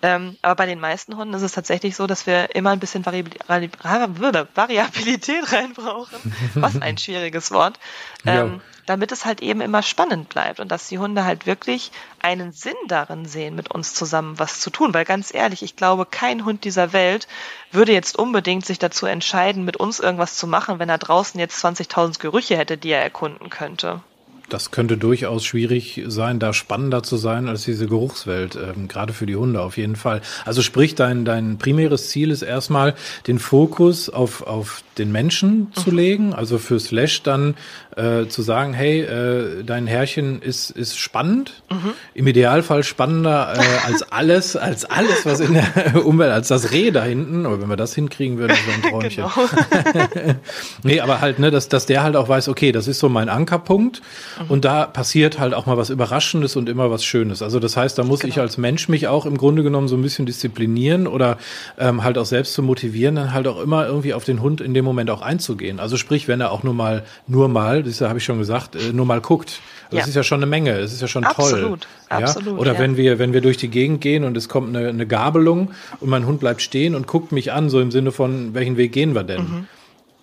Ähm, 0.02 0.36
aber 0.42 0.56
bei 0.56 0.66
den 0.66 0.80
meisten 0.80 1.16
Hunden 1.16 1.34
ist 1.34 1.42
es 1.42 1.52
tatsächlich 1.52 1.96
so, 1.96 2.06
dass 2.06 2.26
wir 2.26 2.54
immer 2.54 2.70
ein 2.70 2.80
bisschen 2.80 3.04
Variabilität 3.06 5.52
rein 5.52 5.72
brauchen. 5.74 6.16
Was 6.54 6.80
ein 6.80 6.98
schwieriges 6.98 7.50
Wort. 7.50 7.78
Ähm, 8.26 8.60
damit 8.88 9.12
es 9.12 9.26
halt 9.26 9.42
eben 9.42 9.60
immer 9.60 9.82
spannend 9.82 10.30
bleibt 10.30 10.60
und 10.60 10.72
dass 10.72 10.88
die 10.88 10.98
Hunde 10.98 11.24
halt 11.24 11.46
wirklich 11.46 11.92
einen 12.20 12.52
Sinn 12.52 12.76
darin 12.86 13.26
sehen, 13.26 13.54
mit 13.54 13.70
uns 13.70 13.92
zusammen 13.92 14.38
was 14.38 14.60
zu 14.60 14.70
tun. 14.70 14.94
Weil 14.94 15.04
ganz 15.04 15.32
ehrlich, 15.32 15.62
ich 15.62 15.76
glaube, 15.76 16.06
kein 16.06 16.46
Hund 16.46 16.64
dieser 16.64 16.94
Welt 16.94 17.28
würde 17.70 17.92
jetzt 17.92 18.18
unbedingt 18.18 18.64
sich 18.64 18.78
dazu 18.78 19.04
entscheiden, 19.04 19.66
mit 19.66 19.76
uns 19.76 20.00
irgendwas 20.00 20.36
zu 20.36 20.46
machen, 20.46 20.77
wenn 20.78 20.88
er 20.88 20.98
draußen 20.98 21.38
jetzt 21.38 21.64
20.000 21.64 22.18
Gerüche 22.18 22.56
hätte, 22.56 22.76
die 22.76 22.90
er 22.90 23.02
erkunden 23.02 23.50
könnte 23.50 24.00
das 24.48 24.70
könnte 24.70 24.96
durchaus 24.96 25.44
schwierig 25.44 26.02
sein, 26.06 26.38
da 26.38 26.52
spannender 26.52 27.02
zu 27.02 27.16
sein 27.16 27.48
als 27.48 27.64
diese 27.64 27.86
Geruchswelt, 27.86 28.56
ähm, 28.56 28.88
gerade 28.88 29.12
für 29.12 29.26
die 29.26 29.36
Hunde 29.36 29.60
auf 29.60 29.76
jeden 29.76 29.96
Fall. 29.96 30.22
Also 30.44 30.62
sprich, 30.62 30.94
dein, 30.94 31.24
dein 31.24 31.58
primäres 31.58 32.08
Ziel 32.08 32.30
ist 32.30 32.42
erstmal, 32.42 32.94
den 33.26 33.38
Fokus 33.38 34.08
auf, 34.08 34.42
auf 34.46 34.82
den 34.98 35.12
Menschen 35.12 35.68
zu 35.74 35.90
mhm. 35.90 35.96
legen, 35.96 36.34
also 36.34 36.58
für 36.58 36.80
Slash 36.80 37.22
dann 37.22 37.54
äh, 37.96 38.26
zu 38.26 38.42
sagen, 38.42 38.74
hey, 38.74 39.00
äh, 39.00 39.64
dein 39.64 39.86
Herrchen 39.86 40.40
ist, 40.42 40.70
ist 40.70 40.98
spannend, 40.98 41.62
mhm. 41.70 41.92
im 42.14 42.26
Idealfall 42.26 42.82
spannender 42.84 43.54
äh, 43.56 43.86
als 43.86 44.02
alles, 44.12 44.56
als 44.56 44.84
alles, 44.84 45.24
was 45.24 45.40
in 45.40 45.54
der 45.54 46.06
Umwelt, 46.06 46.32
als 46.32 46.48
das 46.48 46.72
Reh 46.72 46.90
da 46.90 47.04
hinten, 47.04 47.46
oder 47.46 47.60
wenn 47.60 47.68
wir 47.68 47.76
das 47.76 47.94
hinkriegen 47.94 48.38
würden, 48.38 48.56
so 48.66 48.72
ein 48.72 48.82
Träumchen. 48.90 49.24
Genau. 49.92 50.34
nee, 50.82 51.00
aber 51.00 51.20
halt, 51.20 51.38
ne, 51.38 51.50
dass, 51.50 51.68
dass 51.68 51.86
der 51.86 52.02
halt 52.02 52.16
auch 52.16 52.28
weiß, 52.28 52.48
okay, 52.48 52.72
das 52.72 52.88
ist 52.88 52.98
so 52.98 53.08
mein 53.08 53.28
Ankerpunkt 53.28 54.02
Mhm. 54.38 54.50
Und 54.50 54.64
da 54.64 54.86
passiert 54.86 55.38
halt 55.38 55.54
auch 55.54 55.66
mal 55.66 55.76
was 55.76 55.90
Überraschendes 55.90 56.56
und 56.56 56.68
immer 56.68 56.90
was 56.90 57.04
Schönes. 57.04 57.42
Also 57.42 57.60
das 57.60 57.76
heißt, 57.76 57.98
da 57.98 58.04
muss 58.04 58.20
genau. 58.20 58.32
ich 58.32 58.40
als 58.40 58.58
Mensch 58.58 58.88
mich 58.88 59.08
auch 59.08 59.26
im 59.26 59.36
Grunde 59.36 59.62
genommen 59.62 59.88
so 59.88 59.96
ein 59.96 60.02
bisschen 60.02 60.26
disziplinieren 60.26 61.06
oder 61.06 61.38
ähm, 61.78 62.04
halt 62.04 62.18
auch 62.18 62.24
selbst 62.24 62.54
zu 62.54 62.62
motivieren, 62.62 63.16
dann 63.16 63.32
halt 63.32 63.46
auch 63.46 63.60
immer 63.60 63.86
irgendwie 63.86 64.14
auf 64.14 64.24
den 64.24 64.40
Hund 64.40 64.60
in 64.60 64.74
dem 64.74 64.84
Moment 64.88 65.10
auch 65.10 65.22
einzugehen. 65.22 65.80
Also 65.80 65.96
sprich, 65.96 66.28
wenn 66.28 66.40
er 66.40 66.50
auch 66.50 66.62
nur 66.62 66.74
mal, 66.74 67.04
nur 67.26 67.48
mal, 67.48 67.82
das 67.82 68.00
habe 68.00 68.18
ich 68.18 68.24
schon 68.24 68.38
gesagt, 68.38 68.74
äh, 68.74 68.92
nur 68.92 69.06
mal 69.06 69.20
guckt. 69.20 69.60
Das 69.90 70.00
ja. 70.00 70.06
ist 70.06 70.14
ja 70.14 70.22
schon 70.22 70.40
eine 70.40 70.46
Menge, 70.46 70.72
es 70.72 70.92
ist 70.92 71.00
ja 71.00 71.08
schon 71.08 71.24
absolut, 71.24 71.60
toll. 71.60 71.78
Ja? 72.10 72.18
Absolut. 72.18 72.58
Oder 72.58 72.74
ja. 72.74 72.78
wenn 72.78 72.96
wir, 72.96 73.18
wenn 73.18 73.32
wir 73.32 73.40
durch 73.40 73.56
die 73.56 73.68
Gegend 73.68 74.00
gehen 74.00 74.24
und 74.24 74.36
es 74.36 74.48
kommt 74.48 74.76
eine, 74.76 74.88
eine 74.88 75.06
Gabelung 75.06 75.70
und 76.00 76.10
mein 76.10 76.26
Hund 76.26 76.40
bleibt 76.40 76.60
stehen 76.60 76.94
und 76.94 77.06
guckt 77.06 77.32
mich 77.32 77.52
an, 77.52 77.70
so 77.70 77.80
im 77.80 77.90
Sinne 77.90 78.12
von, 78.12 78.54
welchen 78.54 78.76
Weg 78.76 78.92
gehen 78.92 79.14
wir 79.14 79.24
denn? 79.24 79.40
Mhm. 79.40 79.68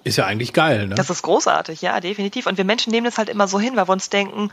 Ist 0.04 0.18
ja 0.18 0.28
eigentlich 0.28 0.54
geil, 0.54 0.88
ne? 0.88 0.94
Das 0.94 1.10
ist 1.10 1.24
großartig, 1.24 1.82
ja, 1.82 2.00
definitiv. 2.00 2.46
Und 2.46 2.60
wir 2.60 2.64
Menschen 2.64 2.92
nehmen 2.92 3.06
das 3.06 3.18
halt 3.18 3.28
immer 3.28 3.48
so 3.48 3.60
hin, 3.60 3.76
weil 3.76 3.88
wir 3.88 3.94
uns 3.94 4.12
denken, 4.12 4.52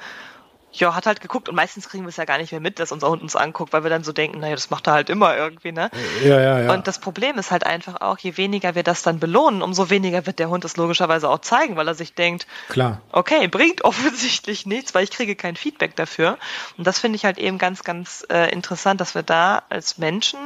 ja, 0.73 0.95
hat 0.95 1.07
halt 1.07 1.21
geguckt 1.21 1.49
und 1.49 1.55
meistens 1.55 1.89
kriegen 1.89 2.05
wir 2.05 2.09
es 2.09 2.17
ja 2.17 2.25
gar 2.25 2.39
nicht 2.39 2.53
mehr 2.53 2.61
mit, 2.61 2.79
dass 2.79 2.93
unser 2.93 3.09
Hund 3.09 3.23
uns 3.23 3.37
anguckt, 3.37 3.73
weil 3.73 3.83
wir 3.83 3.91
dann 3.91 4.05
so 4.05 4.13
denken, 4.13 4.41
naja, 4.41 4.55
das 4.55 4.71
macht 4.71 4.87
er 4.87 4.95
halt 4.95 5.11
immer 5.11 5.37
irgendwie, 5.37 5.73
ne? 5.73 5.91
Ja, 6.25 6.41
ja, 6.41 6.61
ja. 6.61 6.73
Und 6.73 6.87
das 6.87 6.99
Problem 6.99 7.39
ist 7.39 7.51
halt 7.51 7.65
einfach 7.65 8.01
auch, 8.01 8.19
je 8.19 8.37
weniger 8.37 8.75
wir 8.75 8.83
das 8.83 9.03
dann 9.03 9.19
belohnen, 9.19 9.63
umso 9.63 9.91
weniger 9.91 10.27
wird 10.27 10.39
der 10.39 10.49
Hund 10.49 10.65
es 10.65 10.77
logischerweise 10.77 11.29
auch 11.29 11.41
zeigen, 11.41 11.77
weil 11.77 11.89
er 11.89 11.95
sich 11.95 12.15
denkt, 12.15 12.47
klar, 12.69 13.03
okay, 13.13 13.49
bringt 13.49 13.85
offensichtlich 13.85 14.67
nichts, 14.67 14.95
weil 14.95 15.05
ich 15.05 15.11
kriege 15.11 15.37
kein 15.37 15.57
Feedback 15.57 15.95
dafür. 15.97 16.39
Und 16.79 16.87
das 16.87 16.99
finde 16.99 17.17
ich 17.17 17.25
halt 17.25 17.39
eben 17.39 17.59
ganz, 17.59 17.85
ganz 17.85 18.27
äh, 18.31 18.51
interessant, 18.51 19.01
dass 19.01 19.15
wir 19.15 19.23
da 19.23 19.63
als 19.69 19.99
Menschen 19.99 20.39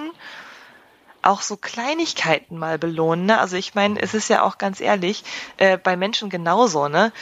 auch 1.26 1.42
so 1.42 1.56
Kleinigkeiten 1.56 2.58
mal 2.58 2.78
belohnen. 2.78 3.26
Ne? 3.26 3.38
Also 3.38 3.56
ich 3.56 3.74
meine, 3.74 4.00
es 4.00 4.14
ist 4.14 4.28
ja 4.28 4.42
auch 4.42 4.58
ganz 4.58 4.80
ehrlich, 4.80 5.24
äh, 5.56 5.76
bei 5.76 5.96
Menschen 5.96 6.30
genauso, 6.30 6.88
ne? 6.88 7.12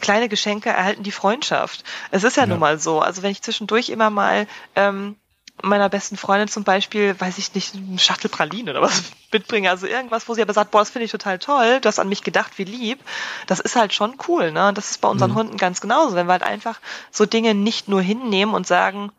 Kleine 0.00 0.28
Geschenke 0.28 0.70
erhalten 0.70 1.02
die 1.02 1.10
Freundschaft. 1.10 1.82
Es 2.12 2.22
ist 2.22 2.36
ja, 2.36 2.44
ja. 2.44 2.46
nun 2.46 2.60
mal 2.60 2.78
so. 2.78 3.00
Also 3.00 3.22
wenn 3.22 3.32
ich 3.32 3.42
zwischendurch 3.42 3.88
immer 3.88 4.08
mal 4.08 4.46
ähm, 4.76 5.16
meiner 5.62 5.88
besten 5.88 6.16
Freundin 6.16 6.48
zum 6.48 6.64
Beispiel, 6.64 7.20
weiß 7.20 7.38
ich 7.38 7.54
nicht, 7.54 7.74
eine 7.74 7.98
Schachtel 7.98 8.30
Pralinen 8.30 8.70
oder 8.70 8.82
was 8.82 9.02
mitbringe, 9.32 9.68
also 9.68 9.86
irgendwas, 9.86 10.28
wo 10.28 10.34
sie 10.34 10.42
aber 10.42 10.52
sagt, 10.52 10.70
boah, 10.70 10.78
das 10.78 10.90
finde 10.90 11.06
ich 11.06 11.10
total 11.10 11.38
toll, 11.38 11.80
du 11.80 11.88
hast 11.88 11.98
an 11.98 12.08
mich 12.08 12.22
gedacht, 12.22 12.52
wie 12.56 12.64
lieb, 12.64 13.00
das 13.46 13.60
ist 13.60 13.76
halt 13.76 13.92
schon 13.92 14.16
cool, 14.28 14.52
ne? 14.52 14.68
Und 14.68 14.78
das 14.78 14.90
ist 14.90 15.00
bei 15.00 15.08
unseren 15.08 15.32
mhm. 15.32 15.36
Hunden 15.36 15.56
ganz 15.56 15.80
genauso, 15.80 16.14
wenn 16.14 16.26
wir 16.26 16.32
halt 16.32 16.42
einfach 16.42 16.80
so 17.10 17.26
Dinge 17.26 17.54
nicht 17.54 17.88
nur 17.88 18.00
hinnehmen 18.00 18.54
und 18.54 18.66
sagen, 18.66 19.12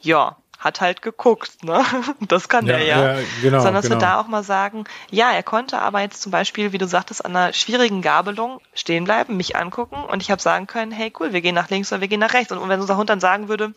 ja, 0.00 0.36
hat 0.60 0.82
halt 0.82 1.00
geguckt, 1.00 1.64
ne? 1.64 1.82
Das 2.20 2.48
kann 2.50 2.66
ja, 2.66 2.76
der 2.76 2.84
ja. 2.84 3.14
ja 3.14 3.22
genau, 3.40 3.58
Sondern 3.58 3.74
dass 3.76 3.84
genau. 3.84 3.96
wir 3.96 4.00
da 4.00 4.20
auch 4.20 4.28
mal 4.28 4.44
sagen, 4.44 4.84
ja, 5.10 5.32
er 5.32 5.42
konnte 5.42 5.78
aber 5.78 6.00
jetzt 6.00 6.20
zum 6.20 6.30
Beispiel, 6.30 6.72
wie 6.72 6.78
du 6.78 6.86
sagtest, 6.86 7.24
an 7.24 7.34
einer 7.34 7.54
schwierigen 7.54 8.02
Gabelung 8.02 8.60
stehen 8.74 9.04
bleiben, 9.04 9.38
mich 9.38 9.56
angucken 9.56 9.96
und 9.96 10.22
ich 10.22 10.30
habe 10.30 10.40
sagen 10.40 10.66
können, 10.66 10.92
hey 10.92 11.12
cool, 11.18 11.32
wir 11.32 11.40
gehen 11.40 11.54
nach 11.54 11.70
links 11.70 11.90
oder 11.92 12.02
wir 12.02 12.08
gehen 12.08 12.20
nach 12.20 12.34
rechts. 12.34 12.52
Und 12.52 12.68
wenn 12.68 12.80
unser 12.80 12.98
Hund 12.98 13.08
dann 13.08 13.20
sagen 13.20 13.48
würde, 13.48 13.72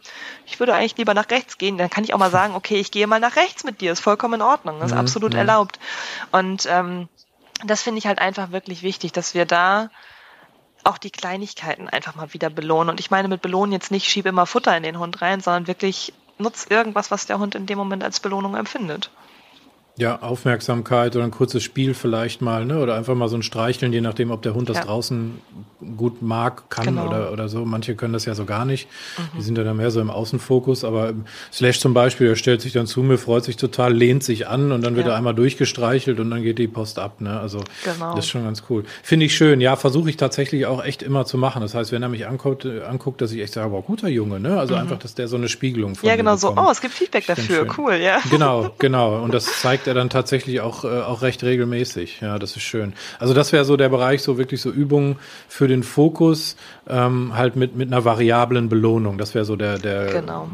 ich 0.46 0.60
würde 0.60 0.76
eigentlich 0.76 0.98
lieber 0.98 1.14
nach 1.14 1.30
rechts 1.32 1.58
gehen, 1.58 1.78
dann 1.78 1.90
kann 1.90 2.04
ich 2.04 2.14
auch 2.14 2.20
mal 2.20 2.32
sagen, 2.32 2.54
okay, 2.54 2.76
ich 2.76 2.92
gehe 2.92 3.08
mal 3.08 3.22
nach 3.22 3.38
rechts 3.38 3.64
mit 3.64 3.80
dir, 3.80 3.94
ist 3.94 4.02
vollkommen 4.02 4.36
in 4.36 4.42
Ordnung, 4.42 4.82
ist 4.82 4.92
mhm, 4.92 5.00
absolut 5.00 5.32
mhm. 5.32 5.40
erlaubt. 5.40 5.80
Und 6.32 6.68
ähm, 6.70 7.08
das 7.66 7.82
finde 7.82 8.00
ich 8.00 8.08
halt 8.08 8.20
einfach 8.20 8.52
wirklich 8.52 8.84
wichtig, 8.84 9.14
dass 9.14 9.34
wir 9.34 9.46
da 9.46 9.90
auch 10.84 10.98
die 10.98 11.12
Kleinigkeiten 11.12 11.88
einfach 11.88 12.16
mal 12.16 12.34
wieder 12.34 12.50
belohnen. 12.50 12.90
Und 12.90 13.00
ich 13.00 13.10
meine 13.10 13.30
mit 13.30 13.42
belohnen 13.42 13.72
jetzt 13.72 13.90
nicht, 13.90 14.10
schiebe 14.10 14.28
immer 14.28 14.46
Futter 14.46 14.76
in 14.76 14.84
den 14.84 15.00
Hund 15.00 15.22
rein, 15.22 15.40
sondern 15.40 15.68
wirklich 15.68 16.14
nutzt 16.38 16.72
irgendwas, 16.72 17.12
was 17.12 17.26
der 17.26 17.40
Hund 17.40 17.56
in 17.56 17.66
dem 17.66 17.78
Moment 17.78 18.04
als 18.04 18.20
Belohnung 18.20 18.56
empfindet. 18.56 19.10
Ja, 19.96 20.22
Aufmerksamkeit 20.22 21.16
oder 21.16 21.26
ein 21.26 21.32
kurzes 21.32 21.62
Spiel 21.62 21.94
vielleicht 21.94 22.42
mal, 22.42 22.66
ne? 22.66 22.80
Oder 22.80 22.96
einfach 22.96 23.14
mal 23.14 23.30
so 23.30 23.38
ein 23.38 23.44
Streicheln, 23.44 23.94
je 23.94 24.02
nachdem, 24.02 24.32
ob 24.32 24.42
der 24.42 24.56
Hund 24.56 24.68
das 24.70 24.78
ja. 24.78 24.86
draußen 24.86 25.40
gut 25.98 26.22
mag, 26.22 26.70
kann 26.70 26.86
genau. 26.86 27.08
oder, 27.08 27.32
oder 27.32 27.50
so. 27.50 27.66
Manche 27.66 27.96
können 27.96 28.14
das 28.14 28.26
ja 28.26 28.34
so 28.34 28.46
gar 28.46 28.66
nicht. 28.66 28.88
Mhm. 29.18 29.38
Die 29.38 29.42
sind 29.44 29.58
ja 29.58 29.64
dann 29.64 29.78
mehr 29.78 29.92
so 29.92 30.02
im 30.02 30.10
Außenfokus. 30.10 30.84
Aber 30.84 31.14
Slash 31.52 31.80
zum 31.80 31.94
Beispiel, 31.94 32.30
der 32.30 32.36
stellt 32.36 32.62
sich 32.62 32.74
dann 32.74 32.88
zu 32.88 33.04
mir, 33.04 33.18
freut 33.18 33.44
sich 33.44 33.58
total, 33.58 33.94
lehnt 33.94 34.24
sich 34.24 34.48
an 34.48 34.72
und 34.72 34.82
dann 34.82 34.96
wird 34.96 35.06
ja. 35.06 35.14
er 35.14 35.18
einmal 35.18 35.36
durchgestreichelt 35.36 36.20
und 36.20 36.32
dann 36.32 36.42
geht 36.42 36.58
die 36.58 36.68
Post 36.68 36.98
ab. 36.98 37.22
Ne? 37.22 37.40
Also 37.40 37.62
genau. 37.84 38.16
das 38.16 38.26
ist 38.26 38.32
schon 38.32 38.44
ganz 38.44 38.64
cool. 38.70 38.84
Finde 39.04 39.26
ich 39.28 39.36
schön. 39.36 39.62
Ja, 39.62 39.76
versuche 39.76 40.10
ich 40.10 40.18
tatsächlich 40.18 40.66
auch 40.66 40.84
echt 40.84 41.04
immer 41.04 41.26
zu 41.26 41.38
machen. 41.38 41.62
Das 41.62 41.76
heißt, 41.76 41.92
wenn 41.92 42.02
er 42.02 42.10
mich 42.10 42.28
anguckt, 42.28 42.66
anguckt 42.66 43.22
dass 43.22 43.32
ich 43.32 43.42
echt 43.42 43.54
sage, 43.54 43.72
wow, 43.72 43.86
guter 43.86 44.08
Junge. 44.08 44.40
Ne? 44.40 44.60
Also 44.60 44.74
mhm. 44.74 44.82
einfach, 44.82 44.98
dass 44.98 45.14
der 45.14 45.28
so 45.28 45.36
eine 45.36 45.50
Spiegelung 45.50 45.96
von 45.96 46.10
Ja, 46.10 46.16
genau 46.16 46.36
so. 46.36 46.54
Oh, 46.56 46.70
es 46.72 46.82
gibt 46.82 46.94
Feedback 46.94 47.28
dafür. 47.28 47.68
Cool, 47.78 47.96
ja. 47.96 48.20
Genau, 48.32 48.72
genau. 48.80 49.22
Und 49.22 49.34
das 49.34 49.46
zeigt 49.62 49.84
zeigt 49.84 49.88
er 49.88 49.94
dann 49.96 50.10
tatsächlich 50.10 50.62
auch, 50.62 50.86
äh, 50.86 50.88
auch 50.88 51.22
recht 51.22 51.44
regelmäßig. 51.44 52.22
Ja, 52.22 52.40
das 52.40 52.56
ist 52.56 52.62
schön. 52.62 52.94
Also 53.20 53.34
das 53.34 53.52
wäre 53.52 53.66
so 53.66 53.76
der 53.76 53.90
Bereich, 53.90 54.22
so 54.22 54.38
wirklich 54.38 54.62
so 54.62 54.70
Übungen 54.70 55.18
für 55.50 55.68
den 55.68 55.83
Fokus, 55.84 56.56
ähm, 56.88 57.36
halt 57.36 57.56
mit, 57.56 57.76
mit 57.76 57.92
einer 57.92 58.06
variablen 58.06 58.70
Belohnung. 58.70 59.18
Das 59.18 59.36
wäre 59.36 59.46
so 59.46 59.56
der, 59.56 59.78
der 59.78 60.06
genau. 60.08 60.50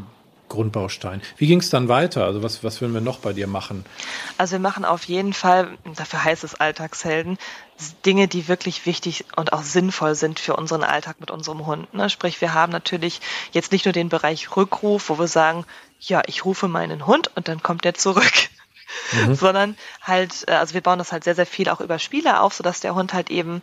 Grundbaustein. 0.50 1.22
Wie 1.38 1.48
ging 1.48 1.60
es 1.60 1.70
dann 1.70 1.88
weiter? 1.88 2.26
Also 2.26 2.44
was, 2.44 2.64
was 2.64 2.82
würden 2.82 2.94
wir 2.94 3.02
noch 3.02 3.20
bei 3.20 3.32
dir 3.32 3.48
machen? 3.48 3.86
Also 4.38 4.54
wir 4.54 4.60
machen 4.60 4.84
auf 4.84 5.06
jeden 5.06 5.34
Fall, 5.34 5.78
dafür 5.96 6.24
heißt 6.24 6.44
es 6.44 6.56
Alltagshelden, 6.56 7.38
Dinge, 8.06 8.28
die 8.28 8.50
wirklich 8.50 8.86
wichtig 8.86 9.26
und 9.38 9.54
auch 9.54 9.62
sinnvoll 9.62 10.16
sind 10.16 10.40
für 10.40 10.56
unseren 10.56 10.84
Alltag 10.84 11.22
mit 11.22 11.32
unserem 11.32 11.66
Hund. 11.66 11.94
Ne? 11.94 12.10
Sprich, 12.10 12.42
wir 12.42 12.54
haben 12.54 12.74
natürlich 12.74 13.22
jetzt 13.54 13.72
nicht 13.72 13.86
nur 13.86 13.94
den 13.94 14.10
Bereich 14.10 14.58
Rückruf, 14.58 15.10
wo 15.10 15.18
wir 15.18 15.28
sagen, 15.28 15.66
ja, 16.02 16.22
ich 16.26 16.44
rufe 16.44 16.68
meinen 16.68 17.06
Hund 17.06 17.32
und 17.36 17.48
dann 17.48 17.64
kommt 17.64 17.86
der 17.86 17.94
zurück. 17.94 18.50
Mhm. 19.14 19.36
sondern 19.36 19.78
halt, 20.02 20.48
äh, 20.48 20.54
also 20.54 20.74
wir 20.74 20.82
bauen 20.82 21.00
das 21.00 21.12
halt 21.12 21.24
sehr, 21.24 21.36
sehr 21.36 21.46
viel 21.46 21.70
auch 21.70 21.80
über 21.80 22.00
Spiele 22.00 22.42
auf, 22.42 22.54
sodass 22.54 22.80
der 22.80 22.96
Hund 22.96 23.14
halt 23.14 23.30
eben 23.30 23.62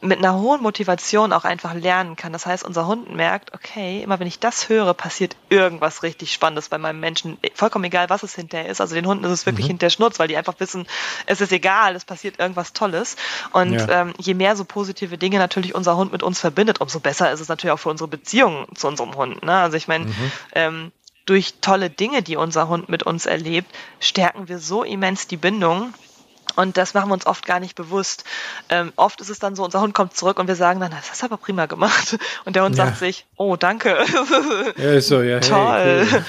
mit 0.00 0.18
einer 0.18 0.38
hohen 0.38 0.62
Motivation 0.62 1.32
auch 1.32 1.44
einfach 1.44 1.74
lernen 1.74 2.14
kann. 2.14 2.32
Das 2.32 2.46
heißt, 2.46 2.64
unser 2.64 2.86
Hund 2.86 3.12
merkt, 3.14 3.52
okay, 3.52 4.02
immer 4.02 4.20
wenn 4.20 4.28
ich 4.28 4.38
das 4.38 4.68
höre, 4.68 4.94
passiert 4.94 5.34
irgendwas 5.48 6.04
richtig 6.04 6.32
Spannendes 6.32 6.68
bei 6.68 6.78
meinem 6.78 7.00
Menschen. 7.00 7.36
Vollkommen 7.54 7.84
egal, 7.84 8.08
was 8.08 8.22
es 8.22 8.36
hinterher 8.36 8.68
ist. 8.68 8.80
Also 8.80 8.94
den 8.94 9.06
Hunden 9.06 9.24
ist 9.24 9.32
es 9.32 9.46
wirklich 9.46 9.66
mhm. 9.66 9.70
hinter 9.70 9.90
Schnurz, 9.90 10.20
weil 10.20 10.28
die 10.28 10.36
einfach 10.36 10.54
wissen, 10.58 10.86
es 11.26 11.40
ist 11.40 11.50
egal, 11.50 11.96
es 11.96 12.04
passiert 12.04 12.38
irgendwas 12.38 12.72
Tolles. 12.72 13.16
Und 13.52 13.74
ja. 13.74 14.02
ähm, 14.02 14.14
je 14.18 14.34
mehr 14.34 14.54
so 14.54 14.64
positive 14.64 15.18
Dinge 15.18 15.38
natürlich 15.38 15.74
unser 15.74 15.96
Hund 15.96 16.12
mit 16.12 16.22
uns 16.22 16.38
verbindet, 16.38 16.80
umso 16.80 17.00
besser 17.00 17.32
ist 17.32 17.40
es 17.40 17.48
natürlich 17.48 17.72
auch 17.72 17.80
für 17.80 17.90
unsere 17.90 18.08
Beziehung 18.08 18.66
zu 18.76 18.86
unserem 18.86 19.16
Hund. 19.16 19.42
Ne? 19.42 19.52
Also 19.52 19.76
ich 19.76 19.88
meine, 19.88 20.04
mhm. 20.06 20.32
ähm, 20.52 20.92
durch 21.26 21.54
tolle 21.60 21.90
Dinge, 21.90 22.22
die 22.22 22.36
unser 22.36 22.68
Hund 22.68 22.88
mit 22.88 23.02
uns 23.02 23.26
erlebt, 23.26 23.70
stärken 24.00 24.48
wir 24.48 24.60
so 24.60 24.84
immens 24.84 25.26
die 25.26 25.36
Bindung 25.36 25.92
und 26.58 26.76
das 26.76 26.92
machen 26.92 27.08
wir 27.08 27.14
uns 27.14 27.24
oft 27.24 27.46
gar 27.46 27.60
nicht 27.60 27.76
bewusst. 27.76 28.24
Ähm, 28.68 28.92
oft 28.96 29.20
ist 29.20 29.28
es 29.28 29.38
dann 29.38 29.54
so, 29.54 29.64
unser 29.64 29.80
Hund 29.80 29.94
kommt 29.94 30.16
zurück 30.16 30.40
und 30.40 30.48
wir 30.48 30.56
sagen 30.56 30.80
dann, 30.80 30.90
das 30.90 31.08
hast 31.08 31.22
du 31.22 31.26
aber 31.26 31.36
prima 31.36 31.66
gemacht. 31.66 32.18
Und 32.44 32.56
der 32.56 32.64
Hund 32.64 32.76
ja. 32.76 32.86
sagt 32.86 32.98
sich, 32.98 33.26
oh, 33.36 33.54
danke. 33.54 33.96
Ja, 34.76 34.92
ist 34.94 35.06
so, 35.06 35.22
ja. 35.22 35.38
Toll. 35.38 36.04
Hey, 36.10 36.20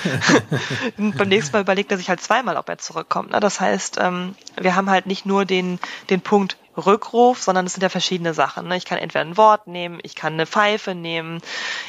cool. 1.00 1.14
beim 1.18 1.30
nächsten 1.30 1.54
Mal 1.54 1.62
überlegt 1.62 1.92
er 1.92 1.98
sich 1.98 2.10
halt 2.10 2.22
zweimal, 2.22 2.58
ob 2.58 2.70
er 2.70 2.78
zurückkommt. 2.78 3.32
Ne? 3.32 3.40
Das 3.40 3.60
heißt, 3.60 3.98
ähm, 4.00 4.36
wir 4.56 4.76
haben 4.76 4.92
halt 4.92 5.08
nicht 5.08 5.26
nur 5.26 5.46
den, 5.46 5.80
den 6.12 6.22
Punkt 6.22 6.58
Rückruf, 6.78 7.42
sondern 7.42 7.66
es 7.66 7.74
sind 7.74 7.82
ja 7.82 7.90
verschiedene 7.90 8.36
Sachen. 8.36 8.68
Ne? 8.68 8.78
Ich 8.78 8.86
kann 8.86 9.00
entweder 9.00 9.26
ein 9.26 9.36
Wort 9.36 9.66
nehmen, 9.66 10.00
ich 10.04 10.14
kann 10.14 10.34
eine 10.34 10.46
Pfeife 10.46 10.94
nehmen, 10.94 11.42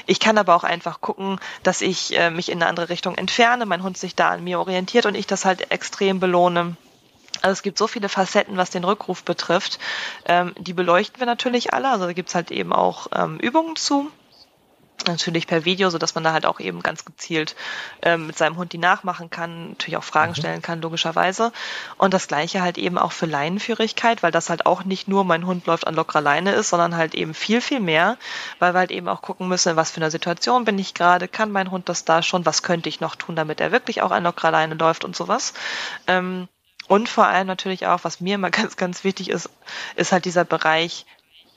ich 0.07 0.18
kann 0.18 0.38
aber 0.38 0.57
auch 0.57 0.64
einfach 0.64 1.03
gucken, 1.03 1.38
dass 1.62 1.83
ich 1.83 2.16
äh, 2.18 2.31
mich 2.31 2.50
in 2.50 2.62
eine 2.62 2.68
andere 2.68 2.88
Richtung 2.88 3.16
entferne, 3.16 3.66
mein 3.66 3.83
Hund 3.83 3.98
sich 3.98 4.14
da 4.14 4.31
an 4.31 4.44
mir 4.44 4.59
orientiert 4.59 5.05
und 5.05 5.14
ich 5.14 5.26
das 5.26 5.44
halt 5.44 5.70
extrem 5.70 6.20
belohne. 6.20 6.76
Also 7.43 7.53
es 7.53 7.62
gibt 7.62 7.79
so 7.79 7.87
viele 7.87 8.09
Facetten, 8.09 8.57
was 8.57 8.71
den 8.71 8.85
Rückruf 8.85 9.23
betrifft. 9.23 9.79
Ähm, 10.27 10.55
die 10.59 10.75
beleuchten 10.75 11.21
wir 11.21 11.27
natürlich 11.27 11.73
alle. 11.73 11.88
Also 11.88 12.07
da 12.07 12.12
gibt's 12.12 12.35
halt 12.35 12.51
eben 12.51 12.73
auch 12.73 13.09
ähm, 13.14 13.38
Übungen 13.38 13.77
zu. 13.77 14.11
Natürlich 15.07 15.47
per 15.47 15.64
Video, 15.64 15.88
so 15.88 15.97
dass 15.97 16.14
man 16.14 16.25
da 16.25 16.35
halt 16.35 16.45
auch 16.45 16.61
eben 16.61 16.83
ganz 16.83 17.07
gezielt 17.07 17.57
ähm, 18.03 18.27
mit 18.27 18.37
seinem 18.37 18.59
Hund 18.59 18.75
die 18.75 18.79
nachmachen 18.79 19.31
kann, 19.31 19.71
natürlich 19.71 19.97
auch 19.97 20.05
Fragen 20.05 20.33
mhm. 20.33 20.37
stellen 20.37 20.62
kann, 20.62 20.83
logischerweise. 20.83 21.53
Und 21.97 22.12
das 22.12 22.29
gleiche 22.29 22.61
halt 22.61 22.77
eben 22.77 22.99
auch 22.99 23.12
für 23.12 23.25
Leinenführigkeit, 23.25 24.23
weil 24.23 24.31
das 24.31 24.51
halt 24.51 24.66
auch 24.66 24.85
nicht 24.85 25.09
nur 25.09 25.25
mein 25.25 25.47
Hund 25.47 25.64
läuft 25.64 25.87
an 25.87 25.95
lockerer 25.95 26.21
Leine 26.21 26.53
ist, 26.53 26.69
sondern 26.69 26.97
halt 26.97 27.14
eben 27.14 27.33
viel, 27.33 27.62
viel 27.62 27.81
mehr, 27.81 28.19
weil 28.59 28.75
wir 28.75 28.81
halt 28.81 28.90
eben 28.90 29.09
auch 29.09 29.23
gucken 29.23 29.49
müssen, 29.49 29.71
in 29.71 29.77
was 29.77 29.90
für 29.90 30.03
einer 30.03 30.11
Situation 30.11 30.66
bin 30.66 30.79
ich 30.79 30.93
gerade, 30.93 31.29
kann 31.29 31.51
mein 31.51 31.71
Hund 31.71 31.88
das 31.88 32.05
da 32.05 32.23
schon, 32.23 32.45
was 32.45 32.62
könnte 32.62 32.90
ich 32.90 33.01
noch 33.01 33.16
tun, 33.16 33.37
damit 33.37 33.61
er 33.61 33.73
wirklich 33.73 34.03
auch 34.03 34.11
an 34.11 34.25
lockerer 34.25 34.51
Leine 34.51 34.75
läuft 34.75 35.05
und 35.07 35.16
sowas. 35.16 35.55
Ähm, 36.09 36.47
und 36.90 37.09
vor 37.09 37.29
allem 37.29 37.46
natürlich 37.46 37.87
auch, 37.87 38.03
was 38.03 38.20
mir 38.20 38.35
immer 38.35 38.50
ganz, 38.50 38.76
ganz 38.76 39.05
wichtig 39.05 39.31
ist, 39.31 39.48
ist 39.94 40.11
halt 40.11 40.24
dieser 40.24 40.44
Bereich 40.44 41.07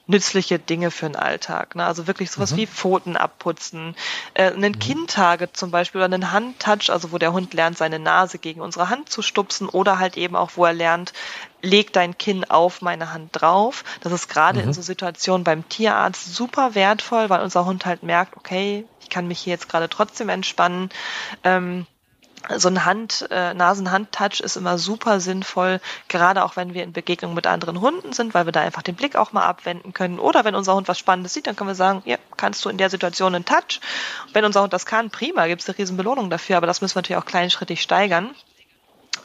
nützliche 0.06 0.60
Dinge 0.60 0.92
für 0.92 1.06
den 1.06 1.16
Alltag. 1.16 1.74
Ne? 1.74 1.84
Also 1.84 2.06
wirklich 2.06 2.30
sowas 2.30 2.52
mhm. 2.52 2.56
wie 2.58 2.66
Pfoten 2.68 3.16
abputzen, 3.16 3.96
äh, 4.34 4.52
einen 4.52 4.74
mhm. 4.74 4.78
Kindtage 4.78 5.52
zum 5.52 5.72
Beispiel 5.72 6.00
oder 6.02 6.14
einen 6.14 6.30
Handtouch, 6.30 6.88
also 6.88 7.10
wo 7.10 7.18
der 7.18 7.32
Hund 7.32 7.52
lernt, 7.52 7.76
seine 7.76 7.98
Nase 7.98 8.38
gegen 8.38 8.60
unsere 8.60 8.90
Hand 8.90 9.08
zu 9.08 9.22
stupsen 9.22 9.68
oder 9.68 9.98
halt 9.98 10.16
eben 10.16 10.36
auch, 10.36 10.52
wo 10.54 10.66
er 10.66 10.72
lernt, 10.72 11.12
leg 11.62 11.92
dein 11.92 12.16
Kinn 12.16 12.44
auf 12.44 12.80
meine 12.80 13.12
Hand 13.12 13.30
drauf. 13.32 13.82
Das 14.02 14.12
ist 14.12 14.28
gerade 14.28 14.60
mhm. 14.60 14.68
in 14.68 14.72
so 14.72 14.82
Situationen 14.82 15.42
beim 15.42 15.68
Tierarzt 15.68 16.32
super 16.32 16.76
wertvoll, 16.76 17.28
weil 17.28 17.42
unser 17.42 17.64
Hund 17.64 17.86
halt 17.86 18.04
merkt, 18.04 18.36
okay, 18.36 18.84
ich 19.00 19.10
kann 19.10 19.26
mich 19.26 19.40
hier 19.40 19.54
jetzt 19.54 19.68
gerade 19.68 19.88
trotzdem 19.88 20.28
entspannen. 20.28 20.90
Ähm, 21.42 21.88
so 22.56 22.68
ein 22.68 22.84
Hand, 22.84 23.26
äh, 23.30 23.54
Nasen-Hand-Touch 23.54 24.40
ist 24.40 24.56
immer 24.56 24.78
super 24.78 25.20
sinnvoll, 25.20 25.80
gerade 26.08 26.44
auch 26.44 26.56
wenn 26.56 26.74
wir 26.74 26.82
in 26.82 26.92
Begegnung 26.92 27.34
mit 27.34 27.46
anderen 27.46 27.80
Hunden 27.80 28.12
sind, 28.12 28.34
weil 28.34 28.46
wir 28.46 28.52
da 28.52 28.60
einfach 28.60 28.82
den 28.82 28.94
Blick 28.94 29.16
auch 29.16 29.32
mal 29.32 29.44
abwenden 29.44 29.92
können. 29.92 30.18
Oder 30.18 30.44
wenn 30.44 30.54
unser 30.54 30.74
Hund 30.74 30.88
was 30.88 30.98
Spannendes 30.98 31.32
sieht, 31.34 31.46
dann 31.46 31.56
können 31.56 31.70
wir 31.70 31.74
sagen, 31.74 32.02
ja, 32.04 32.16
kannst 32.36 32.64
du 32.64 32.68
in 32.68 32.78
der 32.78 32.90
Situation 32.90 33.34
einen 33.34 33.44
Touch. 33.44 33.80
Wenn 34.32 34.44
unser 34.44 34.62
Hund 34.62 34.72
das 34.72 34.86
kann, 34.86 35.10
prima, 35.10 35.46
gibt 35.46 35.62
es 35.62 35.68
eine 35.68 35.78
riesen 35.78 35.96
Belohnung 35.96 36.30
dafür, 36.30 36.56
aber 36.56 36.66
das 36.66 36.80
müssen 36.80 36.96
wir 36.96 37.02
natürlich 37.02 37.22
auch 37.22 37.26
kleinschrittig 37.26 37.80
steigern. 37.80 38.34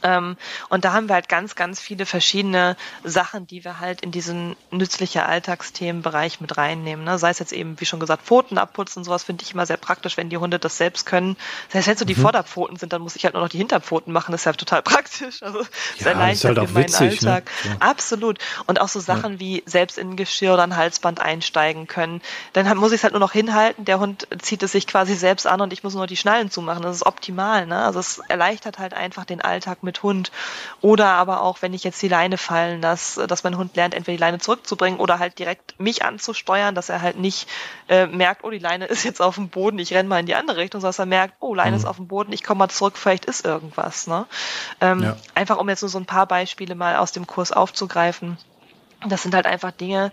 Ähm, 0.03 0.38
und 0.69 0.85
da 0.85 0.93
haben 0.93 1.07
wir 1.07 1.15
halt 1.15 1.29
ganz, 1.29 1.55
ganz 1.55 1.79
viele 1.79 2.05
verschiedene 2.05 2.75
Sachen, 3.03 3.47
die 3.47 3.63
wir 3.63 3.79
halt 3.79 4.01
in 4.01 4.12
diesen 4.12 4.55
nützliche 4.71 5.25
Alltagsthemenbereich 5.25 6.41
mit 6.41 6.57
reinnehmen. 6.57 7.05
Ne? 7.05 7.17
Sei 7.17 7.29
es 7.29 7.39
jetzt 7.39 7.51
eben, 7.51 7.79
wie 7.79 7.85
schon 7.85 7.99
gesagt, 7.99 8.23
Pfoten 8.23 8.57
abputzen, 8.57 9.03
sowas 9.03 9.23
finde 9.23 9.43
ich 9.43 9.53
immer 9.53 9.65
sehr 9.65 9.77
praktisch, 9.77 10.17
wenn 10.17 10.29
die 10.29 10.38
Hunde 10.38 10.59
das 10.59 10.77
selbst 10.77 11.05
können. 11.05 11.35
Das 11.67 11.75
heißt, 11.75 11.88
wenn 11.88 11.97
so 11.97 12.05
die 12.05 12.15
mhm. 12.15 12.21
Vorderpfoten 12.21 12.77
sind, 12.77 12.93
dann 12.93 13.01
muss 13.01 13.15
ich 13.15 13.25
halt 13.25 13.33
nur 13.33 13.43
noch 13.43 13.49
die 13.49 13.57
Hinterpfoten 13.57 14.13
machen. 14.13 14.31
Das 14.31 14.41
ist 14.41 14.45
ja 14.45 14.53
total 14.53 14.81
praktisch. 14.83 15.41
Also 15.43 15.59
das 15.59 15.69
ja, 15.99 16.07
erleichtert 16.07 16.51
ist 16.51 16.57
halt 16.57 16.59
auch 16.59 16.73
meinen 16.73 16.85
witzig, 16.85 17.21
ne? 17.21 17.33
Alltag. 17.33 17.51
Ne? 17.63 17.71
Ja. 17.71 17.77
Absolut. 17.79 18.39
Und 18.67 18.79
auch 18.81 18.89
so 18.89 18.99
Sachen 18.99 19.33
ja. 19.33 19.39
wie 19.39 19.63
selbst 19.65 19.97
in 19.97 20.12
ein 20.12 20.15
Geschirr 20.15 20.53
oder 20.53 20.63
ein 20.63 20.75
Halsband 20.75 21.19
einsteigen 21.19 21.88
können. 21.88 22.21
Dann 22.53 22.77
muss 22.77 22.91
ich 22.91 22.99
es 22.99 23.03
halt 23.03 23.13
nur 23.13 23.19
noch 23.19 23.31
hinhalten. 23.31 23.85
Der 23.85 23.99
Hund 23.99 24.27
zieht 24.41 24.63
es 24.63 24.71
sich 24.71 24.88
quasi 24.88 25.15
selbst 25.15 25.47
an 25.47 25.62
und 25.62 25.73
ich 25.73 25.83
muss 25.83 25.93
nur 25.93 26.07
die 26.07 26.17
Schnallen 26.17 26.51
zumachen. 26.51 26.83
Das 26.83 26.95
ist 26.95 27.05
optimal. 27.05 27.65
Ne? 27.65 27.83
Also 27.83 27.99
es 27.99 28.19
erleichtert 28.27 28.79
halt 28.79 28.93
einfach 28.93 29.25
den 29.25 29.41
Alltag 29.41 29.83
mit 29.83 29.88
mit 29.89 30.04
Hund. 30.04 30.32
Oder 30.82 31.08
aber 31.08 31.41
auch, 31.41 31.62
wenn 31.62 31.73
ich 31.73 31.84
jetzt 31.84 31.99
die 32.02 32.08
Leine 32.08 32.38
fallen 32.38 32.82
lasse, 32.82 33.25
dass 33.25 33.43
mein 33.43 33.58
Hund 33.58 33.75
lernt, 33.75 33.95
entweder 33.95 34.17
die 34.17 34.21
Leine 34.21 34.38
zurückzubringen 34.38 34.99
oder 34.99 35.17
halt 35.17 35.39
direkt 35.39 35.80
mich 35.80 36.06
anzusteuern, 36.06 36.75
dass 36.75 36.89
er 36.89 37.02
halt 37.02 37.17
nicht 37.17 37.49
äh, 37.88 38.06
merkt, 38.06 38.43
oh, 38.43 38.52
die 38.52 38.60
Leine 38.60 38.86
ist 38.86 39.04
jetzt 39.04 39.21
auf 39.21 39.36
dem 39.36 39.49
Boden, 39.49 39.80
ich 39.80 39.93
renne 39.93 40.08
mal 40.08 40.19
in 40.19 40.28
die 40.28 40.36
andere 40.36 40.58
Richtung, 40.58 40.82
sondern 40.82 40.89
dass 40.89 40.99
er 40.99 41.06
merkt, 41.08 41.34
oh, 41.39 41.56
Leine 41.56 41.71
mhm. 41.71 41.78
ist 41.78 41.86
auf 41.86 41.95
dem 41.95 42.08
Boden, 42.08 42.32
ich 42.32 42.43
komme 42.43 42.60
mal 42.60 42.69
zurück, 42.69 42.97
vielleicht 42.97 43.25
ist 43.25 43.45
irgendwas. 43.45 44.06
Ne? 44.06 44.28
Ähm, 44.80 45.04
ja. 45.04 45.17
Einfach 45.34 45.58
um 45.58 45.67
jetzt 45.67 45.82
nur 45.82 45.89
so 45.89 45.97
ein 45.97 46.06
paar 46.06 46.28
Beispiele 46.28 46.75
mal 46.75 46.97
aus 46.97 47.12
dem 47.12 47.25
Kurs 47.25 47.52
aufzugreifen. 47.52 48.38
Das 49.08 49.23
sind 49.23 49.34
halt 49.34 49.45
einfach 49.45 49.71
Dinge, 49.71 50.12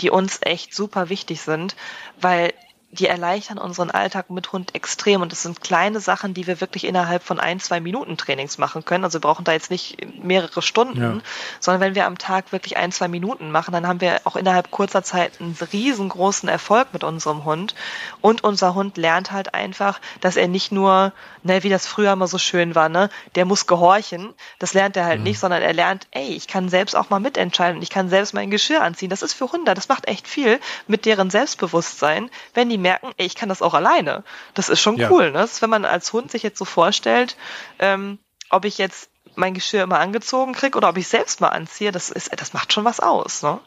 die 0.00 0.10
uns 0.10 0.38
echt 0.42 0.72
super 0.72 1.08
wichtig 1.08 1.42
sind, 1.42 1.74
weil 2.20 2.54
die 2.90 3.06
erleichtern 3.06 3.58
unseren 3.58 3.90
Alltag 3.90 4.30
mit 4.30 4.50
Hund 4.52 4.74
extrem. 4.74 5.20
Und 5.20 5.30
das 5.30 5.42
sind 5.42 5.60
kleine 5.60 6.00
Sachen, 6.00 6.32
die 6.32 6.46
wir 6.46 6.62
wirklich 6.62 6.84
innerhalb 6.84 7.22
von 7.22 7.38
ein, 7.38 7.60
zwei 7.60 7.80
Minuten 7.80 8.16
Trainings 8.16 8.56
machen 8.56 8.82
können. 8.84 9.04
Also 9.04 9.18
wir 9.18 9.20
brauchen 9.20 9.44
da 9.44 9.52
jetzt 9.52 9.70
nicht 9.70 9.98
mehrere 10.22 10.62
Stunden, 10.62 11.00
ja. 11.00 11.20
sondern 11.60 11.82
wenn 11.82 11.94
wir 11.94 12.06
am 12.06 12.16
Tag 12.16 12.50
wirklich 12.50 12.78
ein, 12.78 12.90
zwei 12.90 13.08
Minuten 13.08 13.50
machen, 13.50 13.72
dann 13.72 13.86
haben 13.86 14.00
wir 14.00 14.22
auch 14.24 14.36
innerhalb 14.36 14.70
kurzer 14.70 15.02
Zeit 15.02 15.38
einen 15.38 15.56
riesengroßen 15.70 16.48
Erfolg 16.48 16.88
mit 16.94 17.04
unserem 17.04 17.44
Hund. 17.44 17.74
Und 18.22 18.42
unser 18.42 18.74
Hund 18.74 18.96
lernt 18.96 19.32
halt 19.32 19.52
einfach, 19.52 20.00
dass 20.22 20.36
er 20.36 20.48
nicht 20.48 20.72
nur, 20.72 21.12
ne, 21.42 21.62
wie 21.62 21.68
das 21.68 21.86
früher 21.86 22.12
immer 22.12 22.26
so 22.26 22.38
schön 22.38 22.74
war, 22.74 22.88
ne, 22.88 23.10
der 23.34 23.44
muss 23.44 23.66
gehorchen. 23.66 24.32
Das 24.60 24.72
lernt 24.72 24.96
er 24.96 25.04
halt 25.04 25.18
mhm. 25.18 25.24
nicht, 25.24 25.40
sondern 25.40 25.60
er 25.60 25.74
lernt, 25.74 26.06
ey, 26.12 26.28
ich 26.28 26.48
kann 26.48 26.70
selbst 26.70 26.96
auch 26.96 27.10
mal 27.10 27.20
mitentscheiden. 27.20 27.82
Ich 27.82 27.90
kann 27.90 28.08
selbst 28.08 28.32
mein 28.32 28.50
Geschirr 28.50 28.80
anziehen. 28.80 29.10
Das 29.10 29.20
ist 29.20 29.34
für 29.34 29.52
Hunde, 29.52 29.74
das 29.74 29.88
macht 29.90 30.08
echt 30.08 30.26
viel 30.26 30.58
mit 30.86 31.04
deren 31.04 31.28
Selbstbewusstsein, 31.28 32.30
wenn 32.54 32.70
die 32.70 32.77
die 32.78 32.82
merken, 32.82 33.12
ey, 33.16 33.26
ich 33.26 33.34
kann 33.34 33.48
das 33.48 33.62
auch 33.62 33.74
alleine. 33.74 34.24
Das 34.54 34.68
ist 34.68 34.80
schon 34.80 34.96
ja. 34.96 35.10
cool. 35.10 35.26
Ne? 35.26 35.32
Das 35.32 35.52
ist, 35.52 35.62
wenn 35.62 35.70
man 35.70 35.84
als 35.84 36.12
Hund 36.12 36.30
sich 36.30 36.42
jetzt 36.42 36.58
so 36.58 36.64
vorstellt, 36.64 37.36
ähm, 37.78 38.18
ob 38.50 38.64
ich 38.64 38.78
jetzt 38.78 39.10
mein 39.34 39.54
Geschirr 39.54 39.82
immer 39.82 40.00
angezogen 40.00 40.52
kriege 40.52 40.76
oder 40.76 40.88
ob 40.88 40.96
ich 40.96 41.08
selbst 41.08 41.40
mal 41.40 41.48
anziehe, 41.48 41.92
das 41.92 42.10
ist, 42.10 42.30
das 42.40 42.52
macht 42.52 42.72
schon 42.72 42.84
was 42.84 43.00
aus. 43.00 43.42
Ne? 43.42 43.58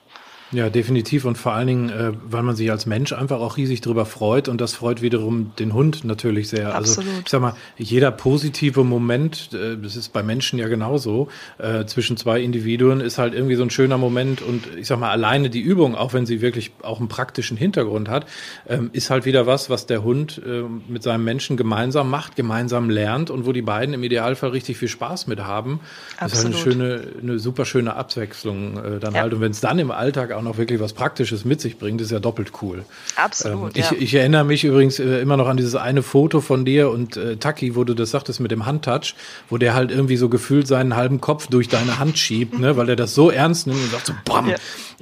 Ja, 0.53 0.69
definitiv 0.69 1.23
und 1.23 1.37
vor 1.37 1.53
allen 1.53 1.67
Dingen, 1.67 1.89
äh, 1.89 2.11
weil 2.25 2.43
man 2.43 2.55
sich 2.55 2.69
als 2.69 2.85
Mensch 2.85 3.13
einfach 3.13 3.39
auch 3.39 3.55
riesig 3.55 3.79
drüber 3.79 4.05
freut 4.05 4.49
und 4.49 4.59
das 4.59 4.73
freut 4.73 5.01
wiederum 5.01 5.53
den 5.57 5.73
Hund 5.73 6.03
natürlich 6.03 6.49
sehr. 6.49 6.75
Also, 6.75 6.99
Absolut. 6.99 7.09
Also 7.09 7.21
ich 7.21 7.29
sag 7.29 7.41
mal, 7.41 7.55
jeder 7.77 8.11
positive 8.11 8.83
Moment, 8.83 9.49
äh, 9.53 9.77
das 9.77 9.95
ist 9.95 10.09
bei 10.09 10.23
Menschen 10.23 10.59
ja 10.59 10.67
genauso, 10.67 11.29
äh, 11.57 11.85
zwischen 11.85 12.17
zwei 12.17 12.41
Individuen 12.41 12.99
ist 12.99 13.17
halt 13.17 13.33
irgendwie 13.33 13.55
so 13.55 13.63
ein 13.63 13.69
schöner 13.69 13.97
Moment 13.97 14.41
und 14.41 14.63
ich 14.75 14.87
sag 14.87 14.99
mal, 14.99 15.09
alleine 15.09 15.49
die 15.49 15.61
Übung, 15.61 15.95
auch 15.95 16.13
wenn 16.13 16.25
sie 16.25 16.41
wirklich 16.41 16.71
auch 16.81 16.99
einen 16.99 17.07
praktischen 17.07 17.55
Hintergrund 17.55 18.09
hat, 18.09 18.25
ähm, 18.67 18.89
ist 18.91 19.09
halt 19.09 19.25
wieder 19.25 19.47
was, 19.47 19.69
was 19.69 19.85
der 19.85 20.03
Hund 20.03 20.41
äh, 20.45 20.63
mit 20.87 21.01
seinem 21.01 21.23
Menschen 21.23 21.55
gemeinsam 21.55 22.09
macht, 22.09 22.35
gemeinsam 22.35 22.89
lernt 22.89 23.29
und 23.29 23.45
wo 23.45 23.53
die 23.53 23.61
beiden 23.61 23.93
im 23.93 24.03
Idealfall 24.03 24.49
richtig 24.49 24.77
viel 24.77 24.89
Spaß 24.89 25.27
mit 25.27 25.39
haben. 25.39 25.79
Absolut. 26.17 26.21
Das 26.21 26.33
ist 26.33 26.43
halt 26.43 26.55
eine 26.55 26.63
schöne, 26.63 27.07
eine 27.21 27.39
super 27.39 27.63
schöne 27.63 27.95
Abwechslung 27.95 28.77
äh, 28.77 28.99
dann 28.99 29.13
ja. 29.13 29.21
halt. 29.21 29.33
Und 29.33 29.39
wenn 29.39 29.51
es 29.51 29.61
dann 29.61 29.79
im 29.79 29.91
Alltag 29.91 30.33
auch 30.33 30.40
auch 30.41 30.45
noch 30.45 30.58
wirklich 30.58 30.80
was 30.80 30.93
Praktisches 30.93 31.45
mit 31.45 31.62
sich 31.62 31.78
bringt, 31.78 32.01
ist 32.01 32.11
ja 32.11 32.20
doppelt 32.20 32.51
cool. 32.61 32.84
Absolut. 33.15 33.76
Ähm, 33.76 33.82
ich, 33.82 33.91
ja. 33.91 33.97
ich, 33.97 34.13
erinnere 34.15 34.43
mich 34.43 34.63
übrigens 34.63 34.99
äh, 34.99 35.20
immer 35.22 35.38
noch 35.38 35.47
an 35.47 35.57
dieses 35.57 35.76
eine 35.76 36.01
Foto 36.03 36.41
von 36.41 36.65
dir 36.65 36.89
und 36.89 37.15
äh, 37.18 37.38
Taki, 37.38 37.76
wo 37.76 37.84
du 37.84 37.93
das 37.93 38.11
sagtest 38.11 38.39
mit 38.39 38.51
dem 38.51 38.65
Handtouch, 38.65 39.15
wo 39.49 39.57
der 39.57 39.74
halt 39.74 39.91
irgendwie 39.91 40.18
so 40.18 40.30
gefühlt 40.30 40.68
seinen 40.68 40.95
halben 40.95 41.22
Kopf 41.22 41.47
durch 41.47 41.70
deine 41.70 41.99
Hand 41.99 42.18
schiebt, 42.18 42.59
ne, 42.59 42.76
weil 42.76 42.89
er 42.89 42.95
das 42.95 43.13
so 43.13 43.30
ernst 43.30 43.68
nimmt 43.68 43.80
und 43.80 43.91
sagt 43.91 44.07
so, 44.07 44.13
bam, 44.26 44.49
ja. 44.49 44.55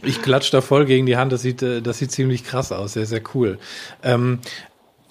ich 0.04 0.22
klatsch 0.22 0.54
da 0.54 0.62
voll 0.62 0.86
gegen 0.86 1.06
die 1.06 1.18
Hand. 1.18 1.32
Das 1.32 1.42
sieht, 1.42 1.62
äh, 1.62 1.82
das 1.82 1.98
sieht 1.98 2.12
ziemlich 2.12 2.44
krass 2.44 2.72
aus, 2.72 2.94
sehr, 2.94 3.06
sehr 3.06 3.22
cool. 3.34 3.58
Ähm, 4.04 4.40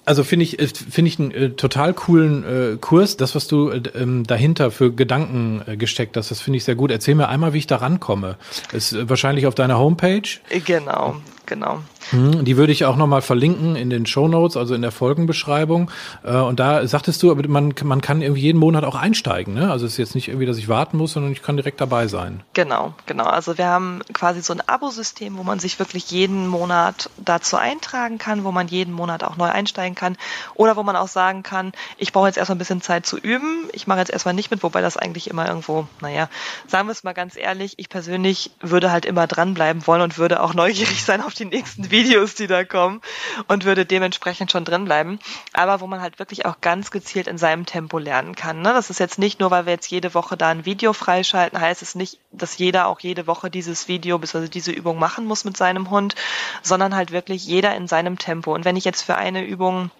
also 0.09 0.23
finde 0.23 0.43
ich, 0.43 0.59
äh, 0.59 0.67
finde 0.67 1.07
ich 1.07 1.19
einen 1.19 1.31
äh, 1.31 1.49
total 1.51 1.93
coolen 1.93 2.43
äh, 2.43 2.77
Kurs. 2.77 3.15
Das, 3.15 3.35
was 3.35 3.47
du 3.47 3.69
äh, 3.69 3.83
ähm, 3.93 4.25
dahinter 4.25 4.71
für 4.71 4.91
Gedanken 4.91 5.61
äh, 5.67 5.77
gesteckt 5.77 6.17
hast, 6.17 6.31
das 6.31 6.41
finde 6.41 6.57
ich 6.57 6.63
sehr 6.63 6.73
gut. 6.73 6.89
Erzähl 6.89 7.13
mir 7.13 7.29
einmal, 7.29 7.53
wie 7.53 7.59
ich 7.59 7.67
da 7.67 7.75
rankomme. 7.75 8.35
Ist 8.73 8.93
äh, 8.93 9.07
wahrscheinlich 9.07 9.45
auf 9.45 9.53
deiner 9.53 9.77
Homepage. 9.77 10.27
Genau, 10.65 11.17
genau. 11.49 11.81
Hm, 12.11 12.45
die 12.45 12.55
würde 12.55 12.71
ich 12.71 12.85
auch 12.85 12.95
nochmal 12.95 13.21
verlinken 13.21 13.75
in 13.75 13.89
den 13.89 14.05
Show 14.05 14.27
Notes, 14.27 14.55
also 14.55 14.73
in 14.73 14.81
der 14.81 14.91
Folgenbeschreibung. 14.91 15.91
Äh, 16.23 16.37
und 16.37 16.59
da 16.59 16.87
sagtest 16.87 17.21
du, 17.21 17.35
man, 17.35 17.73
man 17.83 18.01
kann 18.01 18.21
irgendwie 18.21 18.41
jeden 18.41 18.57
Monat 18.57 18.85
auch 18.85 18.95
einsteigen. 18.95 19.53
Ne? 19.53 19.69
Also 19.69 19.85
es 19.85 19.93
ist 19.93 19.97
jetzt 19.97 20.15
nicht 20.15 20.29
irgendwie, 20.29 20.45
dass 20.45 20.57
ich 20.57 20.69
warten 20.69 20.97
muss, 20.97 21.13
sondern 21.13 21.31
ich 21.31 21.43
kann 21.43 21.57
direkt 21.57 21.81
dabei 21.81 22.07
sein. 22.07 22.41
Genau, 22.53 22.93
genau. 23.05 23.25
Also 23.25 23.57
wir 23.57 23.65
haben 23.65 24.01
quasi 24.13 24.41
so 24.41 24.53
ein 24.53 24.61
Abo-System, 24.65 25.37
wo 25.37 25.43
man 25.43 25.59
sich 25.59 25.77
wirklich 25.79 26.09
jeden 26.11 26.47
Monat 26.47 27.09
dazu 27.17 27.57
eintragen 27.57 28.17
kann, 28.17 28.43
wo 28.43 28.51
man 28.51 28.67
jeden 28.67 28.93
Monat 28.93 29.23
auch 29.23 29.35
neu 29.35 29.49
einsteigen 29.49 29.95
kann. 29.95 30.15
Oder 30.55 30.75
wo 30.77 30.83
man 30.83 30.95
auch 30.95 31.07
sagen 31.07 31.43
kann, 31.43 31.73
ich 31.97 32.13
brauche 32.13 32.27
jetzt 32.27 32.37
erstmal 32.37 32.55
ein 32.55 32.59
bisschen 32.59 32.81
Zeit 32.81 33.05
zu 33.05 33.17
üben. 33.17 33.67
Ich 33.73 33.87
mache 33.87 33.99
jetzt 33.99 34.11
erstmal 34.11 34.33
nicht 34.33 34.51
mit, 34.51 34.63
wobei 34.63 34.81
das 34.81 34.97
eigentlich 34.97 35.29
immer 35.29 35.47
irgendwo, 35.47 35.87
naja, 36.01 36.29
sagen 36.67 36.87
wir 36.87 36.91
es 36.91 37.03
mal 37.03 37.13
ganz 37.13 37.35
ehrlich, 37.35 37.73
ich 37.77 37.89
persönlich 37.89 38.51
würde 38.61 38.91
halt 38.91 39.05
immer 39.05 39.27
dranbleiben 39.27 39.85
wollen 39.87 40.01
und 40.01 40.17
würde 40.17 40.41
auch 40.41 40.53
neugierig 40.53 41.03
sein 41.09 41.21
auf 41.21 41.33
die 41.33 41.38
nächsten 41.45 41.91
Videos 41.91 42.09
Videos, 42.09 42.35
die 42.35 42.47
da 42.47 42.63
kommen 42.63 43.01
und 43.47 43.65
würde 43.65 43.85
dementsprechend 43.85 44.51
schon 44.51 44.65
drin 44.65 44.85
bleiben. 44.85 45.19
Aber 45.53 45.79
wo 45.79 45.87
man 45.87 46.01
halt 46.01 46.19
wirklich 46.19 46.45
auch 46.45 46.61
ganz 46.61 46.91
gezielt 46.91 47.27
in 47.27 47.37
seinem 47.37 47.65
Tempo 47.65 47.97
lernen 47.97 48.35
kann. 48.35 48.61
Ne? 48.61 48.73
Das 48.73 48.89
ist 48.89 48.99
jetzt 48.99 49.19
nicht 49.19 49.39
nur, 49.39 49.51
weil 49.51 49.65
wir 49.65 49.73
jetzt 49.73 49.89
jede 49.91 50.13
Woche 50.13 50.37
da 50.37 50.49
ein 50.49 50.65
Video 50.65 50.93
freischalten, 50.93 51.59
heißt 51.59 51.81
es 51.81 51.95
nicht, 51.95 52.19
dass 52.31 52.57
jeder 52.57 52.87
auch 52.87 52.99
jede 52.99 53.27
Woche 53.27 53.49
dieses 53.49 53.87
Video 53.87 54.17
bzw. 54.17 54.47
diese 54.47 54.71
Übung 54.71 54.97
machen 54.97 55.25
muss 55.25 55.45
mit 55.45 55.57
seinem 55.57 55.89
Hund, 55.89 56.15
sondern 56.61 56.95
halt 56.95 57.11
wirklich 57.11 57.45
jeder 57.45 57.75
in 57.75 57.87
seinem 57.87 58.17
Tempo. 58.17 58.53
Und 58.53 58.65
wenn 58.65 58.75
ich 58.75 58.85
jetzt 58.85 59.03
für 59.03 59.15
eine 59.15 59.45
Übung 59.45 59.91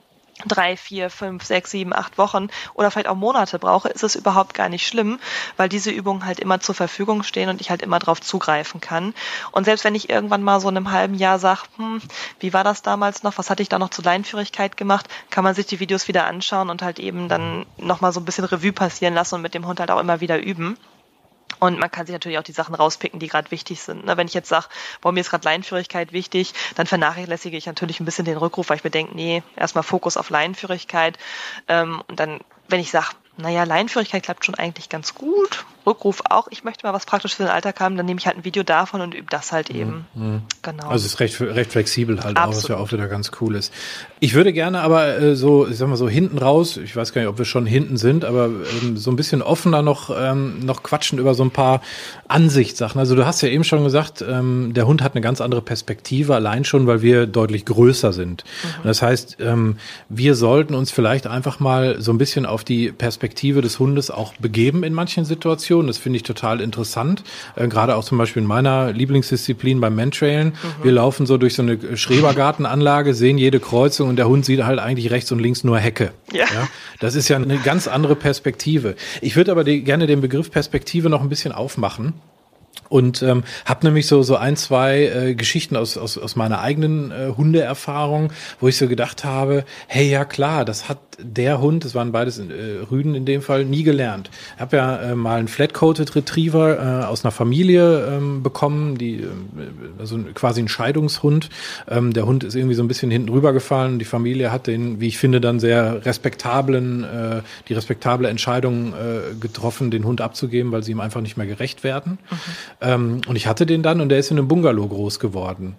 drei, 0.47 0.77
vier, 0.77 1.09
fünf, 1.09 1.43
sechs, 1.43 1.71
sieben, 1.71 1.93
acht 1.93 2.17
Wochen 2.17 2.47
oder 2.73 2.91
vielleicht 2.91 3.07
auch 3.07 3.15
Monate 3.15 3.59
brauche, 3.59 3.89
ist 3.89 4.03
es 4.03 4.15
überhaupt 4.15 4.53
gar 4.53 4.69
nicht 4.69 4.87
schlimm, 4.87 5.19
weil 5.57 5.69
diese 5.69 5.91
Übungen 5.91 6.25
halt 6.25 6.39
immer 6.39 6.59
zur 6.59 6.75
Verfügung 6.75 7.23
stehen 7.23 7.49
und 7.49 7.61
ich 7.61 7.69
halt 7.69 7.81
immer 7.81 7.99
drauf 7.99 8.21
zugreifen 8.21 8.79
kann. 8.79 9.13
Und 9.51 9.65
selbst 9.65 9.83
wenn 9.83 9.95
ich 9.95 10.09
irgendwann 10.09 10.43
mal 10.43 10.59
so 10.59 10.69
in 10.69 10.77
einem 10.77 10.91
halben 10.91 11.15
Jahr 11.15 11.39
sage, 11.39 11.61
hm, 11.77 12.01
wie 12.39 12.53
war 12.53 12.63
das 12.63 12.81
damals 12.81 13.23
noch, 13.23 13.37
was 13.37 13.49
hatte 13.49 13.63
ich 13.63 13.69
da 13.69 13.79
noch 13.79 13.89
zur 13.89 14.05
Leinführigkeit 14.05 14.77
gemacht, 14.77 15.07
kann 15.29 15.43
man 15.43 15.55
sich 15.55 15.65
die 15.65 15.79
Videos 15.79 16.07
wieder 16.07 16.25
anschauen 16.25 16.69
und 16.69 16.81
halt 16.81 16.99
eben 16.99 17.27
dann 17.27 17.65
nochmal 17.77 18.13
so 18.13 18.19
ein 18.19 18.25
bisschen 18.25 18.45
Revue 18.45 18.71
passieren 18.71 19.13
lassen 19.13 19.35
und 19.35 19.41
mit 19.41 19.53
dem 19.53 19.65
Hund 19.65 19.79
halt 19.79 19.91
auch 19.91 19.99
immer 19.99 20.21
wieder 20.21 20.41
üben. 20.41 20.77
Und 21.59 21.79
man 21.79 21.91
kann 21.91 22.05
sich 22.05 22.13
natürlich 22.13 22.37
auch 22.37 22.43
die 22.43 22.51
Sachen 22.51 22.75
rauspicken, 22.75 23.19
die 23.19 23.27
gerade 23.27 23.51
wichtig 23.51 23.81
sind. 23.81 24.05
Ne? 24.05 24.17
Wenn 24.17 24.27
ich 24.27 24.33
jetzt 24.33 24.49
sage, 24.49 24.67
boah, 25.01 25.11
mir 25.11 25.21
ist 25.21 25.29
gerade 25.29 25.45
Leinführigkeit 25.45 26.13
wichtig, 26.13 26.53
dann 26.75 26.87
vernachlässige 26.87 27.57
ich 27.57 27.65
natürlich 27.65 27.99
ein 27.99 28.05
bisschen 28.05 28.25
den 28.25 28.37
Rückruf, 28.37 28.69
weil 28.69 28.77
ich 28.77 28.83
mir 28.83 28.89
denke, 28.89 29.15
nee, 29.15 29.43
erstmal 29.55 29.83
Fokus 29.83 30.17
auf 30.17 30.29
Leinführigkeit. 30.29 31.17
Ähm, 31.67 32.01
und 32.07 32.19
dann, 32.19 32.39
wenn 32.67 32.79
ich 32.79 32.91
sage, 32.91 33.09
naja, 33.37 33.63
Leinführigkeit 33.63 34.23
klappt 34.23 34.45
schon 34.45 34.55
eigentlich 34.55 34.89
ganz 34.89 35.15
gut. 35.15 35.65
Rückruf 35.85 36.21
auch, 36.29 36.47
ich 36.51 36.63
möchte 36.63 36.85
mal 36.85 36.93
was 36.93 37.05
praktisch 37.05 37.35
für 37.35 37.43
den 37.43 37.51
Alltag 37.51 37.79
haben, 37.79 37.97
dann 37.97 38.05
nehme 38.05 38.19
ich 38.19 38.27
halt 38.27 38.37
ein 38.37 38.45
Video 38.45 38.63
davon 38.63 39.01
und 39.01 39.13
übe 39.13 39.27
das 39.29 39.51
halt 39.51 39.69
eben. 39.69 40.05
Mhm. 40.13 40.41
Genau. 40.61 40.87
Also 40.89 41.05
es 41.05 41.13
ist 41.13 41.19
recht, 41.19 41.39
recht 41.41 41.71
flexibel 41.71 42.23
halt 42.23 42.37
Absolut. 42.37 42.55
auch, 42.55 42.57
was 42.57 42.67
ja 42.67 42.77
auch 42.77 42.91
wieder 42.91 43.07
ganz 43.07 43.31
cool 43.39 43.55
ist. 43.55 43.73
Ich 44.19 44.33
würde 44.33 44.53
gerne 44.53 44.81
aber 44.81 45.17
äh, 45.17 45.35
so, 45.35 45.67
ich 45.67 45.77
sag 45.77 45.87
mal 45.87 45.95
so 45.95 46.09
hinten 46.09 46.37
raus, 46.37 46.77
ich 46.77 46.95
weiß 46.95 47.13
gar 47.13 47.21
nicht, 47.21 47.29
ob 47.29 47.37
wir 47.37 47.45
schon 47.45 47.65
hinten 47.65 47.97
sind, 47.97 48.25
aber 48.25 48.45
ähm, 48.45 48.97
so 48.97 49.11
ein 49.11 49.15
bisschen 49.15 49.41
offener 49.41 49.81
noch, 49.81 50.11
ähm, 50.15 50.65
noch 50.65 50.83
quatschen 50.83 51.19
über 51.19 51.33
so 51.33 51.43
ein 51.43 51.51
paar 51.51 51.81
Ansichtssachen. 52.27 52.99
Also 52.99 53.15
du 53.15 53.25
hast 53.25 53.41
ja 53.41 53.49
eben 53.49 53.63
schon 53.63 53.83
gesagt, 53.83 54.21
ähm, 54.27 54.73
der 54.73 54.87
Hund 54.87 55.01
hat 55.01 55.15
eine 55.15 55.21
ganz 55.21 55.41
andere 55.41 55.61
Perspektive, 55.61 56.35
allein 56.35 56.65
schon, 56.65 56.87
weil 56.87 57.01
wir 57.01 57.25
deutlich 57.25 57.65
größer 57.65 58.13
sind. 58.13 58.43
Mhm. 58.63 58.87
Das 58.87 59.01
heißt, 59.01 59.37
ähm, 59.39 59.77
wir 60.09 60.35
sollten 60.35 60.75
uns 60.75 60.91
vielleicht 60.91 61.27
einfach 61.27 61.59
mal 61.59 62.01
so 62.01 62.11
ein 62.11 62.17
bisschen 62.17 62.45
auf 62.45 62.63
die 62.63 62.91
Perspektive 62.91 63.61
des 63.61 63.79
Hundes 63.79 64.11
auch 64.11 64.33
begeben 64.35 64.83
in 64.83 64.93
manchen 64.93 65.25
Situationen 65.25 65.68
Situation. 65.69 65.87
Das 65.87 65.97
finde 65.97 66.17
ich 66.17 66.23
total 66.23 66.61
interessant. 66.61 67.23
Äh, 67.55 67.67
Gerade 67.67 67.95
auch 67.95 68.03
zum 68.03 68.17
Beispiel 68.17 68.41
in 68.41 68.47
meiner 68.47 68.91
Lieblingsdisziplin 68.91 69.79
beim 69.79 69.95
Mantrailen. 69.95 70.49
Mhm. 70.49 70.83
Wir 70.83 70.91
laufen 70.91 71.25
so 71.25 71.37
durch 71.37 71.53
so 71.53 71.61
eine 71.61 71.95
Schrebergartenanlage, 71.95 73.13
sehen 73.13 73.37
jede 73.37 73.59
Kreuzung 73.59 74.09
und 74.09 74.15
der 74.15 74.27
Hund 74.27 74.45
sieht 74.45 74.63
halt 74.63 74.79
eigentlich 74.79 75.11
rechts 75.11 75.31
und 75.31 75.39
links 75.39 75.63
nur 75.63 75.77
Hecke. 75.77 76.11
Ja. 76.31 76.45
ja? 76.45 76.67
Das 76.99 77.15
ist 77.15 77.27
ja 77.27 77.37
eine 77.37 77.57
ganz 77.57 77.87
andere 77.87 78.15
Perspektive. 78.15 78.95
Ich 79.21 79.35
würde 79.35 79.51
aber 79.51 79.63
die, 79.63 79.83
gerne 79.83 80.07
den 80.07 80.21
Begriff 80.21 80.51
Perspektive 80.51 81.09
noch 81.09 81.21
ein 81.21 81.29
bisschen 81.29 81.51
aufmachen. 81.51 82.13
Und 82.87 83.21
ähm, 83.21 83.43
habe 83.65 83.85
nämlich 83.85 84.07
so 84.07 84.23
so 84.23 84.35
ein 84.35 84.55
zwei 84.55 85.05
äh, 85.05 85.35
Geschichten 85.35 85.75
aus, 85.75 85.97
aus 85.97 86.17
aus 86.17 86.35
meiner 86.35 86.61
eigenen 86.61 87.11
äh, 87.11 87.33
Hundeerfahrung, 87.35 88.31
wo 88.59 88.67
ich 88.67 88.77
so 88.77 88.87
gedacht 88.87 89.23
habe, 89.23 89.65
hey 89.87 90.09
ja 90.09 90.25
klar, 90.25 90.65
das 90.65 90.89
hat 90.89 90.99
der 91.21 91.59
Hund, 91.59 91.85
das 91.85 91.95
waren 91.95 92.11
beides 92.11 92.39
äh, 92.39 92.43
Rüden 92.89 93.15
in 93.15 93.25
dem 93.25 93.41
Fall, 93.41 93.65
nie 93.65 93.83
gelernt. 93.83 94.29
Ich 94.55 94.61
habe 94.61 94.77
ja 94.77 94.95
äh, 94.97 95.15
mal 95.15 95.39
einen 95.39 95.47
Flat-Coated 95.47 96.15
Retriever 96.15 97.01
äh, 97.01 97.05
aus 97.05 97.23
einer 97.23 97.31
Familie 97.31 98.07
ähm, 98.07 98.43
bekommen, 98.43 98.97
die 98.97 99.15
äh, 99.15 99.27
also 99.97 100.17
quasi 100.33 100.61
ein 100.61 100.67
Scheidungshund. 100.67 101.49
Ähm, 101.89 102.13
der 102.13 102.25
Hund 102.25 102.43
ist 102.43 102.55
irgendwie 102.55 102.75
so 102.75 102.83
ein 102.83 102.87
bisschen 102.87 103.11
hinten 103.11 103.29
rübergefallen. 103.29 103.99
Die 103.99 104.05
Familie 104.05 104.51
hat 104.51 104.67
den, 104.67 104.99
wie 104.99 105.07
ich 105.07 105.17
finde, 105.17 105.41
dann 105.41 105.59
sehr 105.59 106.05
respektablen, 106.05 107.03
äh, 107.03 107.41
die 107.67 107.73
respektable 107.73 108.29
Entscheidung 108.29 108.93
äh, 108.93 109.35
getroffen, 109.39 109.91
den 109.91 110.05
Hund 110.05 110.21
abzugeben, 110.21 110.71
weil 110.71 110.83
sie 110.83 110.91
ihm 110.91 111.01
einfach 111.01 111.21
nicht 111.21 111.37
mehr 111.37 111.47
gerecht 111.47 111.83
werden. 111.83 112.19
Mhm. 112.29 112.35
Ähm, 112.81 113.21
und 113.27 113.35
ich 113.35 113.47
hatte 113.47 113.65
den 113.65 113.83
dann 113.83 114.01
und 114.01 114.09
der 114.09 114.19
ist 114.19 114.31
in 114.31 114.37
einem 114.37 114.47
Bungalow 114.47 114.87
groß 114.87 115.19
geworden. 115.19 115.75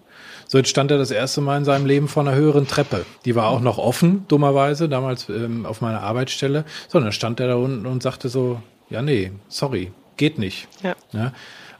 So, 0.47 0.59
jetzt 0.59 0.71
stand 0.71 0.91
er 0.91 0.99
das 0.99 1.13
erste 1.13 1.41
Mal 1.41 1.59
in 1.59 1.65
seinem 1.65 1.87
Leben 1.87 2.09
vor 2.09 2.25
einer 2.27 2.35
höheren 2.35 2.67
Treppe. 2.67 3.07
Die 3.25 3.37
war 3.37 3.49
auch 3.49 3.61
noch 3.61 3.79
offen, 3.79 4.25
dummerweise, 4.27 4.89
damals 4.89 5.29
ähm, 5.29 5.65
auf 5.65 5.81
meiner 5.81 6.03
Arbeitsstelle. 6.03 6.65
So, 6.89 6.99
und 6.99 7.05
dann 7.05 7.13
stand 7.13 7.39
er 7.39 7.47
da 7.47 7.55
unten 7.55 7.87
und 7.87 8.03
sagte 8.03 8.29
so, 8.29 8.61
ja, 8.89 9.01
nee, 9.01 9.31
sorry, 9.47 9.93
geht 10.17 10.39
nicht. 10.39 10.67
Ja. 10.83 10.97
ja. 11.13 11.33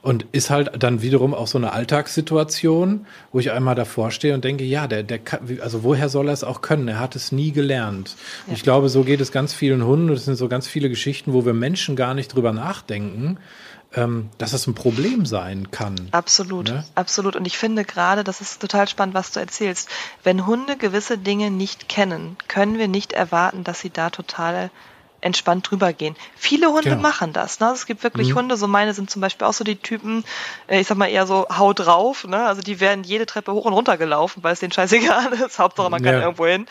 Und 0.03 0.25
ist 0.31 0.51
halt 0.51 0.71
dann 0.83 1.03
wiederum 1.03 1.35
auch 1.35 1.49
so 1.49 1.59
eine 1.59 1.73
Alltagssituation, 1.73 3.07
wo 3.33 3.41
ich 3.41 3.51
einmal 3.51 3.75
davor 3.75 4.13
stehe 4.13 4.35
und 4.35 4.45
denke, 4.45 4.63
ja, 4.63 4.87
der, 4.87 5.03
der 5.03 5.19
kann, 5.19 5.59
also 5.61 5.83
woher 5.83 6.09
soll 6.09 6.29
er 6.29 6.33
es 6.33 6.45
auch 6.45 6.63
können? 6.63 6.87
Er 6.87 7.01
hat 7.01 7.17
es 7.17 7.33
nie 7.33 7.51
gelernt. 7.51 8.15
Ja. 8.47 8.55
Ich 8.55 8.63
glaube, 8.63 8.89
so 8.89 9.03
geht 9.03 9.21
es 9.21 9.33
ganz 9.33 9.53
vielen 9.53 9.85
Hunden. 9.85 10.11
Und 10.11 10.17
es 10.17 10.25
sind 10.27 10.37
so 10.37 10.49
ganz 10.49 10.69
viele 10.69 10.89
Geschichten, 10.89 11.33
wo 11.33 11.45
wir 11.45 11.55
Menschen 11.55 11.97
gar 11.97 12.15
nicht 12.15 12.33
drüber 12.35 12.53
nachdenken 12.53 13.39
ähm, 13.95 14.31
dass 14.39 14.53
das 14.53 14.67
ein 14.67 14.75
Problem 14.75 15.27
sein 15.27 15.71
kann. 15.71 16.09
Absolut, 16.13 16.67
ne? 16.67 16.85
absolut. 16.95 17.37
Und 17.37 17.47
ich 17.47 17.59
finde 17.59 17.85
gerade, 17.85 18.25
das 18.25 18.41
ist 18.41 18.61
total 18.61 18.89
spannend, 18.89 19.15
was 19.15 19.33
du 19.33 19.41
erzählst. 19.41 19.89
Wenn 20.23 20.47
Hunde 20.47 20.77
gewisse 20.77 21.19
Dinge 21.19 21.51
nicht 21.51 21.89
kennen, 21.89 22.37
können 22.49 22.79
wir 22.79 22.89
nicht 22.89 23.13
erwarten, 23.13 23.65
dass 23.65 23.81
sie 23.81 23.91
da 23.91 24.11
total 24.11 24.71
entspannt 25.21 25.71
drüber 25.71 25.93
gehen. 25.93 26.17
Viele 26.37 26.69
Hunde 26.69 26.91
genau. 26.91 27.03
machen 27.03 27.33
das. 27.33 27.61
Ne? 27.61 27.71
Es 27.73 27.87
gibt 27.87 28.03
wirklich 28.03 28.31
mhm. 28.31 28.37
Hunde, 28.37 28.57
so 28.57 28.67
meine 28.67 28.95
sind 28.95 29.11
zum 29.11 29.21
Beispiel 29.21 29.47
auch 29.47 29.53
so 29.53 29.65
die 29.65 29.77
Typen, 29.77 30.25
äh, 30.67 30.81
ich 30.81 30.87
sag 30.87 30.97
mal 30.97 31.09
eher 31.09 31.27
so 31.27 31.47
hau 31.57 31.73
drauf. 31.73 32.27
Ne? 32.27 32.45
Also 32.45 32.63
die 32.63 32.81
werden 32.81 33.05
jede 33.05 33.27
Treppe 33.27 33.53
hoch 33.53 33.65
und 33.65 33.73
runter 33.73 33.97
gelaufen, 33.97 34.43
weil 34.43 34.53
es 34.53 34.61
denen 34.61 34.73
scheißegal 34.73 35.33
ist. 35.47 35.59
Hauptsache 35.59 35.91
man 35.91 36.03
kann 36.03 36.15
ja. 36.15 36.21
irgendwo 36.23 36.47
hin. 36.47 36.67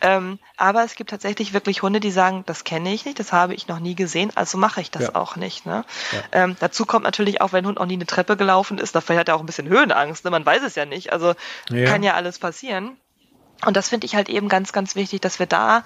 Ähm, 0.00 0.38
aber 0.56 0.84
es 0.84 0.94
gibt 0.94 1.10
tatsächlich 1.10 1.52
wirklich 1.52 1.82
Hunde, 1.82 2.00
die 2.00 2.10
sagen, 2.10 2.44
das 2.46 2.64
kenne 2.64 2.92
ich 2.92 3.04
nicht, 3.04 3.18
das 3.18 3.32
habe 3.32 3.54
ich 3.54 3.68
noch 3.68 3.78
nie 3.78 3.94
gesehen, 3.94 4.30
also 4.34 4.58
mache 4.58 4.80
ich 4.80 4.90
das 4.90 5.04
ja. 5.04 5.14
auch 5.14 5.36
nicht. 5.36 5.66
Ne? 5.66 5.84
Ja. 6.12 6.18
Ähm, 6.32 6.56
dazu 6.60 6.84
kommt 6.84 7.04
natürlich 7.04 7.40
auch, 7.40 7.52
wenn 7.52 7.64
ein 7.64 7.68
Hund 7.68 7.78
noch 7.78 7.86
nie 7.86 7.94
eine 7.94 8.06
Treppe 8.06 8.36
gelaufen 8.36 8.78
ist, 8.78 8.94
da 8.94 9.00
vielleicht 9.00 9.20
hat 9.20 9.28
er 9.28 9.36
auch 9.36 9.40
ein 9.40 9.46
bisschen 9.46 9.68
Höhenangst. 9.68 10.24
Ne? 10.24 10.30
Man 10.30 10.44
weiß 10.44 10.62
es 10.62 10.74
ja 10.74 10.84
nicht. 10.84 11.12
Also 11.12 11.34
kann 11.68 12.02
ja 12.02 12.14
alles 12.14 12.38
passieren. 12.38 12.96
Und 13.64 13.76
das 13.76 13.88
finde 13.88 14.06
ich 14.06 14.14
halt 14.14 14.28
eben 14.28 14.48
ganz, 14.48 14.72
ganz 14.72 14.94
wichtig, 14.96 15.20
dass 15.20 15.38
wir 15.38 15.46
da 15.46 15.84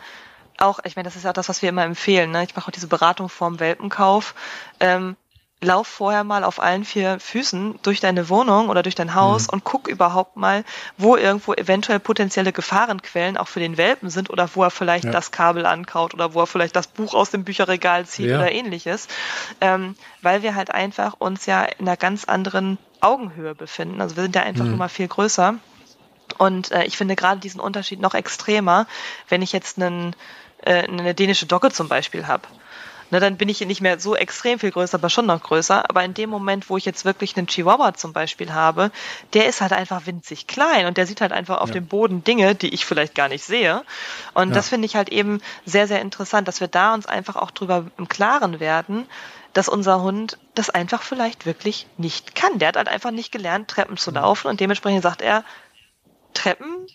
auch, 0.58 0.80
ich 0.84 0.96
meine, 0.96 1.06
das 1.06 1.16
ist 1.16 1.24
ja 1.24 1.32
das, 1.32 1.48
was 1.48 1.62
wir 1.62 1.68
immer 1.68 1.84
empfehlen. 1.84 2.30
Ne? 2.30 2.44
Ich 2.44 2.54
mache 2.54 2.68
auch 2.68 2.72
diese 2.72 2.86
Beratung 2.86 3.28
vorm 3.28 3.60
Welpenkauf. 3.60 4.34
Ähm, 4.80 5.16
lauf 5.64 5.86
vorher 5.86 6.24
mal 6.24 6.44
auf 6.44 6.60
allen 6.60 6.84
vier 6.84 7.18
Füßen 7.18 7.80
durch 7.82 8.00
deine 8.00 8.28
Wohnung 8.28 8.68
oder 8.68 8.82
durch 8.82 8.94
dein 8.94 9.14
Haus 9.14 9.46
mhm. 9.46 9.54
und 9.54 9.64
guck 9.64 9.88
überhaupt 9.88 10.36
mal, 10.36 10.64
wo 10.96 11.16
irgendwo 11.16 11.54
eventuell 11.54 11.98
potenzielle 11.98 12.52
Gefahrenquellen 12.52 13.36
auch 13.36 13.48
für 13.48 13.60
den 13.60 13.76
Welpen 13.76 14.10
sind 14.10 14.30
oder 14.30 14.48
wo 14.54 14.62
er 14.62 14.70
vielleicht 14.70 15.04
ja. 15.04 15.10
das 15.10 15.30
Kabel 15.30 15.66
ankaut 15.66 16.14
oder 16.14 16.34
wo 16.34 16.40
er 16.40 16.46
vielleicht 16.46 16.76
das 16.76 16.86
Buch 16.86 17.14
aus 17.14 17.30
dem 17.30 17.44
Bücherregal 17.44 18.06
zieht 18.06 18.30
ja. 18.30 18.38
oder 18.38 18.52
ähnliches. 18.52 19.08
Ähm, 19.60 19.96
weil 20.22 20.42
wir 20.42 20.54
halt 20.54 20.70
einfach 20.70 21.14
uns 21.18 21.46
ja 21.46 21.64
in 21.64 21.88
einer 21.88 21.96
ganz 21.96 22.24
anderen 22.24 22.78
Augenhöhe 23.00 23.54
befinden. 23.54 24.00
Also 24.00 24.16
wir 24.16 24.22
sind 24.22 24.36
ja 24.36 24.42
einfach 24.42 24.64
mhm. 24.64 24.74
immer 24.74 24.88
viel 24.88 25.08
größer. 25.08 25.54
Und 26.38 26.72
äh, 26.72 26.84
ich 26.84 26.96
finde 26.96 27.16
gerade 27.16 27.40
diesen 27.40 27.60
Unterschied 27.60 28.00
noch 28.00 28.14
extremer, 28.14 28.86
wenn 29.28 29.42
ich 29.42 29.52
jetzt 29.52 29.80
einen 29.80 30.16
äh, 30.64 30.86
eine 30.88 31.14
dänische 31.14 31.46
Dogge 31.46 31.70
zum 31.70 31.88
Beispiel 31.88 32.26
habe. 32.26 32.48
ne, 33.10 33.20
dann 33.20 33.36
bin 33.36 33.48
ich 33.48 33.60
nicht 33.60 33.80
mehr 33.80 33.98
so 33.98 34.16
extrem 34.16 34.58
viel 34.58 34.70
größer, 34.70 34.96
aber 34.96 35.10
schon 35.10 35.26
noch 35.26 35.42
größer. 35.42 35.88
Aber 35.88 36.04
in 36.04 36.14
dem 36.14 36.30
Moment, 36.30 36.68
wo 36.68 36.76
ich 36.76 36.84
jetzt 36.84 37.04
wirklich 37.04 37.36
einen 37.36 37.46
Chihuahua 37.46 37.94
zum 37.94 38.12
Beispiel 38.12 38.52
habe, 38.52 38.90
der 39.32 39.46
ist 39.46 39.60
halt 39.60 39.72
einfach 39.72 40.06
winzig 40.06 40.46
klein 40.46 40.86
und 40.86 40.96
der 40.96 41.06
sieht 41.06 41.20
halt 41.20 41.32
einfach 41.32 41.58
auf 41.58 41.68
ja. 41.68 41.74
dem 41.74 41.86
Boden 41.86 42.24
Dinge, 42.24 42.54
die 42.54 42.72
ich 42.72 42.84
vielleicht 42.84 43.14
gar 43.14 43.28
nicht 43.28 43.44
sehe. 43.44 43.82
Und 44.34 44.48
ja. 44.48 44.54
das 44.54 44.68
finde 44.68 44.86
ich 44.86 44.96
halt 44.96 45.10
eben 45.10 45.40
sehr, 45.64 45.86
sehr 45.86 46.00
interessant, 46.00 46.48
dass 46.48 46.60
wir 46.60 46.68
da 46.68 46.94
uns 46.94 47.06
einfach 47.06 47.36
auch 47.36 47.50
drüber 47.50 47.86
im 47.98 48.08
Klaren 48.08 48.60
werden, 48.60 49.06
dass 49.52 49.68
unser 49.68 50.02
Hund 50.02 50.38
das 50.54 50.70
einfach 50.70 51.02
vielleicht 51.02 51.46
wirklich 51.46 51.86
nicht 51.96 52.34
kann. 52.34 52.58
Der 52.58 52.68
hat 52.68 52.76
halt 52.76 52.88
einfach 52.88 53.12
nicht 53.12 53.30
gelernt, 53.30 53.68
Treppen 53.68 53.96
zu 53.96 54.10
laufen 54.10 54.48
und 54.48 54.60
dementsprechend 54.60 55.02
sagt 55.02 55.22
er, 55.22 55.44
Treppen 56.34 56.88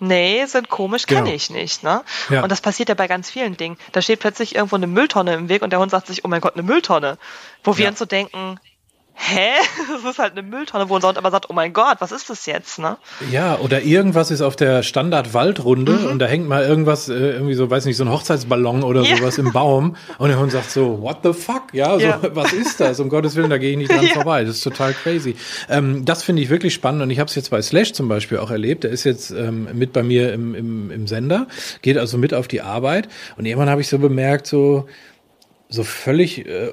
nee, 0.00 0.44
sind 0.46 0.68
komisch, 0.68 1.06
kann 1.06 1.24
genau. 1.24 1.36
ich 1.36 1.50
nicht. 1.50 1.82
Ne? 1.82 2.02
Ja. 2.30 2.42
Und 2.42 2.50
das 2.50 2.60
passiert 2.60 2.88
ja 2.88 2.94
bei 2.94 3.06
ganz 3.08 3.30
vielen 3.30 3.56
Dingen. 3.56 3.76
Da 3.92 4.02
steht 4.02 4.20
plötzlich 4.20 4.54
irgendwo 4.54 4.76
eine 4.76 4.86
Mülltonne 4.86 5.34
im 5.34 5.48
Weg 5.48 5.62
und 5.62 5.70
der 5.70 5.78
Hund 5.78 5.90
sagt 5.90 6.06
sich, 6.06 6.24
oh 6.24 6.28
mein 6.28 6.40
Gott, 6.40 6.54
eine 6.54 6.62
Mülltonne. 6.62 7.18
Wo 7.64 7.76
wir 7.76 7.84
ja. 7.84 7.90
uns 7.90 7.98
so 7.98 8.04
denken, 8.04 8.58
hä? 9.16 9.50
Das 9.92 10.12
ist 10.12 10.18
halt 10.18 10.32
eine 10.32 10.42
Mülltonne, 10.42 10.88
wo 10.88 11.00
Hund 11.00 11.18
aber 11.18 11.30
sagt, 11.30 11.48
oh 11.48 11.52
mein 11.52 11.72
Gott, 11.72 11.96
was 12.00 12.12
ist 12.12 12.28
das 12.28 12.46
jetzt, 12.46 12.78
ne? 12.78 12.98
Ja, 13.30 13.58
oder 13.58 13.82
irgendwas 13.82 14.30
ist 14.30 14.42
auf 14.42 14.56
der 14.56 14.82
Standard-Waldrunde 14.82 15.92
mhm. 15.92 16.06
und 16.06 16.18
da 16.18 16.26
hängt 16.26 16.48
mal 16.48 16.64
irgendwas, 16.64 17.08
äh, 17.08 17.14
irgendwie 17.14 17.54
so, 17.54 17.70
weiß 17.70 17.86
nicht, 17.86 17.96
so 17.96 18.04
ein 18.04 18.10
Hochzeitsballon 18.10 18.82
oder 18.82 19.02
ja. 19.02 19.16
sowas 19.16 19.38
im 19.38 19.52
Baum 19.52 19.96
und 20.18 20.28
der 20.28 20.38
Hund 20.38 20.52
sagt 20.52 20.70
so, 20.70 21.00
what 21.00 21.18
the 21.22 21.32
fuck? 21.32 21.72
Ja, 21.72 21.94
so, 21.94 22.04
ja. 22.04 22.20
was 22.34 22.52
ist 22.52 22.78
das? 22.78 23.00
Um 23.00 23.08
Gottes 23.08 23.36
Willen, 23.36 23.50
da 23.50 23.58
gehe 23.58 23.70
ich 23.70 23.78
nicht 23.78 23.90
dran 23.90 24.06
ja. 24.06 24.12
vorbei. 24.12 24.44
Das 24.44 24.56
ist 24.56 24.64
total 24.64 24.92
crazy. 24.92 25.34
Ähm, 25.68 26.04
das 26.04 26.22
finde 26.22 26.42
ich 26.42 26.50
wirklich 26.50 26.74
spannend 26.74 27.02
und 27.02 27.10
ich 27.10 27.18
habe 27.18 27.28
es 27.28 27.34
jetzt 27.34 27.50
bei 27.50 27.62
Slash 27.62 27.92
zum 27.92 28.08
Beispiel 28.08 28.38
auch 28.38 28.50
erlebt. 28.50 28.84
Der 28.84 28.90
ist 28.90 29.04
jetzt 29.04 29.30
ähm, 29.30 29.68
mit 29.72 29.92
bei 29.92 30.02
mir 30.02 30.32
im, 30.32 30.54
im, 30.54 30.90
im 30.90 31.06
Sender, 31.06 31.46
geht 31.82 31.96
also 31.96 32.18
mit 32.18 32.34
auf 32.34 32.48
die 32.48 32.60
Arbeit 32.60 33.08
und 33.36 33.46
irgendwann 33.46 33.70
habe 33.70 33.80
ich 33.80 33.88
so 33.88 33.98
bemerkt, 33.98 34.46
so, 34.46 34.86
so 35.68 35.82
völlig 35.82 36.46
äh, 36.46 36.70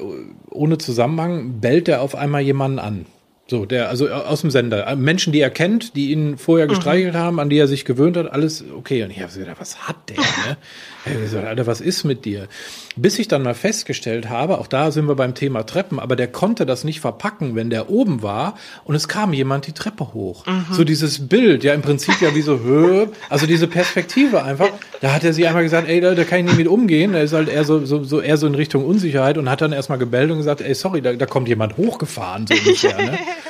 ohne 0.49 0.77
Zusammenhang 0.77 1.59
bellt 1.59 1.87
er 1.87 2.01
auf 2.01 2.15
einmal 2.15 2.41
jemanden 2.41 2.79
an. 2.79 3.05
So, 3.47 3.65
der, 3.65 3.89
also 3.89 4.09
aus 4.09 4.39
dem 4.39 4.51
Sender. 4.51 4.95
Menschen, 4.95 5.33
die 5.33 5.41
er 5.41 5.49
kennt, 5.49 5.97
die 5.97 6.11
ihn 6.11 6.37
vorher 6.37 6.65
mhm. 6.65 6.71
gestreichelt 6.71 7.13
mhm. 7.13 7.17
haben, 7.17 7.39
an 7.41 7.49
die 7.49 7.57
er 7.57 7.67
sich 7.67 7.83
gewöhnt 7.83 8.15
hat, 8.15 8.31
alles 8.31 8.63
okay. 8.73 9.03
Und 9.03 9.11
ich 9.11 9.21
habe 9.21 9.31
so 9.31 9.39
gedacht, 9.39 9.57
was 9.59 9.87
hat 9.87 9.97
der, 10.09 10.17
ne? 10.17 10.57
Ich 11.05 11.31
so, 11.31 11.39
Alter, 11.39 11.67
was 11.67 11.81
ist 11.81 12.05
mit 12.05 12.23
dir? 12.23 12.47
Bis 12.95 13.19
ich 13.19 13.27
dann 13.27 13.43
mal 13.43 13.55
festgestellt 13.55 14.29
habe, 14.29 14.57
auch 14.57 14.67
da 14.67 14.89
sind 14.89 15.05
wir 15.09 15.15
beim 15.15 15.35
Thema 15.35 15.63
Treppen, 15.63 15.99
aber 15.99 16.15
der 16.15 16.29
konnte 16.29 16.65
das 16.65 16.85
nicht 16.85 17.01
verpacken, 17.01 17.55
wenn 17.55 17.69
der 17.69 17.89
oben 17.89 18.21
war 18.21 18.55
und 18.85 18.95
es 18.95 19.09
kam 19.09 19.33
jemand 19.33 19.67
die 19.67 19.73
Treppe 19.73 20.13
hoch. 20.13 20.45
Mhm. 20.45 20.65
So 20.71 20.85
dieses 20.85 21.27
Bild, 21.27 21.65
ja 21.65 21.73
im 21.73 21.81
Prinzip 21.81 22.21
ja 22.21 22.33
wie 22.35 22.41
so 22.41 22.59
Höhe, 22.63 23.09
also 23.29 23.45
diese 23.45 23.67
Perspektive 23.67 24.43
einfach. 24.43 24.69
Da 25.01 25.11
hat 25.11 25.25
er 25.25 25.33
sich 25.33 25.45
einmal 25.45 25.63
gesagt, 25.63 25.89
ey, 25.89 25.99
da, 25.99 26.15
da 26.15 26.23
kann 26.23 26.39
ich 26.39 26.45
nicht 26.45 26.57
mit 26.57 26.67
umgehen. 26.69 27.13
Er 27.13 27.23
ist 27.23 27.33
halt 27.33 27.49
eher 27.49 27.65
so, 27.65 27.85
so, 27.85 28.05
so 28.05 28.21
eher 28.21 28.37
so 28.37 28.47
in 28.47 28.55
Richtung 28.55 28.85
Unsicherheit 28.85 29.37
und 29.37 29.49
hat 29.49 29.59
dann 29.59 29.73
erstmal 29.73 29.97
gebellt 29.97 30.31
und 30.31 30.37
gesagt, 30.37 30.61
ey, 30.61 30.73
sorry, 30.73 31.01
da, 31.01 31.11
da 31.11 31.25
kommt 31.25 31.49
jemand 31.49 31.75
hochgefahren, 31.75 32.47
so 32.47 32.53
ungefähr, 32.53 32.95
ne? 32.95 33.19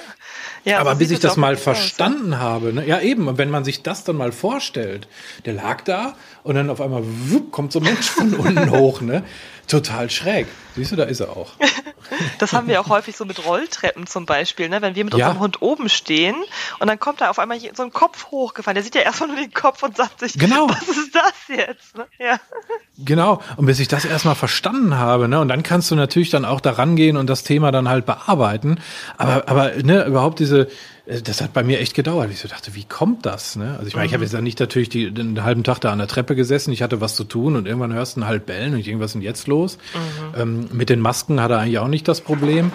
Ja, 0.65 0.79
aber 0.79 0.95
bis 0.95 1.11
ich 1.11 1.19
das 1.19 1.35
mal 1.35 1.57
verstanden 1.57 2.33
aus, 2.33 2.39
habe, 2.39 2.73
ne? 2.73 2.87
ja 2.87 3.01
eben, 3.01 3.37
wenn 3.37 3.49
man 3.49 3.65
sich 3.65 3.83
das 3.83 4.03
dann 4.03 4.15
mal 4.15 4.31
vorstellt, 4.31 5.07
der 5.45 5.53
lag 5.53 5.81
da 5.81 6.15
und 6.43 6.55
dann 6.55 6.69
auf 6.69 6.79
einmal 6.79 7.03
wupp, 7.05 7.51
kommt 7.51 7.71
so 7.73 7.79
ein 7.79 7.85
Mensch 7.85 8.09
von 8.09 8.33
unten 8.33 8.71
hoch, 8.77 9.01
ne? 9.01 9.23
Total 9.67 10.09
schräg. 10.09 10.47
Siehst 10.75 10.91
du, 10.91 10.95
da 10.95 11.03
ist 11.03 11.19
er 11.19 11.29
auch. 11.29 11.51
Das 12.37 12.53
haben 12.53 12.67
wir 12.67 12.81
auch 12.81 12.89
häufig 12.89 13.15
so 13.15 13.25
mit 13.25 13.45
Rolltreppen 13.45 14.05
zum 14.07 14.25
Beispiel, 14.25 14.69
ne? 14.69 14.81
wenn 14.81 14.93
wir 14.93 15.03
mit 15.05 15.13
ja. 15.13 15.27
unserem 15.27 15.39
Hund 15.41 15.61
oben 15.61 15.89
stehen 15.89 16.35
und 16.79 16.87
dann 16.87 16.99
kommt 16.99 17.21
da 17.21 17.29
auf 17.29 17.39
einmal 17.39 17.57
so 17.73 17.81
ein 17.81 17.91
Kopf 17.91 18.27
hochgefahren. 18.29 18.75
Der 18.75 18.83
sieht 18.83 18.93
ja 18.93 19.01
erstmal 19.01 19.29
nur 19.29 19.37
den 19.37 19.53
Kopf 19.53 19.81
und 19.83 19.97
sagt 19.97 20.19
sich, 20.19 20.37
genau. 20.37 20.69
was 20.69 20.87
ist 20.89 21.15
das 21.15 21.33
jetzt? 21.47 21.97
Ne? 21.97 22.05
Ja. 22.19 22.39
Genau, 22.97 23.41
und 23.55 23.65
bis 23.65 23.79
ich 23.79 23.87
das 23.87 24.05
erstmal 24.05 24.35
verstanden 24.35 24.97
habe, 24.97 25.27
ne, 25.27 25.39
und 25.39 25.47
dann 25.47 25.63
kannst 25.63 25.89
du 25.89 25.95
natürlich 25.95 26.29
dann 26.29 26.45
auch 26.45 26.59
da 26.59 26.71
rangehen 26.71 27.17
und 27.17 27.27
das 27.27 27.43
Thema 27.43 27.71
dann 27.71 27.89
halt 27.89 28.05
bearbeiten. 28.05 28.79
Aber, 29.17 29.47
aber 29.47 29.71
ne, 29.83 30.05
überhaupt 30.05 30.39
diese, 30.39 30.67
das 31.05 31.41
hat 31.41 31.51
bei 31.51 31.63
mir 31.63 31.79
echt 31.79 31.95
gedauert. 31.95 32.31
Ich 32.31 32.39
so 32.39 32.47
dachte, 32.47 32.75
wie 32.75 32.85
kommt 32.85 33.25
das? 33.25 33.57
Ne? 33.57 33.75
Also 33.77 33.87
ich 33.87 33.95
meine, 33.95 34.05
mhm. 34.05 34.07
ich 34.07 34.13
habe 34.13 34.23
jetzt 34.23 34.33
dann 34.33 34.43
nicht 34.43 34.59
natürlich 34.59 34.87
die, 34.87 35.11
den 35.11 35.43
halben 35.43 35.63
Tag 35.63 35.79
da 35.79 35.91
an 35.91 35.97
der 35.97 36.07
Treppe 36.07 36.35
gesessen, 36.35 36.71
ich 36.71 36.81
hatte 36.81 37.01
was 37.01 37.15
zu 37.15 37.25
tun 37.25 37.57
und 37.57 37.65
irgendwann 37.65 37.93
hörst 37.93 38.15
du 38.15 38.21
einen 38.21 38.29
halt 38.29 38.45
bellen 38.45 38.73
und 38.73 38.87
irgendwas 38.87 39.09
ist 39.09 39.15
denn 39.15 39.21
jetzt 39.21 39.47
los? 39.47 39.77
Mhm. 39.93 40.41
Ähm, 40.41 40.67
mit 40.71 40.89
den 40.89 41.01
Masken 41.01 41.41
hat 41.41 41.51
er 41.51 41.59
eigentlich 41.59 41.79
auch 41.79 41.89
nicht 41.89 42.07
das 42.07 42.21
Problem. 42.21 42.71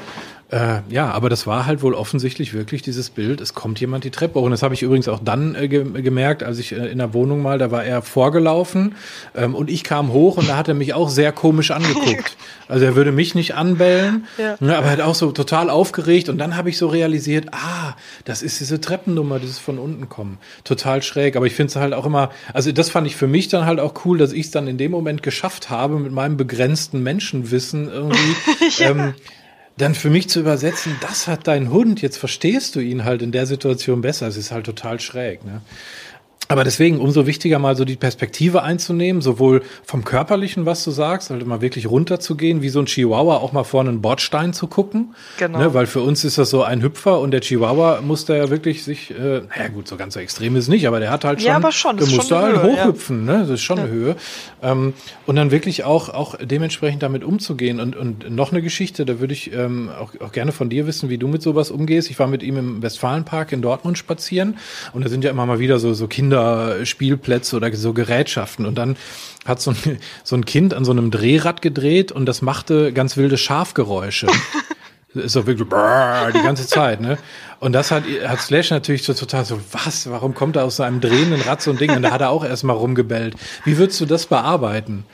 Äh, 0.51 0.81
ja, 0.89 1.11
aber 1.11 1.29
das 1.29 1.47
war 1.47 1.67
halt 1.67 1.83
wohl 1.83 1.93
offensichtlich 1.93 2.55
wirklich 2.55 2.81
dieses 2.81 3.11
Bild, 3.11 3.43
es 3.43 3.53
kommt 3.53 3.81
jemand 3.81 4.05
die 4.05 4.11
Treppe 4.11 4.41
hoch. 4.41 4.45
Und 4.45 4.53
das 4.53 4.63
habe 4.63 4.73
ich 4.73 4.83
übrigens 4.83 5.07
auch 5.07 5.21
dann 5.23 5.55
äh, 5.55 5.69
ge 5.69 5.85
gemerkt, 6.01 6.43
als 6.43 6.59
ich 6.59 6.73
äh, 6.73 6.87
in 6.87 6.99
der 6.99 7.13
Wohnung 7.13 7.43
mal, 7.43 7.59
da 7.59 7.71
war 7.71 7.85
er 7.85 8.01
vorgelaufen 8.01 8.95
ähm, 9.37 9.55
und 9.55 9.69
ich 9.69 9.85
kam 9.85 10.11
hoch 10.11 10.39
und 10.39 10.49
da 10.49 10.57
hat 10.57 10.67
er 10.69 10.75
mich 10.75 10.95
auch 10.95 11.11
sehr 11.11 11.33
komisch 11.33 11.71
angeguckt. 11.71 12.37
Also 12.71 12.85
er 12.85 12.97
würde 12.97 13.13
mich 13.13 13.35
nicht 13.35 13.55
anbellen, 13.55 14.27
ja. 14.37 14.57
ne, 14.61 14.77
aber 14.77 14.89
er 14.89 14.93
hat 14.93 15.01
auch 15.01 15.15
so 15.15 15.33
total 15.33 15.71
aufgeregt 15.71 16.29
und 16.29 16.37
dann 16.37 16.55
habe 16.55 16.69
ich 16.69 16.77
so 16.77 16.87
realisiert, 16.87 17.47
ah, 17.53 17.97
das 18.27 18.43
ist 18.43 18.61
diese 18.61 18.79
Treppennummer, 18.79 19.39
dieses 19.39 19.59
von 19.59 19.79
unten 19.79 20.11
kommen. 20.11 20.37
Total 20.65 21.03
schräg, 21.03 21.37
aber 21.37 21.47
ich 21.47 21.55
finde 21.55 21.71
es 21.71 21.77
halt 21.77 21.95
auch 21.95 22.05
immer, 22.05 22.29
also 22.53 22.71
das 22.71 22.91
fand 22.91 23.07
ich 23.07 23.17
für 23.17 23.27
mich 23.27 23.49
dann 23.49 23.65
halt 23.65 23.81
auch 23.81 23.95
cool, 24.05 24.19
dass 24.19 24.35
ich 24.35 24.47
es 24.47 24.51
dann 24.51 24.69
in 24.69 24.77
dem 24.77 24.91
Moment 24.91 25.23
geschafft 25.23 25.71
habe, 25.71 25.99
mit 25.99 26.13
meinem 26.13 26.37
begrenzten 26.37 27.03
Menschenwissen 27.03 27.89
irgendwie 27.91 28.37
ja. 28.77 28.91
ähm, 28.91 29.15
dann 29.79 29.95
für 29.95 30.11
mich 30.11 30.29
zu 30.29 30.41
übersetzen, 30.41 30.97
das 31.01 31.27
hat 31.27 31.47
dein 31.47 31.71
Hund, 31.71 32.03
jetzt 32.03 32.19
verstehst 32.19 32.75
du 32.75 32.81
ihn 32.81 33.05
halt 33.05 33.23
in 33.23 33.33
der 33.33 33.47
Situation 33.47 34.01
besser. 34.01 34.27
Es 34.27 34.37
ist 34.37 34.51
halt 34.51 34.67
total 34.67 35.01
schräg. 35.01 35.45
Ne? 35.45 35.63
Aber 36.51 36.65
deswegen 36.65 36.99
umso 36.99 37.27
wichtiger 37.27 37.59
mal 37.59 37.77
so 37.77 37.85
die 37.85 37.97
Perspektive 37.97 38.63
einzunehmen, 38.63 39.21
sowohl 39.21 39.63
vom 39.85 40.03
körperlichen, 40.03 40.65
was 40.65 40.83
du 40.83 40.91
sagst, 40.91 41.29
halt 41.29 41.47
mal 41.47 41.61
wirklich 41.61 41.91
runterzugehen, 41.91 42.63
wie 42.63 42.71
so 42.71 42.81
ein 42.81 42.87
Chihuahua 42.87 43.37
auch 43.37 43.53
mal 43.53 43.65
vor 43.65 43.83
einen 43.83 44.01
Bordstein 44.01 44.55
zu 44.55 44.67
gucken. 44.67 45.15
Genau. 45.37 45.59
Ne, 45.59 45.75
weil 45.75 45.87
für 45.87 46.01
uns 46.01 46.25
ist 46.25 46.39
das 46.39 46.49
so 46.49 46.63
ein 46.63 46.83
Hüpfer 46.83 47.21
und 47.21 47.33
der 47.33 47.43
Chihuahua 47.43 48.01
muss 48.01 48.25
da 48.25 48.35
ja 48.35 48.49
wirklich 48.49 48.83
sich, 48.83 49.11
äh, 49.11 49.43
naja 49.43 49.69
gut, 49.75 49.89
so 49.89 49.97
ganz 49.97 50.15
so 50.15 50.21
extrem 50.21 50.57
ist 50.57 50.69
nicht, 50.69 50.89
aber 50.89 51.01
der 51.01 51.11
hat 51.11 51.27
halt 51.27 51.41
schon, 51.41 51.49
ja, 51.49 51.57
aber 51.57 51.71
schon 51.71 51.99
der 51.99 52.07
muss 52.07 52.29
da 52.29 52.41
halt 52.41 52.63
hochhüpfen, 52.63 53.27
ja. 53.27 53.35
ne? 53.35 53.41
Das 53.41 53.51
ist 53.51 53.63
schon 53.63 53.77
ja. 53.77 53.85
eine 53.85 53.93
Höhe. 53.93 54.17
Ähm, 54.63 54.95
und 55.27 55.37
dann 55.37 55.51
wirklich 55.51 55.85
auch, 55.85 56.09
auch 56.09 56.35
dementsprechend 56.41 57.03
damit 57.03 57.25
umzugehen. 57.25 57.79
Und, 57.79 57.95
und 57.95 58.31
noch 58.35 58.53
eine 58.53 58.63
Geschichte, 58.63 59.05
da 59.05 59.21
würde 59.21 59.35
ich 59.35 59.53
ähm, 59.53 59.91
auch, 60.01 60.13
auch 60.21 60.33
gerne 60.33 60.53
von 60.53 60.71
dir 60.71 60.87
wissen, 60.87 61.11
wie 61.11 61.19
du 61.19 61.29
mit 61.29 61.43
sowas 61.43 61.71
umgehst. 61.71 62.11
Ich 62.11 62.19
war 62.19 62.27
mit 62.27 62.43
ihm 62.43 62.57
im 62.57 62.83
Westfalenpark 62.83 63.53
in 63.53 63.61
Dortmund 63.61 63.99
spazieren 63.99 64.57
und 64.95 65.05
da 65.05 65.11
sind 65.11 65.25
ja 65.25 65.31
immer 65.31 65.45
mal 65.45 65.59
wieder 65.59 65.79
so, 65.79 65.93
so 65.93 66.07
Kinder 66.07 66.38
Kinderspielplätze 66.39 67.57
oder 67.57 67.75
so 67.75 67.93
Gerätschaften. 67.93 68.67
Und 68.67 68.77
dann 68.77 68.97
hat 69.45 69.61
so 69.61 69.71
ein, 69.71 69.99
so 70.25 70.37
ein 70.37 70.45
Kind 70.45 70.75
an 70.75 70.85
so 70.85 70.93
einem 70.93 71.11
Drehrad 71.11 71.63
gedreht 71.63 72.13
und 72.13 72.27
das 72.27 72.43
machte 72.43 72.93
ganz 72.93 73.17
wilde 73.17 73.39
Schafgeräusche. 73.39 74.27
ist 75.15 75.37
doch 75.37 75.47
wirklich 75.47 75.69
die 75.69 76.43
ganze 76.43 76.67
Zeit, 76.67 77.01
ne? 77.01 77.19
Und 77.61 77.73
das 77.73 77.91
hat, 77.91 78.05
hat 78.27 78.41
Slash 78.41 78.71
natürlich 78.71 79.03
so 79.03 79.15
total 79.15 79.45
so, 79.45 79.61
was, 79.73 80.09
warum 80.11 80.35
kommt 80.35 80.57
da 80.57 80.63
aus 80.63 80.77
so 80.77 80.83
einem 80.83 81.01
drehenden 81.01 81.41
Rad 81.41 81.61
so 81.61 81.71
ein 81.71 81.77
Ding? 81.77 81.91
Und 81.91 82.03
da 82.03 82.13
hat 82.13 82.21
er 82.21 82.31
auch 82.31 82.45
erstmal 82.45 82.77
rumgebellt. 82.77 83.35
Wie 83.65 83.79
würdest 83.79 84.01
du 84.01 84.07
das 84.07 84.27
bearbeiten? 84.27 85.05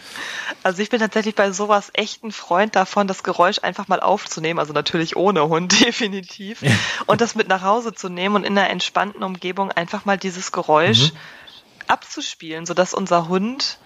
Also 0.62 0.82
ich 0.82 0.90
bin 0.90 1.00
tatsächlich 1.00 1.34
bei 1.34 1.52
sowas 1.52 1.90
echt 1.94 2.24
ein 2.24 2.32
Freund 2.32 2.74
davon, 2.74 3.06
das 3.06 3.22
Geräusch 3.22 3.60
einfach 3.62 3.88
mal 3.88 4.00
aufzunehmen, 4.00 4.58
also 4.58 4.72
natürlich 4.72 5.16
ohne 5.16 5.48
Hund 5.48 5.80
definitiv, 5.84 6.62
und 7.06 7.20
das 7.20 7.34
mit 7.34 7.48
nach 7.48 7.62
Hause 7.62 7.94
zu 7.94 8.08
nehmen 8.08 8.36
und 8.36 8.44
in 8.44 8.58
einer 8.58 8.70
entspannten 8.70 9.22
Umgebung 9.22 9.70
einfach 9.70 10.04
mal 10.04 10.18
dieses 10.18 10.52
Geräusch 10.52 11.12
mhm. 11.12 11.18
abzuspielen, 11.86 12.66
sodass 12.66 12.94
unser 12.94 13.28
Hund 13.28 13.78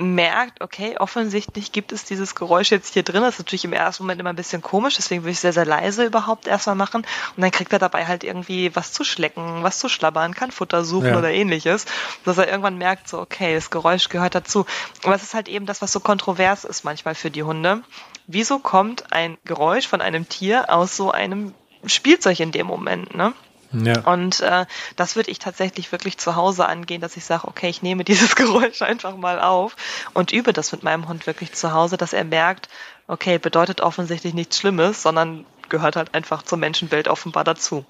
merkt, 0.00 0.62
okay, 0.62 0.96
offensichtlich 0.98 1.72
gibt 1.72 1.92
es 1.92 2.04
dieses 2.04 2.34
Geräusch 2.34 2.70
jetzt 2.70 2.94
hier 2.94 3.02
drin. 3.02 3.22
Das 3.22 3.34
ist 3.34 3.40
natürlich 3.40 3.64
im 3.64 3.72
ersten 3.72 4.02
Moment 4.02 4.20
immer 4.20 4.30
ein 4.30 4.36
bisschen 4.36 4.62
komisch, 4.62 4.96
deswegen 4.96 5.22
würde 5.22 5.32
ich 5.32 5.40
sehr, 5.40 5.52
sehr 5.52 5.66
leise 5.66 6.04
überhaupt 6.04 6.46
erstmal 6.46 6.76
machen. 6.76 7.02
Und 7.36 7.42
dann 7.42 7.50
kriegt 7.50 7.72
er 7.72 7.78
dabei 7.78 8.06
halt 8.06 8.24
irgendwie 8.24 8.74
was 8.74 8.92
zu 8.92 9.04
schlecken, 9.04 9.62
was 9.62 9.78
zu 9.78 9.88
schlabbern, 9.88 10.34
kann 10.34 10.50
Futter 10.50 10.84
suchen 10.84 11.08
ja. 11.08 11.18
oder 11.18 11.30
ähnliches. 11.30 11.84
Dass 12.24 12.38
er 12.38 12.48
irgendwann 12.48 12.78
merkt, 12.78 13.08
so, 13.08 13.20
okay, 13.20 13.54
das 13.54 13.70
Geräusch 13.70 14.08
gehört 14.08 14.34
dazu. 14.34 14.64
Aber 15.04 15.14
es 15.14 15.22
ist 15.22 15.34
halt 15.34 15.48
eben 15.48 15.66
das, 15.66 15.82
was 15.82 15.92
so 15.92 16.00
kontrovers 16.00 16.64
ist 16.64 16.84
manchmal 16.84 17.14
für 17.14 17.30
die 17.30 17.42
Hunde. 17.42 17.82
Wieso 18.26 18.58
kommt 18.58 19.12
ein 19.12 19.36
Geräusch 19.44 19.86
von 19.86 20.00
einem 20.00 20.28
Tier 20.28 20.72
aus 20.72 20.96
so 20.96 21.10
einem 21.10 21.54
Spielzeug 21.84 22.40
in 22.40 22.52
dem 22.52 22.66
Moment, 22.66 23.14
ne? 23.14 23.32
Ja. 23.72 24.00
Und 24.00 24.40
äh, 24.40 24.66
das 24.96 25.16
würde 25.16 25.30
ich 25.30 25.38
tatsächlich 25.38 25.92
wirklich 25.92 26.18
zu 26.18 26.36
Hause 26.36 26.66
angehen, 26.66 27.00
dass 27.00 27.16
ich 27.16 27.24
sage, 27.24 27.46
okay, 27.46 27.68
ich 27.68 27.82
nehme 27.82 28.04
dieses 28.10 28.36
Geräusch 28.36 28.82
einfach 28.82 29.16
mal 29.16 29.40
auf 29.40 29.76
und 30.14 30.32
übe 30.32 30.52
das 30.52 30.72
mit 30.72 30.82
meinem 30.82 31.08
Hund 31.08 31.26
wirklich 31.26 31.52
zu 31.52 31.72
Hause, 31.72 31.96
dass 31.96 32.12
er 32.12 32.24
merkt, 32.24 32.68
okay, 33.06 33.38
bedeutet 33.38 33.80
offensichtlich 33.80 34.34
nichts 34.34 34.58
Schlimmes, 34.58 35.02
sondern 35.02 35.44
gehört 35.68 35.96
halt 35.96 36.14
einfach 36.14 36.42
zur 36.42 36.58
Menschenwelt 36.58 37.08
offenbar 37.08 37.44
dazu. 37.44 37.84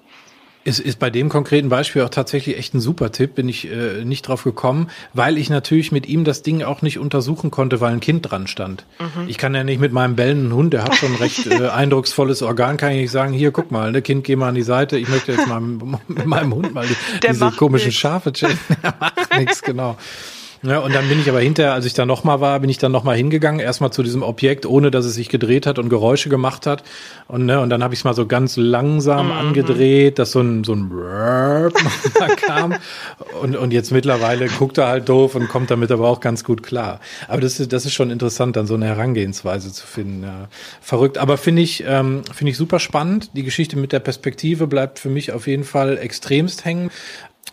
Ist, 0.63 0.79
ist 0.79 0.99
bei 0.99 1.09
dem 1.09 1.29
konkreten 1.29 1.69
Beispiel 1.69 2.03
auch 2.03 2.09
tatsächlich 2.09 2.55
echt 2.55 2.75
ein 2.75 2.81
super 2.81 3.11
Tipp, 3.11 3.33
bin 3.33 3.49
ich 3.49 3.71
äh, 3.71 4.05
nicht 4.05 4.27
drauf 4.27 4.43
gekommen, 4.43 4.91
weil 5.13 5.39
ich 5.39 5.49
natürlich 5.49 5.91
mit 5.91 6.07
ihm 6.07 6.23
das 6.23 6.43
Ding 6.43 6.61
auch 6.61 6.83
nicht 6.83 6.99
untersuchen 6.99 7.49
konnte, 7.49 7.81
weil 7.81 7.93
ein 7.93 7.99
Kind 7.99 8.29
dran 8.29 8.45
stand. 8.45 8.85
Mhm. 8.99 9.27
Ich 9.27 9.39
kann 9.39 9.55
ja 9.55 9.63
nicht 9.63 9.81
mit 9.81 9.91
meinem 9.91 10.15
bellenden 10.15 10.53
Hund, 10.53 10.73
der 10.73 10.83
hat 10.83 10.95
schon 10.95 11.13
ein 11.13 11.17
recht 11.17 11.47
äh, 11.51 11.69
eindrucksvolles 11.69 12.43
Organ, 12.43 12.77
kann 12.77 12.91
ich 12.91 13.01
nicht 13.01 13.11
sagen, 13.11 13.33
hier, 13.33 13.51
guck 13.51 13.71
mal, 13.71 13.91
ne 13.91 14.03
Kind, 14.03 14.23
geh 14.23 14.35
mal 14.35 14.49
an 14.49 14.55
die 14.55 14.61
Seite, 14.61 14.99
ich 14.99 15.07
möchte 15.09 15.31
jetzt 15.31 15.47
mal 15.47 15.59
mit 16.07 16.25
meinem 16.27 16.53
Hund 16.53 16.73
mal 16.75 16.85
die, 16.85 16.95
diese 17.27 17.51
komischen 17.51 17.87
nichts. 17.87 17.99
Schafe 17.99 18.31
chillen. 18.31 18.59
Der 18.83 18.93
macht 18.99 19.37
nichts, 19.37 19.63
genau. 19.63 19.97
Ja, 20.63 20.79
und 20.79 20.93
dann 20.93 21.09
bin 21.09 21.19
ich 21.19 21.27
aber 21.27 21.39
hinterher, 21.39 21.73
als 21.73 21.85
ich 21.85 21.93
da 21.93 22.05
nochmal 22.05 22.39
war, 22.39 22.59
bin 22.59 22.69
ich 22.69 22.77
dann 22.77 22.91
nochmal 22.91 23.17
hingegangen, 23.17 23.59
erstmal 23.59 23.91
zu 23.91 24.03
diesem 24.03 24.21
Objekt, 24.21 24.67
ohne 24.67 24.91
dass 24.91 25.05
es 25.05 25.15
sich 25.15 25.27
gedreht 25.27 25.65
hat 25.65 25.79
und 25.79 25.89
Geräusche 25.89 26.29
gemacht 26.29 26.67
hat. 26.67 26.83
Und, 27.27 27.47
ne, 27.47 27.59
und 27.59 27.71
dann 27.71 27.83
habe 27.83 27.95
ich 27.95 28.01
es 28.01 28.03
mal 28.03 28.13
so 28.13 28.27
ganz 28.27 28.57
langsam 28.57 29.27
mhm. 29.27 29.31
angedreht, 29.31 30.19
dass 30.19 30.31
so 30.31 30.41
ein, 30.41 30.63
so 30.63 30.73
ein 30.73 30.91
da 32.19 32.27
kam. 32.35 32.75
Und, 33.41 33.55
und 33.55 33.73
jetzt 33.73 33.91
mittlerweile 33.91 34.47
guckt 34.47 34.77
er 34.77 34.87
halt 34.87 35.09
doof 35.09 35.33
und 35.33 35.49
kommt 35.49 35.71
damit 35.71 35.89
aber 35.91 36.07
auch 36.07 36.19
ganz 36.19 36.43
gut 36.43 36.61
klar. 36.61 36.99
Aber 37.27 37.41
das 37.41 37.59
ist, 37.59 37.73
das 37.73 37.85
ist 37.85 37.93
schon 37.93 38.11
interessant, 38.11 38.55
dann 38.55 38.67
so 38.67 38.75
eine 38.75 38.85
Herangehensweise 38.85 39.73
zu 39.73 39.87
finden. 39.87 40.23
Ja. 40.23 40.47
Verrückt. 40.79 41.17
Aber 41.17 41.37
finde 41.37 41.63
ich, 41.63 41.83
ähm, 41.87 42.21
finde 42.31 42.51
ich 42.51 42.57
super 42.57 42.79
spannend. 42.79 43.31
Die 43.33 43.43
Geschichte 43.43 43.77
mit 43.77 43.91
der 43.91 43.99
Perspektive 43.99 44.67
bleibt 44.67 44.99
für 44.99 45.09
mich 45.09 45.31
auf 45.31 45.47
jeden 45.47 45.63
Fall 45.63 45.97
extremst 45.97 46.65
hängen 46.65 46.91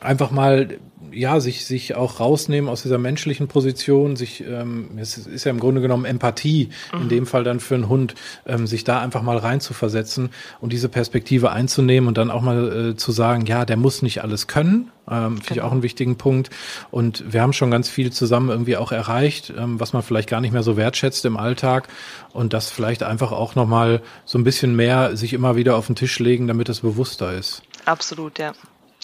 einfach 0.01 0.31
mal 0.31 0.79
ja 1.11 1.41
sich 1.41 1.65
sich 1.65 1.95
auch 1.97 2.21
rausnehmen 2.21 2.69
aus 2.69 2.83
dieser 2.83 2.99
menschlichen 2.99 3.49
Position 3.49 4.17
sich 4.17 4.45
ähm, 4.45 4.91
es 4.99 5.17
ist 5.17 5.45
ja 5.45 5.51
im 5.51 5.59
Grunde 5.59 5.81
genommen 5.81 6.05
Empathie 6.05 6.69
mhm. 6.93 7.03
in 7.03 7.09
dem 7.09 7.27
Fall 7.27 7.45
dann 7.45 7.61
für 7.61 7.75
einen 7.75 7.89
Hund 7.89 8.15
ähm, 8.47 8.67
sich 8.67 8.85
da 8.85 9.01
einfach 9.01 9.23
mal 9.23 9.39
rein 9.39 9.61
zu 9.61 9.75
versetzen 9.75 10.31
und 10.61 10.73
diese 10.73 10.89
Perspektive 10.89 11.51
einzunehmen 11.51 12.09
und 12.09 12.19
dann 12.19 12.31
auch 12.31 12.43
mal 12.43 12.91
äh, 12.91 12.97
zu 12.97 13.11
sagen 13.13 13.47
ja 13.47 13.65
der 13.65 13.77
muss 13.77 14.03
nicht 14.03 14.23
alles 14.23 14.47
können 14.47 14.91
ähm, 15.11 15.39
finde 15.39 15.47
genau. 15.49 15.55
ich 15.55 15.63
auch 15.63 15.73
einen 15.73 15.83
wichtigen 15.83 16.17
Punkt 16.17 16.51
und 16.91 17.33
wir 17.33 17.43
haben 17.43 17.53
schon 17.53 17.71
ganz 17.71 17.89
viel 17.89 18.13
zusammen 18.13 18.51
irgendwie 18.51 18.77
auch 18.77 18.93
erreicht 18.93 19.53
ähm, 19.57 19.81
was 19.81 19.93
man 19.93 20.03
vielleicht 20.03 20.29
gar 20.29 20.41
nicht 20.41 20.53
mehr 20.53 20.63
so 20.63 20.77
wertschätzt 20.77 21.25
im 21.25 21.37
Alltag 21.37 21.89
und 22.33 22.53
das 22.53 22.71
vielleicht 22.71 23.03
einfach 23.03 23.33
auch 23.33 23.55
noch 23.55 23.67
mal 23.67 24.03
so 24.25 24.39
ein 24.39 24.45
bisschen 24.45 24.77
mehr 24.77 25.17
sich 25.17 25.33
immer 25.33 25.57
wieder 25.57 25.77
auf 25.77 25.87
den 25.87 25.97
Tisch 25.97 26.19
legen 26.19 26.47
damit 26.47 26.69
es 26.69 26.81
bewusster 26.81 27.33
ist 27.33 27.63
absolut 27.87 28.39
ja 28.39 28.53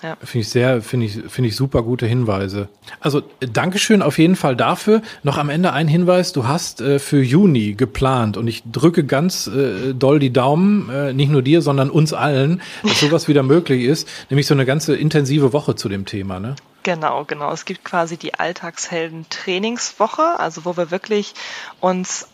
ja. 0.05 0.17
Finde 0.23 0.41
ich 0.41 0.51
sehr, 0.51 0.83
finde 0.83 1.07
ich, 1.07 1.15
finde 1.29 1.49
ich 1.49 1.57
super 1.57 1.83
gute 1.83 2.07
Hinweise. 2.07 2.69
Also 3.01 3.23
Dankeschön 3.41 4.03
auf 4.03 4.19
jeden 4.19 4.37
Fall 4.37 4.55
dafür. 4.55 5.01
Noch 5.23 5.39
am 5.39 5.49
Ende 5.49 5.73
ein 5.73 5.89
Hinweis: 5.89 6.33
Du 6.33 6.47
hast 6.47 6.83
äh, 6.83 6.99
für 6.99 7.23
Juni 7.23 7.73
geplant 7.73 8.37
und 8.37 8.47
ich 8.47 8.63
drücke 8.71 9.05
ganz 9.05 9.47
äh, 9.47 9.95
doll 9.95 10.19
die 10.19 10.31
Daumen, 10.31 10.91
äh, 10.91 11.15
nicht 11.15 11.31
nur 11.31 11.41
dir, 11.41 11.63
sondern 11.63 11.89
uns 11.89 12.13
allen, 12.13 12.61
dass 12.83 13.01
sowas 13.01 13.29
wieder 13.29 13.43
möglich 13.43 13.85
ist. 13.85 14.07
Nämlich 14.29 14.47
so 14.47 14.53
eine 14.53 14.67
ganze 14.67 14.95
intensive 14.95 15.55
Woche 15.55 15.75
zu 15.75 15.89
dem 15.89 16.05
Thema, 16.05 16.39
ne? 16.39 16.55
Genau, 16.83 17.25
genau. 17.25 17.51
Es 17.51 17.65
gibt 17.65 17.83
quasi 17.83 18.19
die 18.19 18.35
Alltagshelden-Trainingswoche, 18.35 20.39
also 20.39 20.67
wo 20.67 20.77
wir 20.77 20.91
wirklich 20.91 21.33
uns 21.81 22.29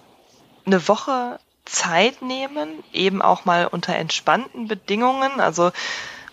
eine 0.66 0.88
Woche 0.88 1.38
Zeit 1.66 2.20
nehmen, 2.20 2.82
eben 2.92 3.22
auch 3.22 3.44
mal 3.44 3.68
unter 3.68 3.94
entspannten 3.94 4.66
Bedingungen. 4.66 5.38
Also 5.38 5.70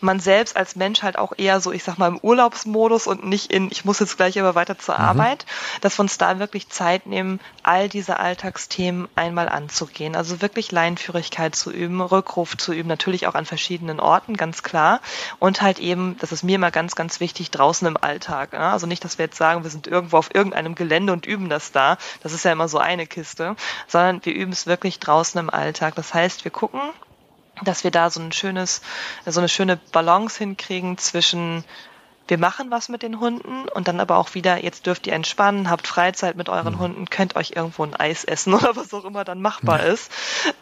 man 0.01 0.19
selbst 0.19 0.55
als 0.55 0.75
Mensch 0.75 1.03
halt 1.03 1.17
auch 1.17 1.33
eher 1.37 1.59
so, 1.59 1.71
ich 1.71 1.83
sag 1.83 1.97
mal, 1.97 2.07
im 2.07 2.19
Urlaubsmodus 2.19 3.07
und 3.07 3.25
nicht 3.25 3.51
in, 3.51 3.69
ich 3.71 3.85
muss 3.85 3.99
jetzt 3.99 4.17
gleich 4.17 4.39
aber 4.39 4.55
weiter 4.55 4.77
zur 4.77 4.95
mhm. 4.95 5.01
Arbeit, 5.01 5.45
dass 5.81 5.97
wir 5.97 6.01
uns 6.03 6.17
da 6.17 6.39
wirklich 6.39 6.69
Zeit 6.69 7.05
nehmen, 7.05 7.39
all 7.63 7.89
diese 7.89 8.19
Alltagsthemen 8.19 9.07
einmal 9.15 9.49
anzugehen. 9.49 10.15
Also 10.15 10.41
wirklich 10.41 10.71
Leinführigkeit 10.71 11.55
zu 11.55 11.71
üben, 11.71 12.01
Rückruf 12.01 12.57
zu 12.57 12.73
üben, 12.73 12.87
natürlich 12.87 13.27
auch 13.27 13.35
an 13.35 13.45
verschiedenen 13.45 13.99
Orten, 13.99 14.37
ganz 14.37 14.63
klar. 14.63 15.01
Und 15.39 15.61
halt 15.61 15.79
eben, 15.79 16.17
das 16.19 16.31
ist 16.31 16.43
mir 16.43 16.55
immer 16.55 16.71
ganz, 16.71 16.95
ganz 16.95 17.19
wichtig, 17.19 17.51
draußen 17.51 17.87
im 17.87 17.97
Alltag. 17.97 18.53
Ne? 18.53 18.59
Also 18.59 18.87
nicht, 18.87 19.03
dass 19.03 19.17
wir 19.17 19.25
jetzt 19.25 19.37
sagen, 19.37 19.63
wir 19.63 19.71
sind 19.71 19.87
irgendwo 19.87 20.17
auf 20.17 20.33
irgendeinem 20.33 20.75
Gelände 20.75 21.13
und 21.13 21.25
üben 21.25 21.49
das 21.49 21.71
da. 21.71 21.97
Das 22.23 22.33
ist 22.33 22.45
ja 22.45 22.51
immer 22.51 22.67
so 22.67 22.77
eine 22.77 23.07
Kiste, 23.07 23.55
sondern 23.87 24.23
wir 24.23 24.33
üben 24.33 24.51
es 24.51 24.67
wirklich 24.67 24.99
draußen 24.99 25.39
im 25.39 25.49
Alltag. 25.49 25.95
Das 25.95 26.13
heißt, 26.13 26.43
wir 26.43 26.51
gucken, 26.51 26.81
dass 27.63 27.83
wir 27.83 27.91
da 27.91 28.09
so 28.09 28.19
ein 28.19 28.31
schönes, 28.31 28.81
so 29.25 29.39
eine 29.39 29.49
schöne 29.49 29.77
Balance 29.91 30.37
hinkriegen 30.37 30.97
zwischen 30.97 31.63
wir 32.27 32.37
machen 32.37 32.71
was 32.71 32.89
mit 32.89 33.03
den 33.03 33.19
Hunden 33.19 33.69
und 33.69 33.87
dann 33.87 33.99
aber 33.99 34.17
auch 34.17 34.33
wieder, 34.33 34.63
jetzt 34.63 34.85
dürft 34.85 35.07
ihr 35.07 35.13
entspannen, 35.13 35.69
habt 35.69 35.87
Freizeit 35.87 36.35
mit 36.35 36.49
euren 36.49 36.75
mhm. 36.75 36.79
Hunden, 36.79 37.09
könnt 37.09 37.35
euch 37.35 37.53
irgendwo 37.55 37.83
ein 37.83 37.95
Eis 37.95 38.23
essen 38.23 38.53
oder 38.53 38.75
was 38.75 38.93
auch 38.93 39.05
immer 39.05 39.23
dann 39.23 39.41
machbar 39.41 39.79
ja. 39.79 39.93
ist. 39.93 40.11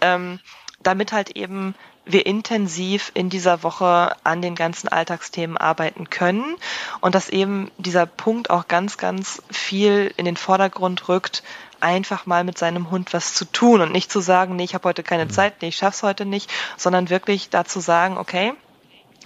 Ähm, 0.01 0.39
damit 0.83 1.11
halt 1.11 1.31
eben 1.31 1.73
wir 2.05 2.27
intensiv 2.27 3.11
in 3.15 3.29
dieser 3.31 3.63
Woche 3.63 4.15
an 4.23 4.41
den 4.41 4.53
ganzen 4.53 4.87
Alltagsthemen 4.87 5.57
arbeiten 5.57 6.09
können 6.09 6.55
und 7.01 7.15
dass 7.15 7.29
eben 7.29 7.71
dieser 7.77 8.05
Punkt 8.05 8.51
auch 8.51 8.67
ganz, 8.67 8.97
ganz 8.97 9.41
viel 9.49 10.13
in 10.15 10.25
den 10.25 10.37
Vordergrund 10.37 11.09
rückt, 11.09 11.41
einfach 11.79 12.25
mal 12.25 12.43
mit 12.43 12.57
seinem 12.57 12.91
Hund 12.91 13.13
was 13.13 13.33
zu 13.33 13.45
tun 13.45 13.81
und 13.81 13.91
nicht 13.91 14.11
zu 14.11 14.19
sagen, 14.19 14.55
nee, 14.55 14.63
ich 14.63 14.73
habe 14.73 14.87
heute 14.87 15.03
keine 15.03 15.25
mhm. 15.25 15.29
Zeit, 15.29 15.61
nee, 15.61 15.69
ich 15.69 15.77
schaff's 15.77 16.03
heute 16.03 16.25
nicht, 16.25 16.51
sondern 16.77 17.09
wirklich 17.09 17.49
dazu 17.49 17.79
sagen, 17.79 18.17
okay, 18.17 18.53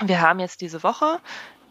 wir 0.01 0.21
haben 0.21 0.39
jetzt 0.39 0.61
diese 0.61 0.83
Woche, 0.83 1.19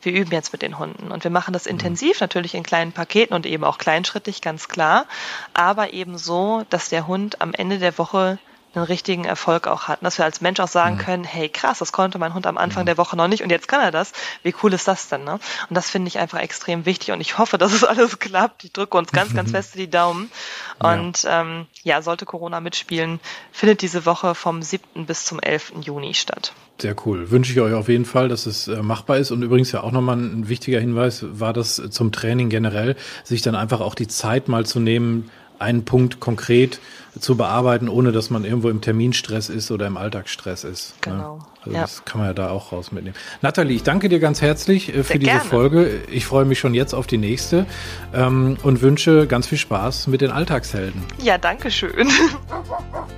wir 0.02 0.12
üben 0.12 0.32
jetzt 0.32 0.52
mit 0.52 0.62
den 0.62 0.78
Hunden 0.78 1.10
und 1.10 1.24
wir 1.24 1.30
machen 1.30 1.52
das 1.52 1.64
mhm. 1.64 1.72
intensiv, 1.72 2.20
natürlich 2.20 2.54
in 2.54 2.62
kleinen 2.62 2.92
Paketen 2.92 3.34
und 3.34 3.46
eben 3.46 3.64
auch 3.64 3.78
kleinschrittig, 3.78 4.40
ganz 4.42 4.68
klar, 4.68 5.06
aber 5.54 5.92
eben 5.92 6.18
so, 6.18 6.64
dass 6.70 6.88
der 6.88 7.06
Hund 7.06 7.40
am 7.40 7.54
Ende 7.54 7.78
der 7.78 7.96
Woche 7.98 8.38
einen 8.78 8.86
richtigen 8.86 9.24
Erfolg 9.24 9.66
auch 9.66 9.88
hat. 9.88 10.02
dass 10.02 10.18
wir 10.18 10.24
als 10.24 10.40
Mensch 10.40 10.60
auch 10.60 10.68
sagen 10.68 10.96
mhm. 10.96 11.00
können, 11.00 11.24
hey 11.24 11.48
krass, 11.48 11.78
das 11.78 11.92
konnte 11.92 12.18
mein 12.18 12.34
Hund 12.34 12.46
am 12.46 12.58
Anfang 12.58 12.84
mhm. 12.84 12.86
der 12.86 12.98
Woche 12.98 13.16
noch 13.16 13.28
nicht 13.28 13.42
und 13.42 13.50
jetzt 13.50 13.68
kann 13.68 13.80
er 13.80 13.90
das. 13.90 14.12
Wie 14.42 14.54
cool 14.62 14.72
ist 14.72 14.88
das 14.88 15.08
denn? 15.08 15.24
Ne? 15.24 15.32
Und 15.32 15.74
das 15.76 15.90
finde 15.90 16.08
ich 16.08 16.18
einfach 16.18 16.38
extrem 16.38 16.86
wichtig 16.86 17.12
und 17.12 17.20
ich 17.20 17.38
hoffe, 17.38 17.58
dass 17.58 17.72
es 17.72 17.84
alles 17.88 18.18
klappt. 18.18 18.64
Ich 18.64 18.72
drücke 18.72 18.96
uns 18.96 19.12
ganz, 19.12 19.34
ganz 19.34 19.50
fest 19.58 19.74
die 19.74 19.90
Daumen. 19.90 20.30
Und 20.78 21.22
ja. 21.22 21.40
Ähm, 21.40 21.66
ja, 21.82 22.02
sollte 22.02 22.24
Corona 22.24 22.60
mitspielen, 22.60 23.20
findet 23.52 23.82
diese 23.82 24.06
Woche 24.06 24.34
vom 24.34 24.62
7. 24.62 25.06
bis 25.06 25.24
zum 25.24 25.40
11. 25.40 25.74
Juni 25.80 26.14
statt. 26.14 26.52
Sehr 26.80 26.94
cool. 27.04 27.30
Wünsche 27.32 27.52
ich 27.52 27.60
euch 27.60 27.74
auf 27.74 27.88
jeden 27.88 28.04
Fall, 28.04 28.28
dass 28.28 28.46
es 28.46 28.68
äh, 28.68 28.82
machbar 28.82 29.18
ist. 29.18 29.32
Und 29.32 29.42
übrigens 29.42 29.72
ja 29.72 29.82
auch 29.82 29.90
nochmal 29.90 30.16
ein 30.16 30.48
wichtiger 30.48 30.78
Hinweis 30.78 31.24
war 31.28 31.52
das 31.52 31.82
zum 31.90 32.12
Training 32.12 32.50
generell, 32.50 32.94
sich 33.24 33.42
dann 33.42 33.56
einfach 33.56 33.80
auch 33.80 33.96
die 33.96 34.06
Zeit 34.06 34.46
mal 34.46 34.64
zu 34.64 34.78
nehmen, 34.78 35.28
einen 35.59 35.84
Punkt 35.84 36.20
konkret 36.20 36.80
zu 37.18 37.36
bearbeiten, 37.36 37.88
ohne 37.88 38.12
dass 38.12 38.30
man 38.30 38.44
irgendwo 38.44 38.68
im 38.68 38.80
Terminstress 38.80 39.48
ist 39.48 39.70
oder 39.70 39.86
im 39.86 39.96
Alltagsstress 39.96 40.64
ist. 40.64 40.94
Ne? 41.06 41.12
Genau. 41.12 41.36
Ne? 41.36 41.42
Also 41.62 41.74
ja. 41.74 41.80
das 41.82 42.04
kann 42.04 42.20
man 42.20 42.28
ja 42.28 42.34
da 42.34 42.50
auch 42.50 42.72
raus 42.72 42.92
mitnehmen. 42.92 43.16
Nathalie, 43.42 43.76
ich 43.76 43.82
danke 43.82 44.09
dir 44.09 44.20
ganz 44.20 44.40
herzlich 44.40 44.90
äh, 44.90 45.02
für 45.02 45.04
Sehr 45.04 45.18
diese 45.18 45.32
gerne. 45.32 45.44
Folge. 45.44 46.00
Ich 46.11 46.26
freue 46.26 46.44
mich 46.44 46.59
schon 46.59 46.74
jetzt 46.74 46.94
auf 46.94 47.06
die 47.06 47.18
nächste 47.18 47.66
ähm, 48.14 48.56
und 48.62 48.82
wünsche 48.82 49.26
ganz 49.26 49.46
viel 49.46 49.59
Spaß 49.59 50.06
mit 50.06 50.20
den 50.20 50.30
Alltagshelden. 50.30 51.02
Ja, 51.22 51.38
danke 51.38 51.70
schön. 51.70 52.09